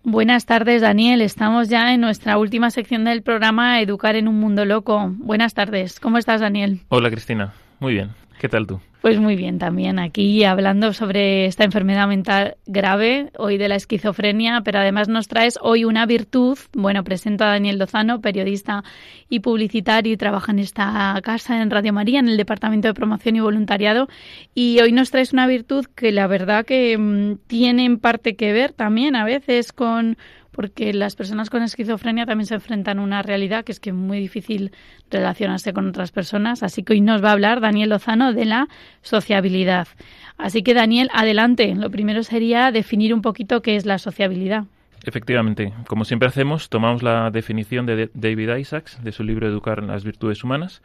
Buenas 0.03 0.47
tardes, 0.47 0.83
Daniel. 0.83 1.23
Estamos 1.23 1.69
ya 1.69 1.95
en 1.95 2.01
nuestra 2.01 2.39
última 2.39 2.73
sección 2.73 3.05
del 3.05 3.23
programa 3.23 3.81
Educar 3.81 4.17
en 4.17 4.27
un 4.27 4.41
mundo 4.41 4.65
loco. 4.65 5.13
Buenas 5.19 5.55
tardes. 5.55 6.01
¿Cómo 6.01 6.19
estás, 6.19 6.41
Daniel? 6.41 6.81
Hola, 6.89 7.09
Cristina. 7.09 7.55
Muy 7.79 7.93
bien. 7.93 8.11
¿Qué 8.41 8.49
tal 8.49 8.67
tú? 8.67 8.81
Pues 9.01 9.19
muy 9.19 9.35
bien 9.35 9.59
también, 9.59 9.99
aquí 9.99 10.45
hablando 10.45 10.93
sobre 10.93 11.47
esta 11.47 11.65
enfermedad 11.65 12.07
mental 12.07 12.59
grave, 12.67 13.31
hoy 13.39 13.57
de 13.57 13.67
la 13.67 13.77
esquizofrenia, 13.77 14.61
pero 14.63 14.79
además 14.79 15.09
nos 15.09 15.27
traes 15.27 15.59
hoy 15.63 15.87
una 15.87 16.05
virtud. 16.05 16.59
Bueno, 16.75 17.03
presento 17.03 17.45
a 17.45 17.49
Daniel 17.49 17.79
Lozano, 17.79 18.21
periodista 18.21 18.85
y 19.31 19.41
publicitario 19.41 20.13
y 20.13 20.19
trabaja 20.19 20.53
en 20.53 20.59
esta 20.59 21.19
casa 21.23 21.63
en 21.63 21.71
Radio 21.71 21.95
María, 21.95 22.21
en 22.21 22.29
el 22.29 22.37
Departamento 22.37 22.89
de 22.89 22.95
Promoción 22.95 23.37
y 23.37 23.41
Voluntariado. 23.41 24.07
Y 24.55 24.81
hoy 24.81 24.93
nos 24.93 25.11
traes 25.11 25.33
una 25.33 25.47
virtud 25.47 25.87
que 25.95 26.13
la 26.13 26.27
verdad 26.27 26.67
que 26.67 26.99
mm, 26.99 27.47
tiene 27.47 27.87
en 27.87 27.99
parte 27.99 28.37
que 28.37 28.53
ver 28.53 28.75
también 28.75 29.17
a 29.17 29.25
veces 29.25 29.73
con 29.73 30.19
porque 30.61 30.93
las 30.93 31.17
personas 31.17 31.49
con 31.49 31.63
esquizofrenia 31.63 32.27
también 32.27 32.45
se 32.45 32.57
enfrentan 32.57 32.99
a 32.99 33.03
una 33.03 33.23
realidad 33.23 33.65
que 33.65 33.73
es 33.73 33.81
que 33.81 33.89
es 33.89 33.97
muy 33.97 34.21
difícil 34.21 34.73
relacionarse 35.11 35.73
con 35.73 35.89
otras 35.89 36.13
personas. 36.13 36.63
Así 36.63 36.83
que 36.83 36.93
hoy 36.93 37.01
nos 37.01 37.25
va 37.25 37.31
a 37.31 37.33
hablar 37.33 37.63
Daniel 37.63 37.89
Lozano 37.89 38.35
de 38.35 38.45
la 38.45 38.69
sociabilidad. 39.01 39.89
Así 40.37 40.63
que 40.63 40.75
Daniel, 40.75 41.09
adelante. 41.15 41.75
Lo 41.75 41.89
primero 41.89 42.23
sería 42.25 42.73
definir 42.73 43.15
un 43.15 43.23
poquito 43.23 43.63
qué 43.63 43.77
es 43.77 43.87
la 43.87 43.97
sociabilidad. 43.97 44.65
Efectivamente, 45.03 45.73
como 45.87 46.05
siempre 46.05 46.29
hacemos, 46.29 46.69
tomamos 46.69 47.03
la 47.03 47.31
definición 47.31 47.87
de 47.87 48.11
David 48.13 48.57
Isaacs 48.57 49.03
de 49.03 49.13
su 49.13 49.25
libro 49.25 49.49
Educar 49.49 49.83
las 49.83 50.05
virtudes 50.05 50.45
humanas, 50.45 50.83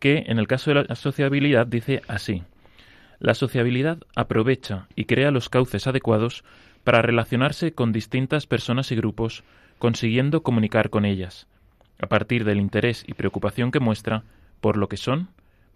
que 0.00 0.24
en 0.26 0.40
el 0.40 0.48
caso 0.48 0.74
de 0.74 0.86
la 0.88 0.94
sociabilidad 0.96 1.68
dice 1.68 2.02
así. 2.08 2.42
La 3.20 3.34
sociabilidad 3.34 3.98
aprovecha 4.16 4.88
y 4.96 5.04
crea 5.04 5.30
los 5.30 5.48
cauces 5.48 5.86
adecuados 5.86 6.42
para 6.84 7.02
relacionarse 7.02 7.72
con 7.72 7.92
distintas 7.92 8.46
personas 8.46 8.92
y 8.92 8.96
grupos, 8.96 9.42
consiguiendo 9.78 10.42
comunicar 10.42 10.90
con 10.90 11.04
ellas, 11.04 11.46
a 12.00 12.06
partir 12.06 12.44
del 12.44 12.60
interés 12.60 13.04
y 13.06 13.14
preocupación 13.14 13.70
que 13.70 13.80
muestra 13.80 14.22
por 14.60 14.76
lo 14.76 14.88
que 14.88 14.96
son, 14.96 15.28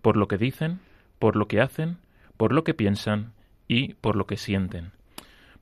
por 0.03 0.17
lo 0.17 0.29
que 0.29 0.39
dicen, 0.39 0.81
por 1.19 1.37
lo 1.37 1.49
que 1.49 1.61
hacen, 1.61 1.99
por 2.37 2.53
lo 2.53 2.65
que 2.65 2.75
piensan 2.75 3.33
y 3.67 3.95
por 3.95 4.17
lo 4.17 4.27
que 4.27 4.37
sienten. 4.37 4.93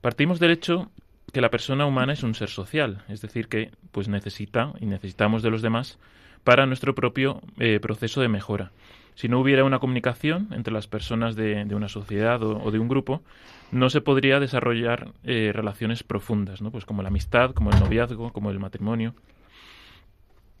Partimos 0.01 0.39
del 0.39 0.51
hecho 0.51 0.91
que 1.33 1.41
la 1.41 1.49
persona 1.49 1.85
humana 1.85 2.13
es 2.13 2.23
un 2.23 2.35
ser 2.35 2.49
social, 2.49 3.03
es 3.09 3.21
decir, 3.21 3.47
que 3.47 3.71
pues 3.91 4.07
necesita 4.07 4.73
y 4.79 4.85
necesitamos 4.85 5.43
de 5.43 5.49
los 5.49 5.61
demás 5.61 5.99
para 6.43 6.65
nuestro 6.65 6.95
propio 6.95 7.41
eh, 7.59 7.79
proceso 7.81 8.21
de 8.21 8.29
mejora. 8.29 8.71
Si 9.15 9.27
no 9.27 9.39
hubiera 9.39 9.63
una 9.63 9.79
comunicación 9.79 10.47
entre 10.51 10.73
las 10.73 10.87
personas 10.87 11.35
de, 11.35 11.65
una 11.73 11.89
sociedad 11.89 12.41
o, 12.43 12.71
de 12.71 12.79
un 12.79 12.87
grupo, 12.87 13.23
no 13.71 13.89
se 13.89 14.01
podría 14.01 14.39
desarrollar 14.39 15.11
eh, 15.23 15.51
relaciones 15.53 16.03
profundas, 16.03 16.61
¿no? 16.61 16.71
pues 16.71 16.85
como 16.85 17.01
la 17.01 17.09
amistad, 17.09 17.51
como 17.51 17.71
el 17.71 17.79
noviazgo, 17.79 18.31
como 18.31 18.51
el 18.51 18.59
matrimonio. 18.59 19.13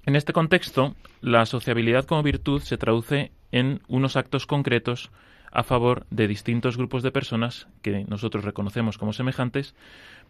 En 0.05 0.15
este 0.15 0.33
contexto, 0.33 0.95
la 1.21 1.45
sociabilidad 1.45 2.05
como 2.05 2.23
virtud 2.23 2.61
se 2.61 2.77
traduce 2.77 3.31
en 3.51 3.81
unos 3.87 4.15
actos 4.15 4.45
concretos 4.45 5.11
a 5.51 5.63
favor 5.63 6.05
de 6.09 6.27
distintos 6.27 6.77
grupos 6.77 7.03
de 7.03 7.11
personas 7.11 7.67
que 7.81 8.05
nosotros 8.05 8.43
reconocemos 8.43 8.97
como 8.97 9.13
semejantes, 9.13 9.75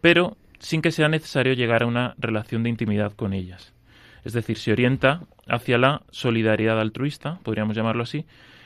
pero 0.02 0.38
sin 0.60 0.82
que 0.82 0.92
sea 0.92 1.10
necesario 1.10 1.54
llegar 1.54 1.84
a 1.84 1.88
una 1.88 2.16
relación 2.18 2.64
de 2.64 2.70
intimidad 2.70 3.14
con 3.14 3.34
ellas. 3.34 3.74
Es 4.24 4.34
decir, 4.34 4.58
se 4.58 4.72
orienta 4.72 5.22
hacia 5.48 5.78
la 5.78 6.02
solidaridad 6.12 6.80
altruista, 6.80 7.40
podríamos 7.44 7.76
llamarlo 7.76 8.04
así, 8.04 8.26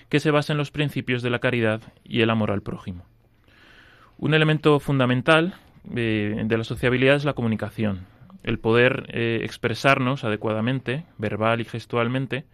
que 0.10 0.20
se 0.20 0.32
basa 0.32 0.54
en 0.54 0.58
los 0.58 0.72
principios 0.72 1.22
de 1.22 1.30
la 1.30 1.40
caridad 1.40 1.82
y 2.04 2.22
el 2.22 2.30
amor 2.30 2.52
al 2.52 2.62
prójimo. 2.62 3.11
Un 4.22 4.36
elemento 4.36 4.80
fundamental 4.80 5.56
eh, 5.96 6.44
de 6.46 6.58
la 6.58 6.64
sociabilidad 6.64 7.16
es 7.16 7.26
la 7.26 7.34
comunicación, 7.34 8.06
el 8.44 8.60
poder 8.60 9.08
eh, 9.10 9.40
expresarnos 9.42 10.24
adecuadamente, 10.24 11.06
verbal 11.18 11.60
y 11.60 11.66
gestualmente, 11.66 12.46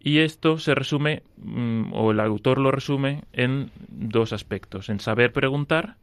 y 0.00 0.20
esto 0.20 0.56
se 0.56 0.74
resume, 0.74 1.22
mm, 1.36 1.92
o 1.92 2.12
el 2.12 2.20
autor 2.20 2.56
lo 2.56 2.70
resume, 2.70 3.24
en 3.34 3.70
dos 3.88 4.32
aspectos, 4.32 4.88
en 4.88 4.98
saber 4.98 5.34
preguntar 5.34 5.96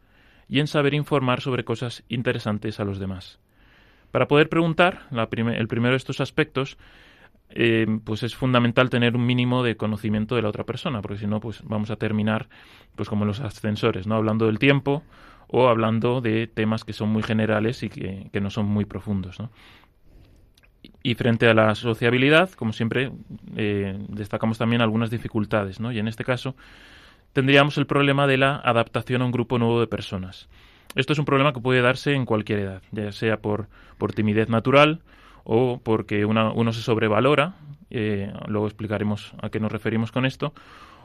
y 0.47 0.59
en 0.59 0.67
saber 0.67 0.93
informar 0.93 1.41
sobre 1.41 1.63
cosas 1.63 2.03
interesantes 2.07 2.79
a 2.79 2.83
los 2.83 2.99
demás. 2.99 3.39
Para 4.11 4.27
poder 4.27 4.47
preguntar, 4.47 5.07
el 5.09 5.67
primero 5.67 5.93
de 5.93 5.97
estos 5.97 6.21
aspectos, 6.21 6.77
eh, 7.55 7.85
pues 8.03 8.23
es 8.23 8.35
fundamental 8.35 8.89
tener 8.89 9.15
un 9.15 9.25
mínimo 9.25 9.61
de 9.63 9.77
conocimiento 9.77 10.35
de 10.35 10.41
la 10.41 10.49
otra 10.49 10.63
persona, 10.63 11.01
porque 11.01 11.19
si 11.19 11.27
no, 11.27 11.39
pues 11.39 11.61
vamos 11.63 11.91
a 11.91 11.97
terminar 11.97 12.49
pues 12.95 13.09
como 13.09 13.25
los 13.25 13.39
ascensores, 13.41 14.07
¿no? 14.07 14.15
Hablando 14.15 14.47
del 14.47 14.57
tiempo 14.57 15.03
o 15.47 15.67
hablando 15.67 16.19
de 16.19 16.47
temas 16.47 16.83
que 16.83 16.93
son 16.93 17.09
muy 17.09 17.21
generales 17.21 17.83
y 17.83 17.89
que, 17.89 18.29
que 18.33 18.41
no 18.41 18.49
son 18.49 18.65
muy 18.65 18.85
profundos, 18.85 19.39
¿no? 19.39 19.51
Y 21.03 21.13
frente 21.13 21.47
a 21.47 21.53
la 21.53 21.75
sociabilidad, 21.75 22.49
como 22.51 22.73
siempre, 22.73 23.11
eh, 23.55 23.97
destacamos 24.09 24.57
también 24.57 24.81
algunas 24.81 25.11
dificultades, 25.11 25.79
¿no? 25.79 25.91
Y 25.91 25.99
en 25.99 26.07
este 26.07 26.23
caso 26.23 26.55
tendríamos 27.33 27.77
el 27.77 27.85
problema 27.85 28.25
de 28.25 28.37
la 28.37 28.55
adaptación 28.55 29.21
a 29.21 29.25
un 29.25 29.31
grupo 29.31 29.59
nuevo 29.59 29.79
de 29.79 29.87
personas. 29.87 30.49
Esto 30.95 31.13
es 31.13 31.19
un 31.19 31.25
problema 31.25 31.53
que 31.53 31.59
puede 31.59 31.81
darse 31.81 32.13
en 32.13 32.25
cualquier 32.25 32.59
edad, 32.59 32.81
ya 32.91 33.11
sea 33.11 33.37
por, 33.37 33.67
por 33.97 34.13
timidez 34.13 34.49
natural 34.49 35.01
o 35.43 35.79
porque 35.83 36.25
uno 36.25 36.73
se 36.73 36.81
sobrevalora, 36.81 37.55
eh, 37.89 38.33
luego 38.47 38.67
explicaremos 38.67 39.33
a 39.41 39.49
qué 39.49 39.59
nos 39.59 39.71
referimos 39.71 40.11
con 40.11 40.25
esto, 40.25 40.53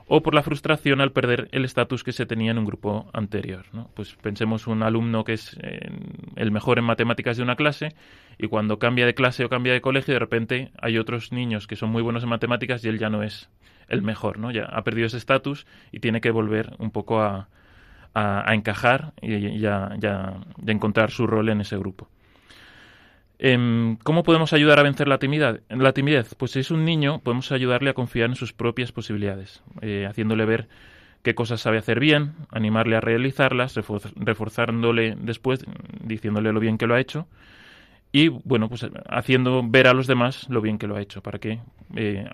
o 0.08 0.22
por 0.22 0.34
la 0.34 0.42
frustración 0.42 1.02
al 1.02 1.12
perder 1.12 1.48
el 1.52 1.66
estatus 1.66 2.02
que 2.02 2.12
se 2.12 2.24
tenía 2.24 2.50
en 2.50 2.58
un 2.58 2.64
grupo 2.64 3.10
anterior. 3.12 3.66
¿no? 3.72 3.90
Pues 3.94 4.14
pensemos 4.14 4.66
un 4.66 4.82
alumno 4.82 5.22
que 5.22 5.34
es 5.34 5.56
eh, 5.62 5.90
el 6.36 6.50
mejor 6.50 6.78
en 6.78 6.86
matemáticas 6.86 7.36
de 7.36 7.42
una 7.42 7.56
clase 7.56 7.94
y 8.38 8.48
cuando 8.48 8.78
cambia 8.78 9.04
de 9.04 9.14
clase 9.14 9.44
o 9.44 9.50
cambia 9.50 9.74
de 9.74 9.82
colegio, 9.82 10.14
de 10.14 10.20
repente 10.20 10.70
hay 10.80 10.96
otros 10.96 11.30
niños 11.30 11.66
que 11.66 11.76
son 11.76 11.90
muy 11.90 12.02
buenos 12.02 12.22
en 12.22 12.30
matemáticas 12.30 12.82
y 12.84 12.88
él 12.88 12.98
ya 12.98 13.10
no 13.10 13.22
es 13.22 13.50
el 13.88 14.00
mejor, 14.00 14.38
¿no? 14.38 14.50
Ya 14.50 14.64
ha 14.64 14.82
perdido 14.82 15.06
ese 15.06 15.18
estatus 15.18 15.66
y 15.92 16.00
tiene 16.00 16.22
que 16.22 16.30
volver 16.30 16.74
un 16.78 16.90
poco 16.90 17.20
a, 17.20 17.48
a, 18.14 18.54
encajar 18.54 19.12
y, 19.20 19.58
ya 19.58 19.86
a 19.86 20.40
encontrar 20.66 21.10
su 21.10 21.26
rol 21.26 21.48
en 21.50 21.60
ese 21.60 21.76
grupo. 21.76 22.08
Em, 23.38 23.96
¿Cómo 23.98 24.24
podemos 24.24 24.52
ayudar 24.52 24.80
a 24.80 24.82
vencer 24.82 25.06
la 25.06 25.18
timidez? 25.18 25.62
La 25.68 25.92
timidez, 25.92 26.34
pues 26.34 26.52
si 26.52 26.60
es 26.60 26.70
un 26.72 26.84
niño, 26.84 27.20
podemos 27.20 27.52
ayudarle 27.52 27.90
a 27.90 27.94
confiar 27.94 28.30
en 28.30 28.34
sus 28.34 28.52
propias 28.52 28.90
posibilidades, 28.90 29.62
eh, 29.80 30.06
haciéndole 30.08 30.44
ver 30.44 30.68
qué 31.22 31.36
cosas 31.36 31.60
sabe 31.60 31.78
hacer 31.78 32.00
bien, 32.00 32.32
animarle 32.50 32.96
a 32.96 33.00
realizarlas, 33.00 33.78
reforzándole 34.16 35.16
después, 35.20 35.64
diciéndole 36.02 36.52
lo 36.52 36.58
bien 36.58 36.78
que 36.78 36.86
lo 36.86 36.94
ha 36.94 37.00
hecho 37.00 37.28
y, 38.10 38.28
bueno, 38.28 38.68
pues 38.68 38.86
haciendo 39.08 39.62
ver 39.62 39.86
a 39.86 39.92
los 39.92 40.06
demás 40.06 40.48
lo 40.48 40.60
bien 40.60 40.78
que 40.78 40.86
lo 40.86 40.96
ha 40.96 41.00
hecho, 41.00 41.22
para 41.22 41.38
que 41.38 41.60
eh, 41.94 42.28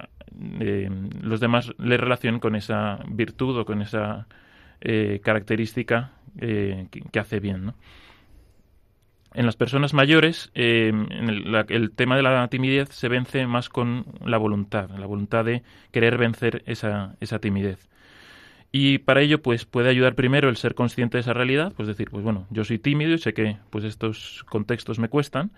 eh, 0.61 0.89
los 1.21 1.41
demás 1.41 1.73
le 1.79 1.97
relacionen 1.99 2.41
con 2.41 2.55
esa 2.55 3.01
virtud 3.09 3.59
o 3.59 3.65
con 3.67 3.83
esa 3.83 4.27
característica 5.23 6.13
que, 6.39 7.19
hace 7.19 7.41
bien, 7.41 7.65
¿no? 7.65 7.75
En 9.35 9.47
las 9.47 9.57
personas 9.57 9.95
mayores, 9.95 10.53
eh, 10.55 10.93
el, 11.69 11.91
tema 11.91 12.17
de 12.17 12.23
la 12.23 12.47
timidez 12.49 12.91
se 12.91 13.09
vence 13.09 13.47
más 13.49 13.69
con 13.69 14.07
la 14.25 14.39
voluntad, 14.39 14.91
la 14.91 15.07
voluntad 15.07 15.45
de 15.45 15.65
querer 15.91 16.19
vencer 16.19 16.63
esa, 16.67 17.17
esa 17.21 17.41
timidez. 17.41 17.89
Y 18.71 18.99
para 18.99 19.23
ello, 19.23 19.43
pues 19.43 19.65
puede 19.65 19.89
ayudar 19.89 20.15
primero 20.15 20.49
el 20.49 20.57
ser 20.57 20.75
consciente 20.75 21.17
de 21.17 21.23
esa 21.23 21.33
realidad, 21.33 21.73
pues 21.77 21.89
decir, 21.89 22.11
pues 22.11 22.23
bueno, 22.23 22.47
yo 22.51 22.65
soy 22.65 22.79
tímido 22.79 23.13
y 23.13 23.19
sé 23.19 23.35
que 23.35 23.57
pues 23.71 23.85
estos 23.85 24.45
contextos 24.49 24.99
me 25.01 25.09
cuestan, 25.09 25.51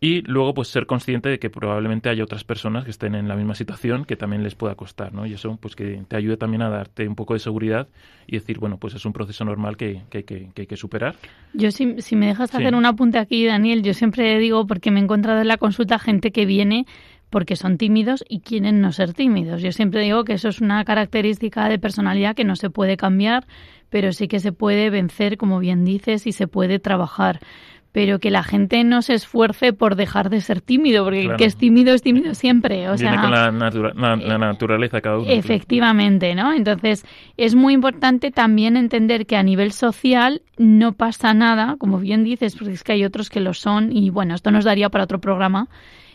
y 0.00 0.22
luego 0.22 0.54
pues 0.54 0.68
ser 0.68 0.86
consciente 0.86 1.28
de 1.28 1.38
que 1.38 1.50
probablemente 1.50 2.08
haya 2.08 2.22
otras 2.22 2.44
personas 2.44 2.84
que 2.84 2.90
estén 2.90 3.14
en 3.14 3.26
la 3.26 3.34
misma 3.34 3.54
situación 3.54 4.04
que 4.04 4.16
también 4.16 4.42
les 4.44 4.54
pueda 4.54 4.74
costar, 4.76 5.12
¿no? 5.12 5.26
Y 5.26 5.32
eso 5.32 5.58
pues 5.60 5.74
que 5.74 6.02
te 6.06 6.16
ayude 6.16 6.36
también 6.36 6.62
a 6.62 6.68
darte 6.68 7.08
un 7.08 7.16
poco 7.16 7.34
de 7.34 7.40
seguridad 7.40 7.88
y 8.26 8.36
decir, 8.36 8.58
bueno, 8.58 8.78
pues 8.78 8.94
es 8.94 9.04
un 9.04 9.12
proceso 9.12 9.44
normal 9.44 9.76
que, 9.76 10.02
que, 10.10 10.24
que, 10.24 10.50
que 10.54 10.62
hay 10.62 10.66
que 10.66 10.76
superar. 10.76 11.16
Yo 11.52 11.70
si, 11.70 12.00
si 12.00 12.14
me 12.14 12.26
dejas 12.26 12.54
hacer 12.54 12.74
un 12.74 12.86
apunte 12.86 13.18
aquí, 13.18 13.44
Daniel, 13.46 13.82
yo 13.82 13.94
siempre 13.94 14.38
digo, 14.38 14.66
porque 14.66 14.90
me 14.90 15.00
he 15.00 15.02
encontrado 15.02 15.40
en 15.40 15.48
la 15.48 15.56
consulta 15.56 15.98
gente 15.98 16.30
que 16.30 16.46
viene 16.46 16.86
porque 17.30 17.56
son 17.56 17.76
tímidos 17.76 18.24
y 18.28 18.40
quieren 18.40 18.80
no 18.80 18.92
ser 18.92 19.12
tímidos. 19.12 19.62
Yo 19.62 19.72
siempre 19.72 20.02
digo 20.02 20.24
que 20.24 20.34
eso 20.34 20.48
es 20.48 20.60
una 20.60 20.84
característica 20.84 21.68
de 21.68 21.78
personalidad 21.78 22.34
que 22.34 22.44
no 22.44 22.56
se 22.56 22.70
puede 22.70 22.96
cambiar, 22.96 23.46
pero 23.90 24.12
sí 24.12 24.28
que 24.28 24.40
se 24.40 24.52
puede 24.52 24.90
vencer, 24.90 25.36
como 25.36 25.58
bien 25.58 25.84
dices, 25.84 26.26
y 26.26 26.32
se 26.32 26.46
puede 26.46 26.78
trabajar 26.78 27.40
pero 27.92 28.18
que 28.18 28.30
la 28.30 28.42
gente 28.42 28.84
no 28.84 29.02
se 29.02 29.14
esfuerce 29.14 29.72
por 29.72 29.96
dejar 29.96 30.30
de 30.30 30.40
ser 30.40 30.60
tímido, 30.60 31.04
porque 31.04 31.22
el 31.22 31.36
que 31.36 31.46
es 31.46 31.56
tímido 31.56 31.94
es 31.94 32.02
tímido 32.02 32.34
siempre. 32.34 32.88
O 32.88 32.94
Viene 32.94 33.20
con 33.20 33.30
la, 33.30 33.50
la, 33.50 34.38
naturaleza 34.38 35.00
cada 35.00 35.18
uno. 35.18 35.26
Efectivamente, 35.28 36.34
¿no? 36.34 36.52
Entonces, 36.52 37.06
es 37.36 37.54
muy 37.54 37.74
importante 37.74 38.30
también 38.30 38.76
entender 38.76 39.26
que 39.26 39.36
a 39.36 39.42
nivel 39.42 39.72
social 39.72 40.42
no 40.58 40.92
pasa 40.92 41.34
nada, 41.34 41.76
como 41.78 41.98
bien 41.98 42.24
dices, 42.24 42.56
porque 42.56 42.74
es 42.74 42.84
que 42.84 42.92
hay 42.92 43.04
otros 43.04 43.30
que 43.30 43.40
lo 43.40 43.54
son, 43.54 43.90
y 43.90 44.10
bueno, 44.10 44.34
esto 44.34 44.50
nos 44.50 44.64
daría 44.64 44.90
para 44.90 45.04
otro 45.04 45.20
programa, 45.20 45.68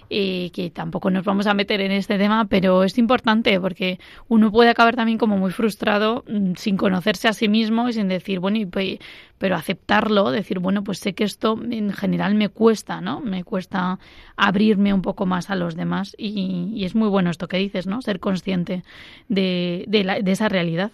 eh, 0.09 0.51
que 0.53 0.69
tampoco 0.69 1.09
nos 1.09 1.25
vamos 1.25 1.47
a 1.47 1.53
meter 1.53 1.81
en 1.81 1.91
este 1.91 2.17
tema, 2.17 2.45
pero 2.45 2.83
es 2.83 2.97
importante 2.97 3.59
porque 3.59 3.99
uno 4.27 4.51
puede 4.51 4.69
acabar 4.69 4.95
también 4.95 5.17
como 5.17 5.37
muy 5.37 5.51
frustrado 5.51 6.23
mm, 6.27 6.53
sin 6.55 6.77
conocerse 6.77 7.27
a 7.27 7.33
sí 7.33 7.47
mismo 7.47 7.89
y 7.89 7.93
sin 7.93 8.07
decir, 8.07 8.39
bueno, 8.39 8.57
y, 8.57 8.99
pero 9.37 9.55
aceptarlo, 9.55 10.31
decir, 10.31 10.59
bueno, 10.59 10.83
pues 10.83 10.99
sé 10.99 11.13
que 11.13 11.23
esto 11.23 11.59
en 11.69 11.91
general 11.93 12.35
me 12.35 12.49
cuesta, 12.49 13.01
¿no? 13.01 13.19
Me 13.19 13.43
cuesta 13.43 13.99
abrirme 14.35 14.93
un 14.93 15.01
poco 15.01 15.25
más 15.25 15.49
a 15.49 15.55
los 15.55 15.75
demás 15.75 16.15
y, 16.17 16.83
es 16.83 16.95
muy 16.95 17.09
bueno 17.09 17.29
esto 17.29 17.47
que 17.47 17.57
dices, 17.57 17.87
¿no? 17.87 18.01
Ser 18.01 18.19
consciente 18.19 18.83
de, 19.29 19.85
de 19.87 20.31
esa 20.31 20.49
realidad. 20.49 20.91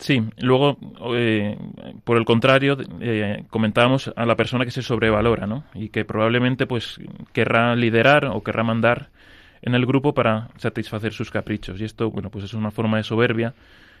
Sí, 0.00 0.22
luego, 0.38 0.78
eh, 1.14 1.56
por 2.04 2.16
el 2.16 2.24
contrario, 2.24 2.76
eh, 3.00 3.44
comentábamos 3.50 4.10
a 4.16 4.24
la 4.24 4.34
persona 4.34 4.64
que 4.64 4.70
se 4.70 4.82
sobrevalora, 4.82 5.46
¿no? 5.46 5.64
Y 5.74 5.90
que 5.90 6.06
probablemente, 6.06 6.66
pues, 6.66 6.98
querrá 7.34 7.76
liderar 7.76 8.24
o 8.24 8.42
querrá 8.42 8.64
mandar 8.64 9.10
en 9.60 9.74
el 9.74 9.84
grupo 9.84 10.14
para 10.14 10.48
satisfacer 10.56 11.12
sus 11.12 11.30
caprichos. 11.30 11.80
Y 11.80 11.84
esto, 11.84 12.10
bueno, 12.10 12.30
pues 12.30 12.46
es 12.46 12.54
una 12.54 12.70
forma 12.70 12.96
de 12.96 13.04
soberbia 13.04 13.54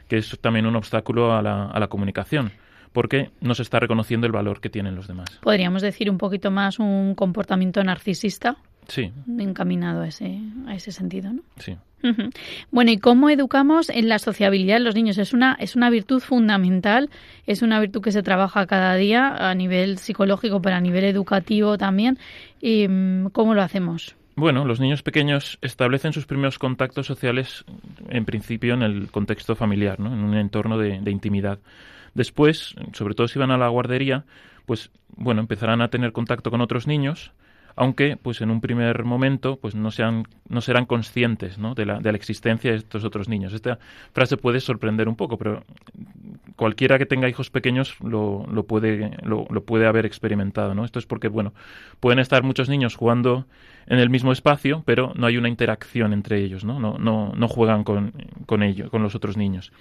que 0.08 0.16
es 0.16 0.38
también 0.40 0.66
un 0.66 0.74
obstáculo 0.74 1.32
a 1.34 1.42
la, 1.42 1.66
a 1.66 1.78
la 1.78 1.86
comunicación 1.86 2.50
porque 2.92 3.30
no 3.40 3.54
se 3.54 3.62
está 3.62 3.78
reconociendo 3.78 4.26
el 4.26 4.32
valor 4.32 4.60
que 4.60 4.68
tienen 4.68 4.96
los 4.96 5.06
demás. 5.06 5.28
Podríamos 5.42 5.82
decir 5.82 6.10
un 6.10 6.18
poquito 6.18 6.50
más 6.50 6.78
un 6.78 7.14
comportamiento 7.14 7.82
narcisista. 7.84 8.56
Sí. 8.88 9.12
encaminado 9.38 10.02
a 10.02 10.08
ese, 10.08 10.40
a 10.66 10.74
ese 10.74 10.92
sentido, 10.92 11.32
¿no? 11.32 11.42
Sí. 11.58 11.76
Bueno, 12.70 12.90
¿y 12.90 12.98
cómo 12.98 13.28
educamos 13.28 13.90
en 13.90 14.08
la 14.08 14.18
sociabilidad 14.18 14.76
de 14.76 14.84
los 14.84 14.94
niños? 14.94 15.18
Es 15.18 15.32
una, 15.32 15.54
es 15.60 15.76
una 15.76 15.90
virtud 15.90 16.20
fundamental, 16.20 17.10
es 17.46 17.62
una 17.62 17.78
virtud 17.78 18.00
que 18.00 18.12
se 18.12 18.22
trabaja 18.22 18.66
cada 18.66 18.94
día 18.96 19.50
a 19.50 19.54
nivel 19.54 19.98
psicológico, 19.98 20.62
pero 20.62 20.76
a 20.76 20.80
nivel 20.80 21.04
educativo 21.04 21.76
también. 21.76 22.18
¿Y 22.60 22.88
mm, 22.88 23.28
cómo 23.32 23.54
lo 23.54 23.62
hacemos? 23.62 24.16
Bueno, 24.36 24.64
los 24.64 24.80
niños 24.80 25.02
pequeños 25.02 25.58
establecen 25.60 26.12
sus 26.12 26.24
primeros 26.24 26.58
contactos 26.58 27.06
sociales, 27.06 27.64
en 28.08 28.24
principio, 28.24 28.74
en 28.74 28.82
el 28.82 29.10
contexto 29.10 29.54
familiar, 29.54 30.00
¿no? 30.00 30.12
en 30.12 30.20
un 30.20 30.34
entorno 30.34 30.78
de, 30.78 31.00
de 31.00 31.10
intimidad. 31.10 31.58
Después, 32.14 32.74
sobre 32.92 33.14
todo 33.14 33.28
si 33.28 33.38
van 33.38 33.50
a 33.50 33.58
la 33.58 33.68
guardería, 33.68 34.24
pues 34.64 34.90
bueno, 35.16 35.40
empezarán 35.40 35.82
a 35.82 35.88
tener 35.88 36.12
contacto 36.12 36.50
con 36.50 36.60
otros 36.60 36.86
niños, 36.86 37.32
aunque 37.76 38.16
pues 38.16 38.40
en 38.40 38.50
un 38.50 38.60
primer 38.60 39.04
momento 39.04 39.56
pues 39.56 39.74
no 39.74 39.90
sean 39.90 40.26
no 40.48 40.60
serán 40.60 40.86
conscientes 40.86 41.58
¿no? 41.58 41.74
de, 41.74 41.86
la, 41.86 42.00
de 42.00 42.12
la 42.12 42.16
existencia 42.16 42.70
de 42.72 42.78
estos 42.78 43.04
otros 43.04 43.28
niños. 43.28 43.52
Esta 43.52 43.78
frase 44.12 44.36
puede 44.36 44.60
sorprender 44.60 45.08
un 45.08 45.16
poco, 45.16 45.38
pero 45.38 45.64
cualquiera 46.56 46.98
que 46.98 47.06
tenga 47.06 47.28
hijos 47.28 47.50
pequeños 47.50 47.96
lo, 48.00 48.46
lo 48.50 48.64
puede 48.64 49.16
lo, 49.22 49.46
puede 49.64 49.86
haber 49.86 50.06
experimentado, 50.06 50.74
¿no? 50.74 50.84
Esto 50.84 50.98
es 50.98 51.06
porque 51.06 51.28
bueno 51.28 51.52
pueden 52.00 52.18
estar 52.18 52.42
muchos 52.42 52.68
niños 52.68 52.96
jugando 52.96 53.46
en 53.86 53.98
el 53.98 54.10
mismo 54.10 54.32
espacio, 54.32 54.82
pero 54.86 55.12
no 55.16 55.26
hay 55.26 55.36
una 55.36 55.48
interacción 55.48 56.12
entre 56.12 56.42
ellos, 56.42 56.64
¿no? 56.64 56.78
No, 56.78 56.98
no, 56.98 57.48
juegan 57.48 57.84
con, 57.84 58.12
con 58.46 58.60
con 58.90 59.02
los 59.02 59.14
otros 59.14 59.36
niños. 59.36 59.72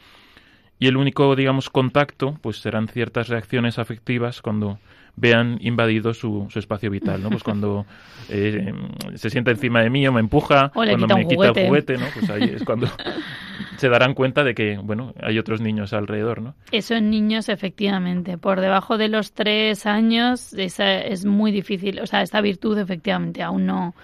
Y 0.79 0.87
el 0.87 0.95
único, 0.95 1.35
digamos, 1.35 1.69
contacto, 1.69 2.39
pues 2.41 2.61
serán 2.61 2.87
ciertas 2.87 3.27
reacciones 3.27 3.77
afectivas 3.77 4.41
cuando 4.41 4.79
vean 5.15 5.57
invadido 5.61 6.13
su, 6.13 6.47
su 6.49 6.59
espacio 6.59 6.89
vital, 6.89 7.21
¿no? 7.21 7.29
Pues 7.29 7.43
cuando 7.43 7.85
eh, 8.29 8.73
se 9.15 9.29
sienta 9.29 9.51
encima 9.51 9.81
de 9.81 9.89
mí 9.89 10.07
o 10.07 10.11
me 10.11 10.19
empuja, 10.19 10.67
O 10.67 10.83
cuando 10.83 11.07
quita 11.07 11.15
me 11.15 11.27
quita 11.27 11.47
el 11.47 11.67
juguete. 11.67 11.97
¿no? 11.97 12.05
Pues 12.13 12.29
ahí 12.29 12.43
es 12.55 12.63
cuando 12.63 12.87
se 13.77 13.89
darán 13.89 14.13
cuenta 14.13 14.43
de 14.43 14.55
que, 14.55 14.77
bueno, 14.77 15.13
hay 15.21 15.39
otros 15.39 15.61
niños 15.61 15.93
alrededor, 15.93 16.41
¿no? 16.41 16.55
Eso 16.71 16.95
en 16.95 17.09
niños, 17.09 17.49
efectivamente. 17.49 18.37
Por 18.37 18.61
debajo 18.61 18.97
de 18.97 19.07
los 19.07 19.33
tres 19.33 19.85
años 19.85 20.53
esa 20.53 20.99
es 20.99 21.25
muy 21.25 21.51
difícil. 21.51 21.99
O 21.99 22.07
sea, 22.07 22.21
esta 22.21 22.41
virtud, 22.41 22.77
efectivamente, 22.77 23.41
aún 23.43 23.65
no, 23.65 23.95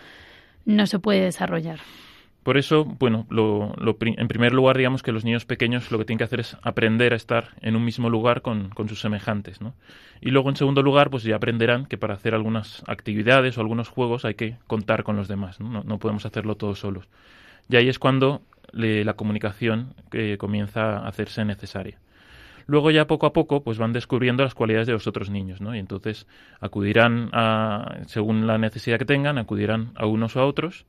no 0.66 0.88
se 0.88 1.00
puede 1.00 1.22
desarrollar. 1.22 1.80
Por 2.46 2.58
eso, 2.60 2.86
bueno, 2.86 3.26
lo, 3.32 3.74
en 4.00 4.28
primer 4.28 4.54
lugar, 4.54 4.78
digamos 4.78 5.02
que 5.02 5.12
los 5.12 5.26
niños 5.26 5.46
pequeños 5.46 5.90
lo 5.90 5.98
que 5.98 6.06
tienen 6.06 6.20
que 6.20 6.26
hacer 6.26 6.42
es 6.42 6.56
aprender 6.62 7.12
a 7.14 7.16
estar 7.16 7.56
en 7.62 7.76
un 7.76 7.84
mismo 7.84 8.08
lugar 8.08 8.44
con, 8.44 8.70
sus 8.88 9.02
semejantes, 9.02 9.62
¿no? 9.62 9.74
Y 10.22 10.30
luego, 10.30 10.50
en 10.50 10.56
segundo 10.56 10.84
lugar, 10.84 11.10
pues 11.10 11.24
ya 11.24 11.38
aprenderán 11.38 11.88
que 11.88 11.98
para 11.98 12.14
hacer 12.14 12.36
algunas 12.36 12.84
actividades 12.86 13.58
o 13.58 13.62
algunos 13.62 13.90
juegos 13.90 14.26
hay 14.26 14.36
que 14.36 14.58
contar 14.68 15.04
con 15.04 15.16
los 15.16 15.28
demás, 15.28 15.60
¿no? 15.60 15.70
No, 15.70 15.84
no 15.86 15.98
podemos 15.98 16.24
hacerlo 16.28 16.54
todos 16.54 16.78
solos. 16.78 17.08
Y 17.68 17.78
ahí 17.78 17.90
es 17.90 17.98
cuando 17.98 18.44
le- 18.74 19.04
la 19.06 19.14
comunicación 19.16 19.96
eh, 20.12 20.38
comienza 20.38 21.00
a 21.00 21.08
hacerse 21.08 21.46
necesaria. 21.46 21.98
Luego 22.68 22.92
ya 22.92 23.08
poco 23.08 23.26
a 23.26 23.34
poco 23.34 23.64
pues 23.64 23.80
van 23.80 23.92
descubriendo 23.92 24.44
las 24.44 24.54
cualidades 24.54 24.86
de 24.86 24.94
los 24.94 25.08
otros 25.08 25.32
niños, 25.32 25.62
¿no? 25.62 25.76
Y 25.76 25.80
entonces 25.80 26.28
acudirán 26.60 27.30
a, 27.34 28.02
según 28.06 28.46
la 28.46 28.60
necesidad 28.60 29.00
que 29.00 29.06
tengan, 29.06 29.40
acudirán 29.40 29.94
a 29.96 30.06
unos 30.06 30.36
o 30.36 30.42
a 30.42 30.46
otros 30.46 30.86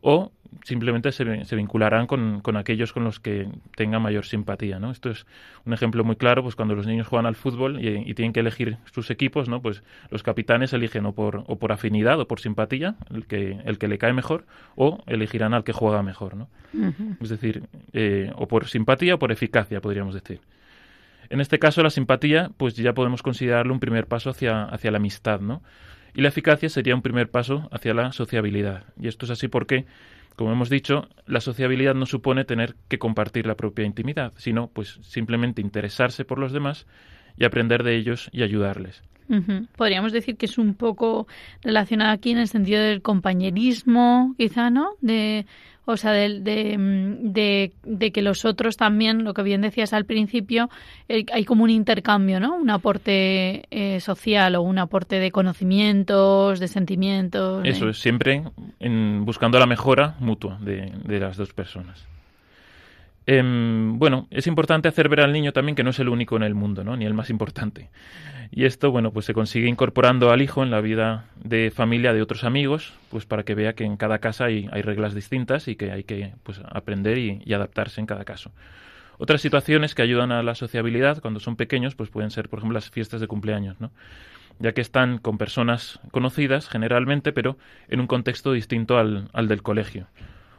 o 0.00 0.32
simplemente 0.64 1.12
se, 1.12 1.44
se 1.44 1.56
vincularán 1.56 2.06
con, 2.06 2.40
con 2.40 2.56
aquellos 2.56 2.92
con 2.92 3.04
los 3.04 3.20
que 3.20 3.48
tengan 3.76 4.02
mayor 4.02 4.24
simpatía, 4.24 4.78
¿no? 4.78 4.90
Esto 4.90 5.10
es 5.10 5.26
un 5.64 5.72
ejemplo 5.72 6.04
muy 6.04 6.16
claro, 6.16 6.42
pues 6.42 6.56
cuando 6.56 6.74
los 6.74 6.86
niños 6.86 7.06
juegan 7.06 7.26
al 7.26 7.36
fútbol 7.36 7.80
y, 7.80 8.10
y 8.10 8.14
tienen 8.14 8.32
que 8.32 8.40
elegir 8.40 8.78
sus 8.92 9.10
equipos, 9.10 9.48
¿no? 9.48 9.60
Pues 9.60 9.82
los 10.10 10.22
capitanes 10.22 10.72
eligen 10.72 11.06
o 11.06 11.12
por, 11.12 11.44
o 11.46 11.56
por 11.56 11.72
afinidad 11.72 12.20
o 12.20 12.26
por 12.26 12.40
simpatía, 12.40 12.96
el 13.12 13.26
que, 13.26 13.58
el 13.64 13.78
que 13.78 13.88
le 13.88 13.98
cae 13.98 14.12
mejor, 14.12 14.44
o 14.74 15.02
elegirán 15.06 15.54
al 15.54 15.64
que 15.64 15.72
juega 15.72 16.02
mejor, 16.02 16.36
¿no? 16.36 16.48
Es 17.20 17.28
decir, 17.28 17.62
eh, 17.92 18.32
o 18.36 18.46
por 18.48 18.66
simpatía 18.68 19.14
o 19.14 19.18
por 19.18 19.32
eficacia, 19.32 19.80
podríamos 19.80 20.14
decir. 20.14 20.40
En 21.28 21.40
este 21.40 21.58
caso, 21.58 21.82
la 21.82 21.90
simpatía, 21.90 22.50
pues 22.56 22.76
ya 22.76 22.92
podemos 22.92 23.22
considerarlo 23.22 23.72
un 23.72 23.80
primer 23.80 24.06
paso 24.06 24.30
hacia, 24.30 24.64
hacia 24.64 24.90
la 24.90 24.98
amistad, 24.98 25.40
¿no? 25.40 25.62
Y 26.16 26.22
la 26.22 26.28
eficacia 26.28 26.70
sería 26.70 26.94
un 26.94 27.02
primer 27.02 27.30
paso 27.30 27.68
hacia 27.70 27.92
la 27.92 28.10
sociabilidad. 28.10 28.84
Y 28.98 29.06
esto 29.06 29.26
es 29.26 29.30
así 29.30 29.48
porque, 29.48 29.84
como 30.34 30.50
hemos 30.50 30.70
dicho, 30.70 31.08
la 31.26 31.42
sociabilidad 31.42 31.94
no 31.94 32.06
supone 32.06 32.46
tener 32.46 32.74
que 32.88 32.98
compartir 32.98 33.46
la 33.46 33.54
propia 33.54 33.84
intimidad, 33.84 34.32
sino 34.38 34.68
pues 34.68 34.98
simplemente 35.02 35.60
interesarse 35.60 36.24
por 36.24 36.38
los 36.38 36.52
demás 36.52 36.86
y 37.36 37.44
aprender 37.44 37.82
de 37.82 37.96
ellos 37.96 38.30
y 38.32 38.42
ayudarles. 38.42 39.02
Podríamos 39.76 40.12
decir 40.12 40.36
que 40.36 40.46
es 40.46 40.56
un 40.56 40.74
poco 40.74 41.26
relacionado 41.60 42.12
aquí 42.12 42.30
en 42.30 42.38
el 42.38 42.48
sentido 42.48 42.80
del 42.80 43.02
compañerismo, 43.02 44.34
quizá, 44.38 44.70
¿no? 44.70 44.92
De, 45.02 45.44
o 45.86 45.96
sea, 45.96 46.12
de, 46.12 46.76
mm, 46.76 47.32
de, 47.32 47.72
de 47.84 48.12
que 48.12 48.20
los 48.20 48.44
otros 48.44 48.76
también, 48.76 49.24
lo 49.24 49.32
que 49.34 49.42
bien 49.42 49.62
decías 49.62 49.92
al 49.92 50.04
principio, 50.04 50.68
eh, 51.08 51.24
hay 51.32 51.44
como 51.44 51.64
un 51.64 51.70
intercambio, 51.70 52.40
¿no? 52.40 52.56
Un 52.56 52.70
aporte 52.70 53.64
eh, 53.70 54.00
social 54.00 54.56
o 54.56 54.62
un 54.62 54.78
aporte 54.78 55.18
de 55.18 55.30
conocimientos, 55.30 56.60
de 56.60 56.68
sentimientos. 56.68 57.64
Eso 57.64 57.88
es, 57.88 57.98
siempre 57.98 58.42
en- 58.80 59.24
buscando 59.24 59.58
la 59.58 59.66
mejora 59.66 60.16
mutua 60.20 60.58
de 60.60 61.20
las 61.20 61.36
dos 61.36 61.52
personas. 61.52 62.06
Em, 63.26 63.98
bueno, 63.98 64.28
es 64.30 64.46
importante 64.46 64.88
hacer 64.88 65.08
ver 65.08 65.20
al 65.20 65.32
niño 65.32 65.52
también 65.52 65.74
que 65.74 65.82
no 65.82 65.90
es 65.90 65.98
el 65.98 66.08
único 66.08 66.36
en 66.36 66.44
el 66.44 66.54
mundo, 66.54 66.84
¿no? 66.84 66.96
Ni 66.96 67.04
el 67.06 67.14
más 67.14 67.28
importante. 67.28 67.90
Y 68.52 68.64
esto, 68.64 68.92
bueno, 68.92 69.12
pues 69.12 69.26
se 69.26 69.34
consigue 69.34 69.66
incorporando 69.68 70.30
al 70.30 70.40
hijo 70.40 70.62
en 70.62 70.70
la 70.70 70.80
vida 70.80 71.24
de 71.42 71.72
familia 71.74 72.12
de 72.12 72.22
otros 72.22 72.44
amigos, 72.44 72.94
pues 73.10 73.26
para 73.26 73.42
que 73.42 73.56
vea 73.56 73.74
que 73.74 73.82
en 73.84 73.96
cada 73.96 74.20
casa 74.20 74.44
hay, 74.44 74.68
hay 74.70 74.82
reglas 74.82 75.14
distintas 75.14 75.66
y 75.66 75.74
que 75.74 75.90
hay 75.90 76.04
que 76.04 76.34
pues, 76.44 76.60
aprender 76.70 77.18
y, 77.18 77.52
adaptarse 77.52 78.00
en 78.00 78.06
cada 78.06 78.24
caso. 78.24 78.52
Otras 79.18 79.40
situaciones 79.40 79.96
que 79.96 80.02
ayudan 80.02 80.30
a 80.30 80.44
la 80.44 80.54
sociabilidad 80.54 81.20
cuando 81.20 81.40
son 81.40 81.56
pequeños, 81.56 81.96
pues 81.96 82.10
pueden 82.10 82.30
ser, 82.30 82.48
por 82.48 82.60
ejemplo, 82.60 82.74
las 82.74 82.90
fiestas 82.90 83.20
de 83.20 83.26
cumpleaños, 83.26 83.80
¿no? 83.80 83.90
ya 84.58 84.72
que 84.72 84.80
están 84.80 85.18
con 85.18 85.36
personas 85.36 86.00
conocidas 86.12 86.68
generalmente, 86.68 87.32
pero 87.32 87.58
en 87.88 88.00
un 88.00 88.06
contexto 88.06 88.52
distinto 88.52 88.96
al 88.98 89.48
del 89.48 89.62
colegio. 89.62 90.06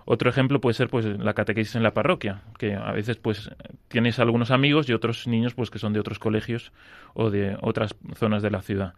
Otro 0.09 0.29
ejemplo 0.29 0.61
puede 0.61 0.73
ser 0.73 0.87
pues 0.87 1.03
la 1.05 1.33
catequesis 1.33 1.75
en 1.75 1.83
la 1.83 1.93
parroquia, 1.93 2.41
que 2.57 2.75
a 2.75 2.93
veces 2.93 3.17
pues 3.17 3.51
tienes 3.89 4.19
algunos 4.19 4.51
amigos 4.51 4.87
y 4.87 4.93
otros 4.93 5.27
niños 5.27 5.53
pues 5.53 5.69
que 5.69 5.79
son 5.79 5.91
de 5.91 5.99
otros 5.99 6.17
colegios 6.17 6.71
o 7.13 7.29
de 7.29 7.57
otras 7.59 7.93
zonas 8.15 8.41
de 8.41 8.49
la 8.49 8.61
ciudad. 8.61 8.93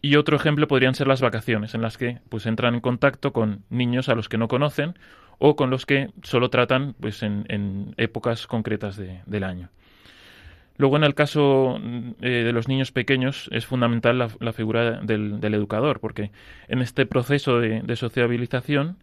Y 0.00 0.16
otro 0.16 0.34
ejemplo 0.34 0.66
podrían 0.66 0.94
ser 0.94 1.08
las 1.08 1.20
vacaciones, 1.20 1.74
en 1.74 1.82
las 1.82 1.98
que 1.98 2.20
pues 2.30 2.46
entran 2.46 2.74
en 2.74 2.80
contacto 2.80 3.34
con 3.34 3.64
niños 3.68 4.08
a 4.08 4.14
los 4.14 4.30
que 4.30 4.38
no 4.38 4.48
conocen 4.48 4.94
o 5.38 5.56
con 5.56 5.68
los 5.68 5.84
que 5.84 6.08
solo 6.22 6.48
tratan 6.48 6.94
pues 6.98 7.22
en, 7.22 7.92
épocas 7.98 8.46
concretas 8.46 8.96
de- 8.96 9.20
del 9.26 9.44
año. 9.44 9.68
Luego, 10.78 10.96
en 10.96 11.04
el 11.04 11.14
caso 11.14 11.78
mm, 11.82 12.10
eh, 12.22 12.28
de 12.44 12.52
los 12.54 12.66
niños 12.66 12.92
pequeños, 12.92 13.50
es 13.52 13.66
fundamental 13.66 14.16
la, 14.40 14.52
figura 14.54 15.00
del, 15.02 15.38
del 15.38 15.52
educador, 15.54 16.00
porque 16.00 16.30
en 16.68 16.80
este 16.80 17.04
proceso 17.04 17.58
de, 17.60 17.82
de 17.82 17.96
sociabilización, 17.96 18.96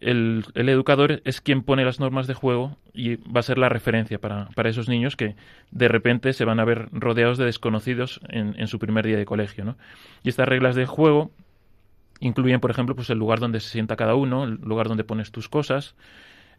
el, 0.00 0.44
el 0.54 0.68
educador 0.68 1.20
es 1.24 1.40
quien 1.40 1.62
pone 1.62 1.84
las 1.84 2.00
normas 2.00 2.26
de 2.26 2.34
juego 2.34 2.76
y 2.92 3.16
va 3.16 3.40
a 3.40 3.42
ser 3.42 3.58
la 3.58 3.68
referencia 3.68 4.18
para, 4.18 4.48
para 4.54 4.70
esos 4.70 4.88
niños 4.88 5.16
que 5.16 5.36
de 5.70 5.88
repente 5.88 6.32
se 6.32 6.44
van 6.44 6.60
a 6.60 6.64
ver 6.64 6.88
rodeados 6.92 7.38
de 7.38 7.44
desconocidos 7.44 8.20
en, 8.28 8.54
en 8.58 8.66
su 8.66 8.78
primer 8.78 9.06
día 9.06 9.16
de 9.16 9.24
colegio. 9.24 9.64
¿no? 9.64 9.76
Y 10.22 10.28
estas 10.30 10.48
reglas 10.48 10.74
de 10.74 10.86
juego 10.86 11.30
incluyen, 12.20 12.60
por 12.60 12.70
ejemplo, 12.70 12.94
pues 12.94 13.10
el 13.10 13.18
lugar 13.18 13.40
donde 13.40 13.60
se 13.60 13.68
sienta 13.68 13.96
cada 13.96 14.14
uno, 14.14 14.44
el 14.44 14.54
lugar 14.62 14.88
donde 14.88 15.04
pones 15.04 15.30
tus 15.32 15.48
cosas, 15.48 15.94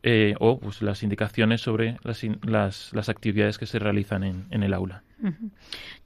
eh, 0.03 0.35
o 0.39 0.59
pues 0.59 0.81
las 0.81 1.03
indicaciones 1.03 1.61
sobre 1.61 1.97
las, 2.03 2.23
las, 2.43 2.93
las 2.93 3.09
actividades 3.09 3.57
que 3.57 3.67
se 3.67 3.79
realizan 3.79 4.23
en, 4.23 4.45
en 4.49 4.63
el 4.63 4.73
aula. 4.73 5.03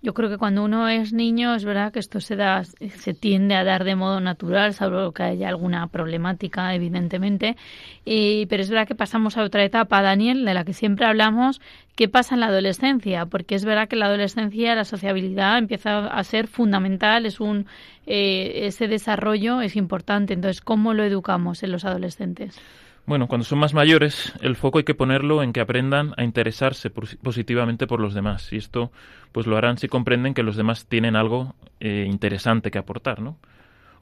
Yo 0.02 0.14
creo 0.14 0.30
que 0.30 0.38
cuando 0.38 0.64
uno 0.64 0.88
es 0.88 1.14
niño 1.14 1.56
es 1.56 1.66
verdad 1.66 1.92
que 1.92 2.00
esto 2.00 2.20
se 2.20 2.36
da, 2.36 2.64
se 2.64 3.14
tiende 3.14 3.56
a 3.56 3.64
dar 3.64 3.84
de 3.84 3.96
modo 3.96 4.20
natural, 4.20 4.74
salvo 4.74 5.12
que 5.14 5.24
haya 5.24 5.50
alguna 5.50 5.88
problemática, 5.88 6.76
evidentemente. 6.76 7.56
Y, 8.04 8.46
pero 8.48 8.62
es 8.62 8.70
verdad 8.70 8.88
que 8.88 8.96
pasamos 8.96 9.38
a 9.38 9.44
otra 9.44 9.64
etapa, 9.64 10.02
Daniel, 10.02 10.46
de 10.46 10.54
la 10.54 10.64
que 10.64 10.74
siempre 10.74 11.06
hablamos. 11.06 11.62
¿Qué 11.96 12.08
pasa 12.10 12.36
en 12.36 12.42
la 12.42 12.48
adolescencia? 12.48 13.26
Porque 13.26 13.56
es 13.56 13.66
verdad 13.66 13.88
que 13.88 13.96
en 13.96 14.02
la 14.02 14.08
adolescencia 14.08 14.76
la 14.76 14.86
sociabilidad 14.86 15.58
empieza 15.58 16.08
a 16.08 16.24
ser 16.24 16.48
fundamental, 16.48 17.26
es 17.26 17.40
un 17.40 17.66
eh, 18.06 18.68
ese 18.68 18.88
desarrollo 18.88 19.62
es 19.62 19.76
importante. 19.76 20.34
Entonces, 20.34 20.62
¿cómo 20.62 20.94
lo 20.94 21.04
educamos 21.04 21.64
en 21.64 21.72
los 21.72 21.86
adolescentes? 21.86 22.60
Bueno, 23.06 23.28
cuando 23.28 23.46
son 23.46 23.60
más 23.60 23.76
mayores, 23.76 24.34
el 24.42 24.56
foco 24.56 24.80
hay 24.80 24.84
que 24.84 24.96
ponerlo 24.96 25.44
en 25.44 25.54
que 25.54 25.60
aprendan 25.60 26.14
a 26.18 26.24
interesarse 26.24 26.90
pos- 26.90 27.18
positivamente 27.22 27.86
por 27.86 28.00
los 28.00 28.16
demás. 28.16 28.52
Y 28.52 28.58
esto, 28.58 28.92
pues 29.32 29.46
lo 29.46 29.58
harán 29.58 29.78
si 29.78 29.88
comprenden 29.88 30.34
que 30.34 30.42
los 30.42 30.56
demás 30.56 30.88
tienen 30.88 31.16
algo 31.16 31.54
eh, 31.80 32.08
interesante 32.10 32.72
que 32.72 32.80
aportar, 32.80 33.22
¿no? 33.22 33.38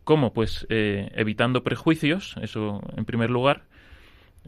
¿Cómo? 0.05 0.33
Pues 0.33 0.67
eh, 0.69 1.11
evitando 1.15 1.63
prejuicios, 1.63 2.35
eso 2.41 2.81
en 2.97 3.05
primer 3.05 3.29
lugar. 3.31 3.63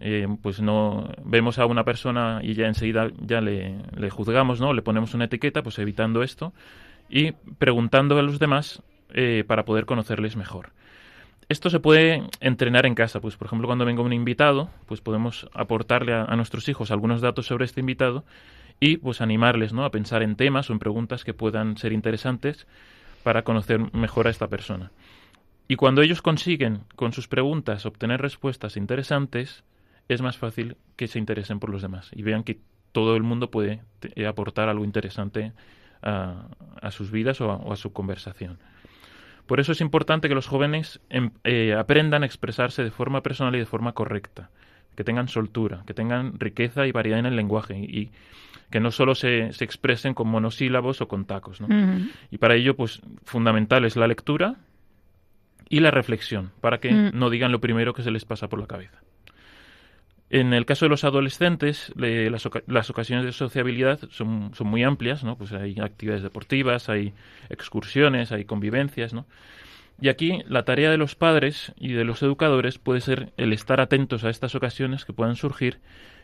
Eh, 0.02 0.28
pues 0.42 0.62
no 0.62 1.10
vemos 1.24 1.60
a 1.60 1.66
una 1.68 1.86
persona 1.86 2.42
y 2.44 2.54
ya 2.56 2.68
enseguida 2.68 3.10
ya 3.20 3.42
le, 3.42 3.76
le 3.98 4.10
juzgamos, 4.10 4.60
¿no? 4.62 4.74
Le 4.74 4.82
ponemos 4.82 5.14
una 5.14 5.26
etiqueta, 5.26 5.64
pues 5.64 5.80
evitando 5.80 6.24
esto 6.24 6.54
y 7.10 7.34
preguntando 7.60 8.18
a 8.20 8.24
los 8.24 8.40
demás 8.40 8.84
eh, 9.14 9.44
para 9.48 9.66
poder 9.66 9.86
conocerles 9.86 10.36
mejor. 10.38 10.72
Esto 11.50 11.70
se 11.70 11.80
puede 11.80 12.24
entrenar 12.40 12.86
en 12.86 12.96
casa. 12.96 13.20
Pues, 13.20 13.36
por 13.38 13.48
ejemplo, 13.48 13.68
cuando 13.68 13.86
venga 13.86 14.02
un 14.02 14.14
invitado, 14.14 14.70
pues 14.88 15.02
podemos 15.02 15.48
aportarle 15.54 16.14
a, 16.14 16.36
nuestros 16.36 16.68
hijos 16.70 16.92
algunos 16.92 17.22
datos 17.22 17.46
sobre 17.48 17.66
este 17.66 17.82
invitado 17.82 18.26
y 18.80 18.98
pues 18.98 19.22
animarles 19.22 19.74
¿no? 19.74 19.86
a 19.86 19.92
pensar 19.92 20.22
en 20.24 20.36
temas 20.36 20.70
o 20.70 20.74
en 20.74 20.80
preguntas 20.80 21.24
que 21.24 21.34
puedan 21.34 21.78
ser 21.78 21.94
interesantes 21.94 22.68
para 23.24 23.44
conocer 23.44 23.94
mejor 23.94 24.28
a 24.28 24.32
esta 24.32 24.48
persona. 24.48 24.92
Y 25.68 25.78
cuando 25.78 26.02
ellos 26.02 26.22
consiguen 26.22 26.82
con 26.96 27.14
sus 27.14 27.28
preguntas 27.28 27.86
obtener 27.86 28.22
respuestas 28.22 28.78
interesantes, 28.78 29.64
es 30.08 30.22
más 30.22 30.38
fácil 30.38 30.78
que 30.96 31.08
se 31.08 31.18
interesen 31.18 31.60
por 31.60 31.70
los 31.70 31.82
demás 31.82 32.12
y 32.14 32.22
vean 32.22 32.44
que 32.44 32.60
todo 32.92 33.16
el 33.16 33.24
mundo 33.24 33.50
puede 33.50 33.82
eh, 34.16 34.28
aportar 34.28 34.70
algo 34.70 34.86
interesante 34.86 35.54
a, 36.02 36.48
sus 36.92 37.10
vidas 37.10 37.42
o 37.42 37.72
a, 37.72 37.76
su 37.76 37.92
conversación. 37.92 38.60
Por 39.48 39.60
eso 39.60 39.72
es 39.72 39.82
importante 39.82 40.28
que 40.28 40.36
los 40.36 40.48
jóvenes 40.48 41.00
em, 41.10 41.32
eh, 41.44 41.76
aprendan 41.78 42.24
a 42.24 42.26
expresarse 42.26 42.84
de 42.84 42.92
forma 42.92 43.22
personal 43.22 43.56
y 43.56 43.60
de 43.60 43.66
forma 43.66 43.94
correcta, 43.94 44.50
que 44.96 45.04
tengan 45.04 45.28
soltura, 45.28 45.84
que 45.86 45.94
tengan 45.94 46.40
riqueza 46.40 46.88
y 46.88 46.92
variedad 46.92 47.20
en 47.20 47.28
el 47.28 47.36
lenguaje 47.36 47.78
y, 47.78 48.12
que 48.72 48.80
no 48.80 48.92
solo 48.92 49.14
se, 49.14 49.54
se, 49.54 49.64
expresen 49.64 50.14
con 50.14 50.28
monosílabos 50.28 51.00
o 51.00 51.08
con 51.08 51.26
tacos. 51.26 51.62
Y 52.32 52.38
para 52.40 52.56
ello, 52.56 52.76
pues 52.76 53.02
fundamental 53.24 53.86
es 53.86 53.96
la 53.96 54.08
lectura 54.08 54.56
y 55.70 55.80
la 55.80 55.92
reflexión, 55.92 56.52
para 56.62 56.80
que 56.80 56.92
mm. 56.92 57.12
no 57.14 57.30
digan 57.30 57.52
lo 57.52 57.62
primero 57.62 57.94
que 57.94 58.04
se 58.04 58.12
les 58.12 58.26
pasa 58.26 58.50
por 58.50 58.60
la 58.60 58.68
cabeza. 58.68 59.00
En 60.30 60.54
el 60.54 60.66
caso 60.66 60.86
de 60.86 60.90
los 60.90 61.04
adolescentes, 61.04 61.94
las, 61.96 62.90
ocasiones 62.90 63.26
de 63.26 63.32
sociabilidad 63.32 64.00
son, 64.10 64.52
muy 64.62 64.84
amplias, 64.84 65.24
¿no? 65.24 65.38
Pues 65.38 65.52
hay 65.52 65.80
actividades 65.80 66.24
deportivas, 66.24 66.90
hay 66.90 67.14
excursiones, 67.50 68.32
hay 68.32 68.46
convivencias, 68.46 69.14
¿no? 69.14 69.28
Y 70.02 70.10
aquí 70.10 70.42
la 70.48 70.66
tarea 70.66 70.90
de 70.90 70.98
los 70.98 71.16
padres 71.16 71.74
y 71.78 71.94
de 71.94 72.04
los 72.04 72.22
educadores 72.24 72.80
puede 72.80 73.02
ser 73.02 73.34
el 73.38 73.54
estar 73.54 73.80
atentos 73.80 74.24
a 74.24 74.30
estas 74.30 74.56
ocasiones 74.56 75.06
que 75.06 75.14
puedan 75.14 75.36
surgir 75.36 75.80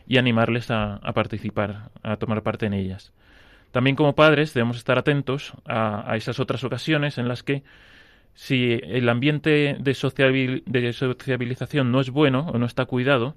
y 0.06 0.18
animarles 0.18 0.70
a, 0.70 1.00
participar, 1.14 1.90
a 2.02 2.16
tomar 2.16 2.42
parte 2.42 2.66
en 2.66 2.74
ellas. 2.74 3.12
También 3.70 3.96
como 3.96 4.14
padres 4.14 4.52
debemos 4.52 4.76
estar 4.76 4.98
atentos 4.98 5.54
a, 5.64 6.16
esas 6.16 6.40
otras 6.40 6.64
ocasiones 6.64 7.18
en 7.18 7.28
las 7.28 7.42
que 7.42 7.62
si 8.34 8.78
el 8.82 9.08
ambiente 9.08 9.76
de, 9.78 9.94
sociabilización 9.94 11.92
no 11.92 12.00
es 12.00 12.10
bueno 12.10 12.50
o 12.52 12.58
no 12.58 12.66
está 12.66 12.84
cuidado, 12.84 13.36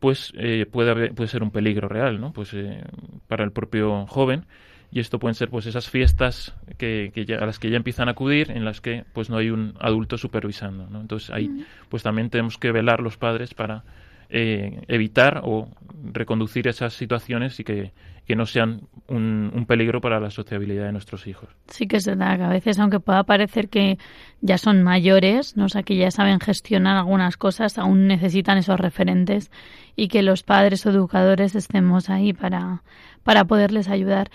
pues 0.00 0.32
eh, 0.36 0.66
puede, 0.70 1.12
puede 1.12 1.28
ser 1.28 1.42
un 1.42 1.50
peligro 1.50 1.88
real, 1.88 2.20
¿no? 2.20 2.32
Pues 2.32 2.54
eh, 2.54 2.82
para 3.26 3.44
el 3.44 3.52
propio 3.52 4.06
joven 4.06 4.46
y 4.90 5.00
esto 5.00 5.18
pueden 5.18 5.34
ser 5.34 5.50
pues 5.50 5.66
esas 5.66 5.88
fiestas 5.88 6.54
que, 6.78 7.12
a 7.38 7.44
las 7.44 7.58
que 7.58 7.70
ya 7.70 7.76
empiezan 7.76 8.08
a 8.08 8.12
acudir 8.12 8.50
en 8.50 8.64
las 8.64 8.80
que 8.80 9.04
pues 9.12 9.28
no 9.28 9.36
hay 9.36 9.50
un 9.50 9.74
adulto 9.80 10.16
supervisando 10.16 10.88
¿no? 10.88 11.00
entonces 11.00 11.30
ahí 11.30 11.66
pues 11.90 12.02
también 12.02 12.30
tenemos 12.30 12.56
que 12.56 12.72
velar 12.72 13.00
los 13.00 13.18
padres 13.18 13.52
para 13.52 13.84
eh, 14.30 14.82
evitar 14.88 15.40
o 15.44 15.68
reconducir 16.12 16.68
esas 16.68 16.92
situaciones 16.92 17.58
y 17.60 17.64
que, 17.64 17.92
no 18.36 18.44
sean 18.44 18.82
un, 19.06 19.64
peligro 19.66 20.02
para 20.02 20.20
la 20.20 20.30
sociabilidad 20.30 20.84
de 20.84 20.92
nuestros 20.92 21.26
hijos. 21.26 21.48
Sí 21.68 21.86
que 21.86 21.98
se 22.00 22.14
da, 22.14 22.36
que 22.36 22.42
a 22.42 22.48
veces, 22.48 22.78
aunque 22.78 23.00
pueda 23.00 23.24
parecer 23.24 23.70
que 23.70 23.96
ya 24.42 24.58
son 24.58 24.82
mayores, 24.82 25.56
¿no? 25.56 25.64
o 25.64 25.68
sea, 25.70 25.82
que 25.82 25.96
ya 25.96 26.10
saben 26.10 26.38
gestionar 26.38 26.98
algunas 26.98 27.38
cosas, 27.38 27.78
aún 27.78 28.06
necesitan 28.06 28.58
esos 28.58 28.78
referentes 28.78 29.50
y 29.96 30.08
que 30.08 30.22
los 30.22 30.42
padres 30.42 30.84
o 30.84 30.90
educadores 30.90 31.54
estemos 31.54 32.10
ahí 32.10 32.34
para, 32.34 32.82
para 33.22 33.46
poderles 33.46 33.88
ayudar. 33.88 34.30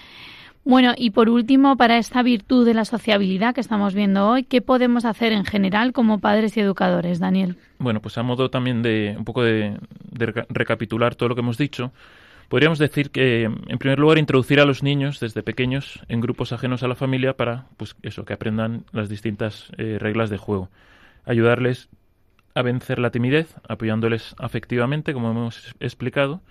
Bueno, 0.66 0.94
y 0.96 1.10
por 1.10 1.30
último, 1.30 1.76
para 1.76 1.98
esta 1.98 2.24
virtud 2.24 2.66
de 2.66 2.74
la 2.74 2.86
sociabilidad 2.86 3.54
que 3.54 3.60
estamos 3.60 3.94
viendo 3.94 4.30
hoy, 4.30 4.44
¿qué 4.44 4.62
podemos 4.62 5.04
hacer 5.04 5.34
en 5.34 5.44
general 5.44 5.92
como 5.92 6.20
padres 6.20 6.56
y 6.56 6.62
educadores, 6.62 7.20
Daniel? 7.20 7.58
Bueno, 7.80 8.02
pues 8.02 8.18
a 8.18 8.24
modo 8.24 8.50
también 8.50 8.82
de 8.82 9.14
un 9.18 9.26
poco 9.26 9.44
de, 9.44 9.78
recapitular 10.50 11.16
todo 11.16 11.28
lo 11.28 11.36
que 11.36 11.42
hemos 11.42 11.58
dicho, 11.58 11.92
podríamos 12.48 12.80
decir 12.80 13.12
que, 13.12 13.44
en 13.44 13.78
primer 13.78 14.00
lugar, 14.00 14.18
introducir 14.18 14.62
a 14.62 14.66
los 14.66 14.84
niños 14.84 15.20
desde 15.20 15.44
pequeños 15.44 16.00
en 16.08 16.22
grupos 16.22 16.54
ajenos 16.54 16.82
a 16.82 16.88
la 16.88 16.96
familia 16.96 17.36
para, 17.36 17.66
pues 17.76 17.98
eso, 18.02 18.24
que 18.24 18.32
aprendan 18.32 18.86
las 18.94 19.10
distintas 19.10 19.70
eh, 19.78 19.98
reglas 20.00 20.30
de 20.30 20.38
juego. 20.38 20.70
Ayudarles 21.26 21.90
a 22.56 22.62
vencer 22.62 23.00
la 23.00 23.10
timidez, 23.10 23.56
apoyándoles 23.68 24.34
afectivamente, 24.38 25.14
como 25.14 25.32
hemos 25.32 25.76
explicado, 25.82 26.42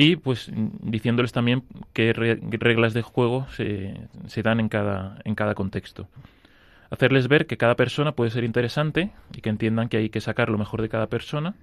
y 0.00 0.14
pues 0.14 0.48
diciéndoles 0.54 1.32
también 1.32 1.64
qué 1.92 2.12
reglas 2.12 2.94
de 2.94 3.02
juego 3.02 3.48
se, 3.50 3.96
se, 4.28 4.42
dan 4.44 4.60
en 4.60 4.68
cada, 4.68 5.18
en 5.24 5.34
cada 5.34 5.56
contexto. 5.56 6.06
Hacerles 6.88 7.26
ver 7.26 7.48
que 7.48 7.56
cada 7.56 7.74
persona 7.74 8.12
puede 8.12 8.30
ser 8.30 8.44
interesante 8.44 9.10
y 9.34 9.40
que 9.40 9.50
entiendan 9.50 9.88
que 9.88 9.96
hay 9.96 10.08
que 10.08 10.20
sacar 10.20 10.50
lo 10.50 10.56
mejor 10.56 10.82
de 10.82 10.88
cada 10.88 11.08
persona. 11.08 11.56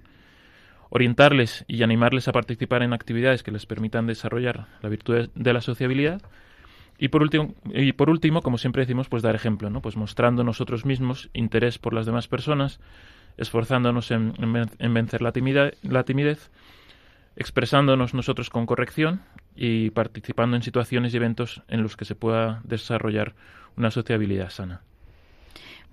Orientarles 0.90 1.64
y 1.66 1.82
animarles 1.82 2.28
a 2.28 2.32
participar 2.32 2.82
en 2.82 2.92
actividades 2.92 3.42
que 3.42 3.52
les 3.52 3.64
permitan 3.64 4.06
desarrollar 4.06 4.66
la 4.82 4.90
virtud 4.90 5.30
de 5.34 5.52
la 5.54 5.62
sociabilidad. 5.62 6.20
Y 6.98 7.08
por 7.08 7.22
último, 7.22 7.54
y 7.72 7.92
por 7.92 8.10
último 8.10 8.42
como 8.42 8.58
siempre 8.58 8.82
decimos, 8.82 9.08
pues 9.08 9.22
dar 9.22 9.34
ejemplo, 9.34 9.70
¿no? 9.70 9.80
Pues 9.80 9.96
mostrando 9.96 10.44
nosotros 10.44 10.84
mismos 10.84 11.30
interés 11.32 11.78
por 11.78 11.94
las 11.94 12.04
demás 12.04 12.28
personas, 12.28 12.80
esforzándonos 13.38 14.10
en, 14.10 14.34
en 14.78 14.94
vencer 14.94 15.22
la 15.22 15.32
la 15.82 16.04
timidez 16.04 16.50
expresándonos 17.36 18.14
nosotros 18.14 18.50
con 18.50 18.66
corrección 18.66 19.20
y 19.54 19.90
participando 19.90 20.56
en 20.56 20.62
situaciones 20.62 21.12
y 21.12 21.18
eventos 21.18 21.62
en 21.68 21.82
los 21.82 21.96
que 21.96 22.04
se 22.04 22.14
pueda 22.14 22.60
desarrollar 22.64 23.34
una 23.76 23.90
sociabilidad 23.90 24.50
sana. 24.50 24.80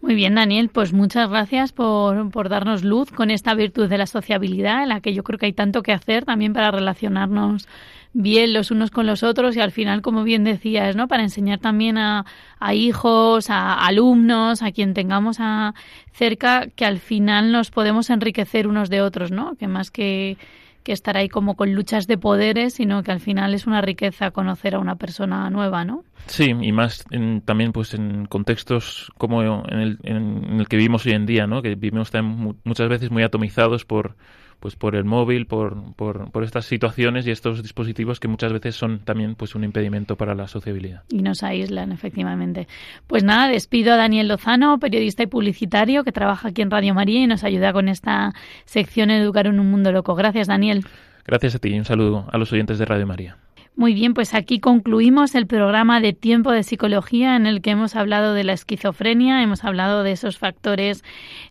Muy 0.01 0.15
bien, 0.15 0.35
Daniel, 0.35 0.67
pues 0.67 0.91
muchas 0.91 1.29
gracias 1.29 1.71
por, 1.71 2.29
por, 2.29 2.49
darnos 2.49 2.83
luz 2.83 3.09
con 3.09 3.31
esta 3.31 3.53
virtud 3.53 3.87
de 3.87 3.97
la 3.97 4.05
sociabilidad, 4.05 4.83
en 4.83 4.89
la 4.89 4.99
que 4.99 5.13
yo 5.13 5.23
creo 5.23 5.39
que 5.39 5.45
hay 5.45 5.53
tanto 5.53 5.81
que 5.81 5.93
hacer 5.93 6.25
también 6.25 6.51
para 6.51 6.71
relacionarnos 6.71 7.69
bien 8.11 8.53
los 8.53 8.69
unos 8.69 8.91
con 8.91 9.07
los 9.07 9.23
otros 9.23 9.55
y 9.55 9.61
al 9.61 9.71
final, 9.71 10.01
como 10.01 10.23
bien 10.23 10.43
decías, 10.43 10.97
¿no? 10.97 11.07
Para 11.07 11.23
enseñar 11.23 11.59
también 11.59 11.97
a, 11.97 12.25
a 12.59 12.73
hijos, 12.73 13.49
a 13.49 13.73
alumnos, 13.75 14.61
a 14.61 14.73
quien 14.73 14.93
tengamos 14.93 15.37
a 15.39 15.73
cerca, 16.11 16.67
que 16.75 16.85
al 16.85 16.99
final 16.99 17.53
nos 17.53 17.71
podemos 17.71 18.09
enriquecer 18.09 18.67
unos 18.67 18.89
de 18.89 19.01
otros, 19.01 19.31
¿no? 19.31 19.55
Que 19.55 19.69
más 19.69 19.89
que 19.89 20.37
que 20.83 20.91
estar 20.91 21.17
ahí 21.17 21.29
como 21.29 21.55
con 21.55 21.73
luchas 21.73 22.07
de 22.07 22.17
poderes, 22.17 22.75
sino 22.75 23.03
que 23.03 23.11
al 23.11 23.19
final 23.19 23.53
es 23.53 23.65
una 23.65 23.81
riqueza 23.81 24.31
conocer 24.31 24.75
a 24.75 24.79
una 24.79 24.95
persona 24.95 25.49
nueva, 25.49 25.85
¿no? 25.85 26.03
Sí, 26.27 26.53
y 26.61 26.71
más 26.71 27.05
también 27.45 27.71
pues 27.71 27.93
en 27.93 28.25
contextos 28.25 29.11
como 29.17 29.41
en 29.41 29.79
el, 29.79 29.99
en 30.03 30.59
el 30.59 30.67
que 30.67 30.77
vivimos 30.77 31.05
hoy 31.05 31.13
en 31.13 31.25
día, 31.25 31.47
¿no? 31.47 31.61
Que 31.61 31.75
vivimos 31.75 32.11
también 32.11 32.57
muchas 32.63 32.89
veces 32.89 33.11
muy 33.11 33.23
atomizados 33.23 33.85
por 33.85 34.15
pues 34.63 34.77
por 34.77 34.95
el 34.95 35.03
móvil, 35.03 35.45
por, 35.45 35.93
por, 35.97 36.31
por, 36.31 36.45
estas 36.45 36.63
situaciones 36.63 37.27
y 37.27 37.31
estos 37.31 37.61
dispositivos 37.61 38.21
que 38.21 38.29
muchas 38.29 38.53
veces 38.53 38.77
son 38.77 38.99
también 38.99 39.35
pues 39.35 39.55
un 39.55 39.65
impedimento 39.65 40.15
para 40.15 40.35
la 40.35 40.47
sociabilidad. 40.47 41.03
Y 41.09 41.21
nos 41.21 41.43
aíslan, 41.43 41.91
efectivamente. 41.91 42.69
Pues 43.05 43.25
nada, 43.25 43.49
despido 43.49 43.91
a 43.91 43.97
Daniel 43.97 44.29
Lozano, 44.29 44.79
periodista 44.79 45.21
y 45.21 45.27
publicitario 45.27 46.05
que 46.05 46.13
trabaja 46.13 46.47
aquí 46.47 46.61
en 46.61 46.71
Radio 46.71 46.93
María 46.93 47.21
y 47.21 47.27
nos 47.27 47.43
ayuda 47.43 47.73
con 47.73 47.89
esta 47.89 48.31
sección 48.63 49.11
Educar 49.11 49.47
en 49.47 49.59
un 49.59 49.69
Mundo 49.69 49.91
Loco. 49.91 50.15
Gracias, 50.15 50.47
Daniel. 50.47 50.85
Gracias 51.25 51.55
a 51.55 51.59
ti 51.59 51.67
y 51.67 51.77
un 51.77 51.83
saludo 51.83 52.25
a 52.31 52.37
los 52.37 52.53
oyentes 52.53 52.79
de 52.79 52.85
Radio 52.85 53.05
María. 53.05 53.42
Muy 53.75 53.95
bien, 53.95 54.13
pues 54.13 54.35
aquí 54.35 54.59
concluimos 54.59 55.33
el 55.33 55.47
programa 55.47 55.99
de 55.99 56.13
Tiempo 56.13 56.51
de 56.51 56.61
Psicología 56.61 57.35
en 57.35 57.47
el 57.47 57.61
que 57.61 57.71
hemos 57.71 57.95
hablado 57.95 58.35
de 58.35 58.43
la 58.43 58.53
esquizofrenia, 58.53 59.41
hemos 59.41 59.63
hablado 59.63 60.03
de 60.03 60.11
esos 60.11 60.37
factores 60.37 61.03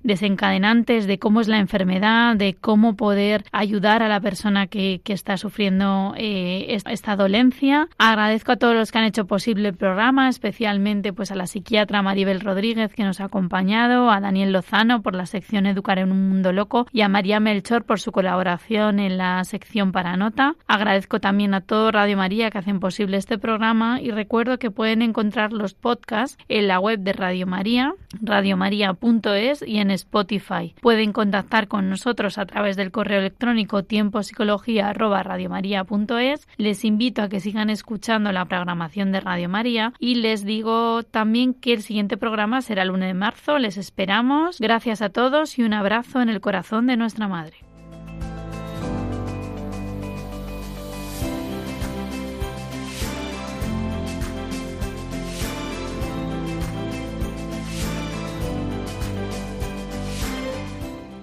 desencadenantes, 0.04 1.08
de 1.08 1.18
cómo 1.18 1.40
es 1.40 1.48
la 1.48 1.58
enfermedad, 1.58 2.36
de 2.36 2.54
cómo 2.54 2.94
poder 2.94 3.44
ayudar 3.50 4.04
a 4.04 4.08
la 4.08 4.20
persona 4.20 4.68
que, 4.68 5.00
que 5.02 5.12
está 5.12 5.36
sufriendo 5.36 6.14
eh, 6.16 6.78
esta 6.86 7.16
dolencia. 7.16 7.88
Agradezco 7.98 8.52
a 8.52 8.56
todos 8.56 8.76
los 8.76 8.92
que 8.92 8.98
han 8.98 9.04
hecho 9.04 9.26
posible 9.26 9.70
el 9.70 9.74
programa, 9.74 10.28
especialmente 10.28 11.12
pues 11.12 11.32
a 11.32 11.34
la 11.34 11.48
psiquiatra 11.48 12.02
Maribel 12.02 12.40
Rodríguez 12.40 12.94
que 12.94 13.02
nos 13.02 13.20
ha 13.20 13.24
acompañado, 13.24 14.12
a 14.12 14.20
Daniel 14.20 14.52
Lozano 14.52 15.02
por 15.02 15.16
la 15.16 15.26
sección 15.26 15.66
Educar 15.66 15.98
en 15.98 16.12
un 16.12 16.28
Mundo 16.28 16.52
Loco 16.52 16.86
y 16.92 17.00
a 17.00 17.08
María 17.08 17.40
Melchor 17.40 17.82
por 17.84 17.98
su 17.98 18.12
colaboración 18.12 19.00
en 19.00 19.18
la 19.18 19.42
sección 19.42 19.90
para 19.90 20.16
nota. 20.16 20.54
Agradezco 20.68 21.18
también 21.18 21.52
a 21.54 21.62
todo 21.62 21.90
María 22.16 22.50
que 22.50 22.58
hacen 22.58 22.80
posible 22.80 23.16
este 23.16 23.38
programa 23.38 24.00
y 24.00 24.10
recuerdo 24.10 24.58
que 24.58 24.70
pueden 24.70 25.02
encontrar 25.02 25.52
los 25.52 25.74
podcasts 25.74 26.38
en 26.48 26.68
la 26.68 26.80
web 26.80 27.00
de 27.00 27.12
Radio 27.12 27.46
María, 27.46 27.92
radiomaria.es 28.20 29.62
y 29.66 29.78
en 29.78 29.90
Spotify. 29.90 30.74
Pueden 30.80 31.12
contactar 31.12 31.68
con 31.68 31.90
nosotros 31.90 32.38
a 32.38 32.46
través 32.46 32.76
del 32.76 32.90
correo 32.90 33.20
electrónico 33.20 33.82
tiempopsicología@radiomaria.es. 33.82 36.48
Les 36.56 36.84
invito 36.84 37.22
a 37.22 37.28
que 37.28 37.40
sigan 37.40 37.70
escuchando 37.70 38.32
la 38.32 38.44
programación 38.44 39.12
de 39.12 39.20
Radio 39.20 39.48
María 39.48 39.92
y 39.98 40.16
les 40.16 40.44
digo 40.44 41.02
también 41.02 41.54
que 41.54 41.72
el 41.72 41.82
siguiente 41.82 42.16
programa 42.16 42.62
será 42.62 42.82
el 42.82 42.90
1 42.90 43.06
de 43.06 43.14
marzo. 43.14 43.58
Les 43.58 43.76
esperamos. 43.76 44.60
Gracias 44.60 45.02
a 45.02 45.10
todos 45.10 45.58
y 45.58 45.62
un 45.62 45.74
abrazo 45.74 46.20
en 46.20 46.28
el 46.28 46.40
corazón 46.40 46.86
de 46.86 46.96
nuestra 46.96 47.28
Madre. 47.28 47.71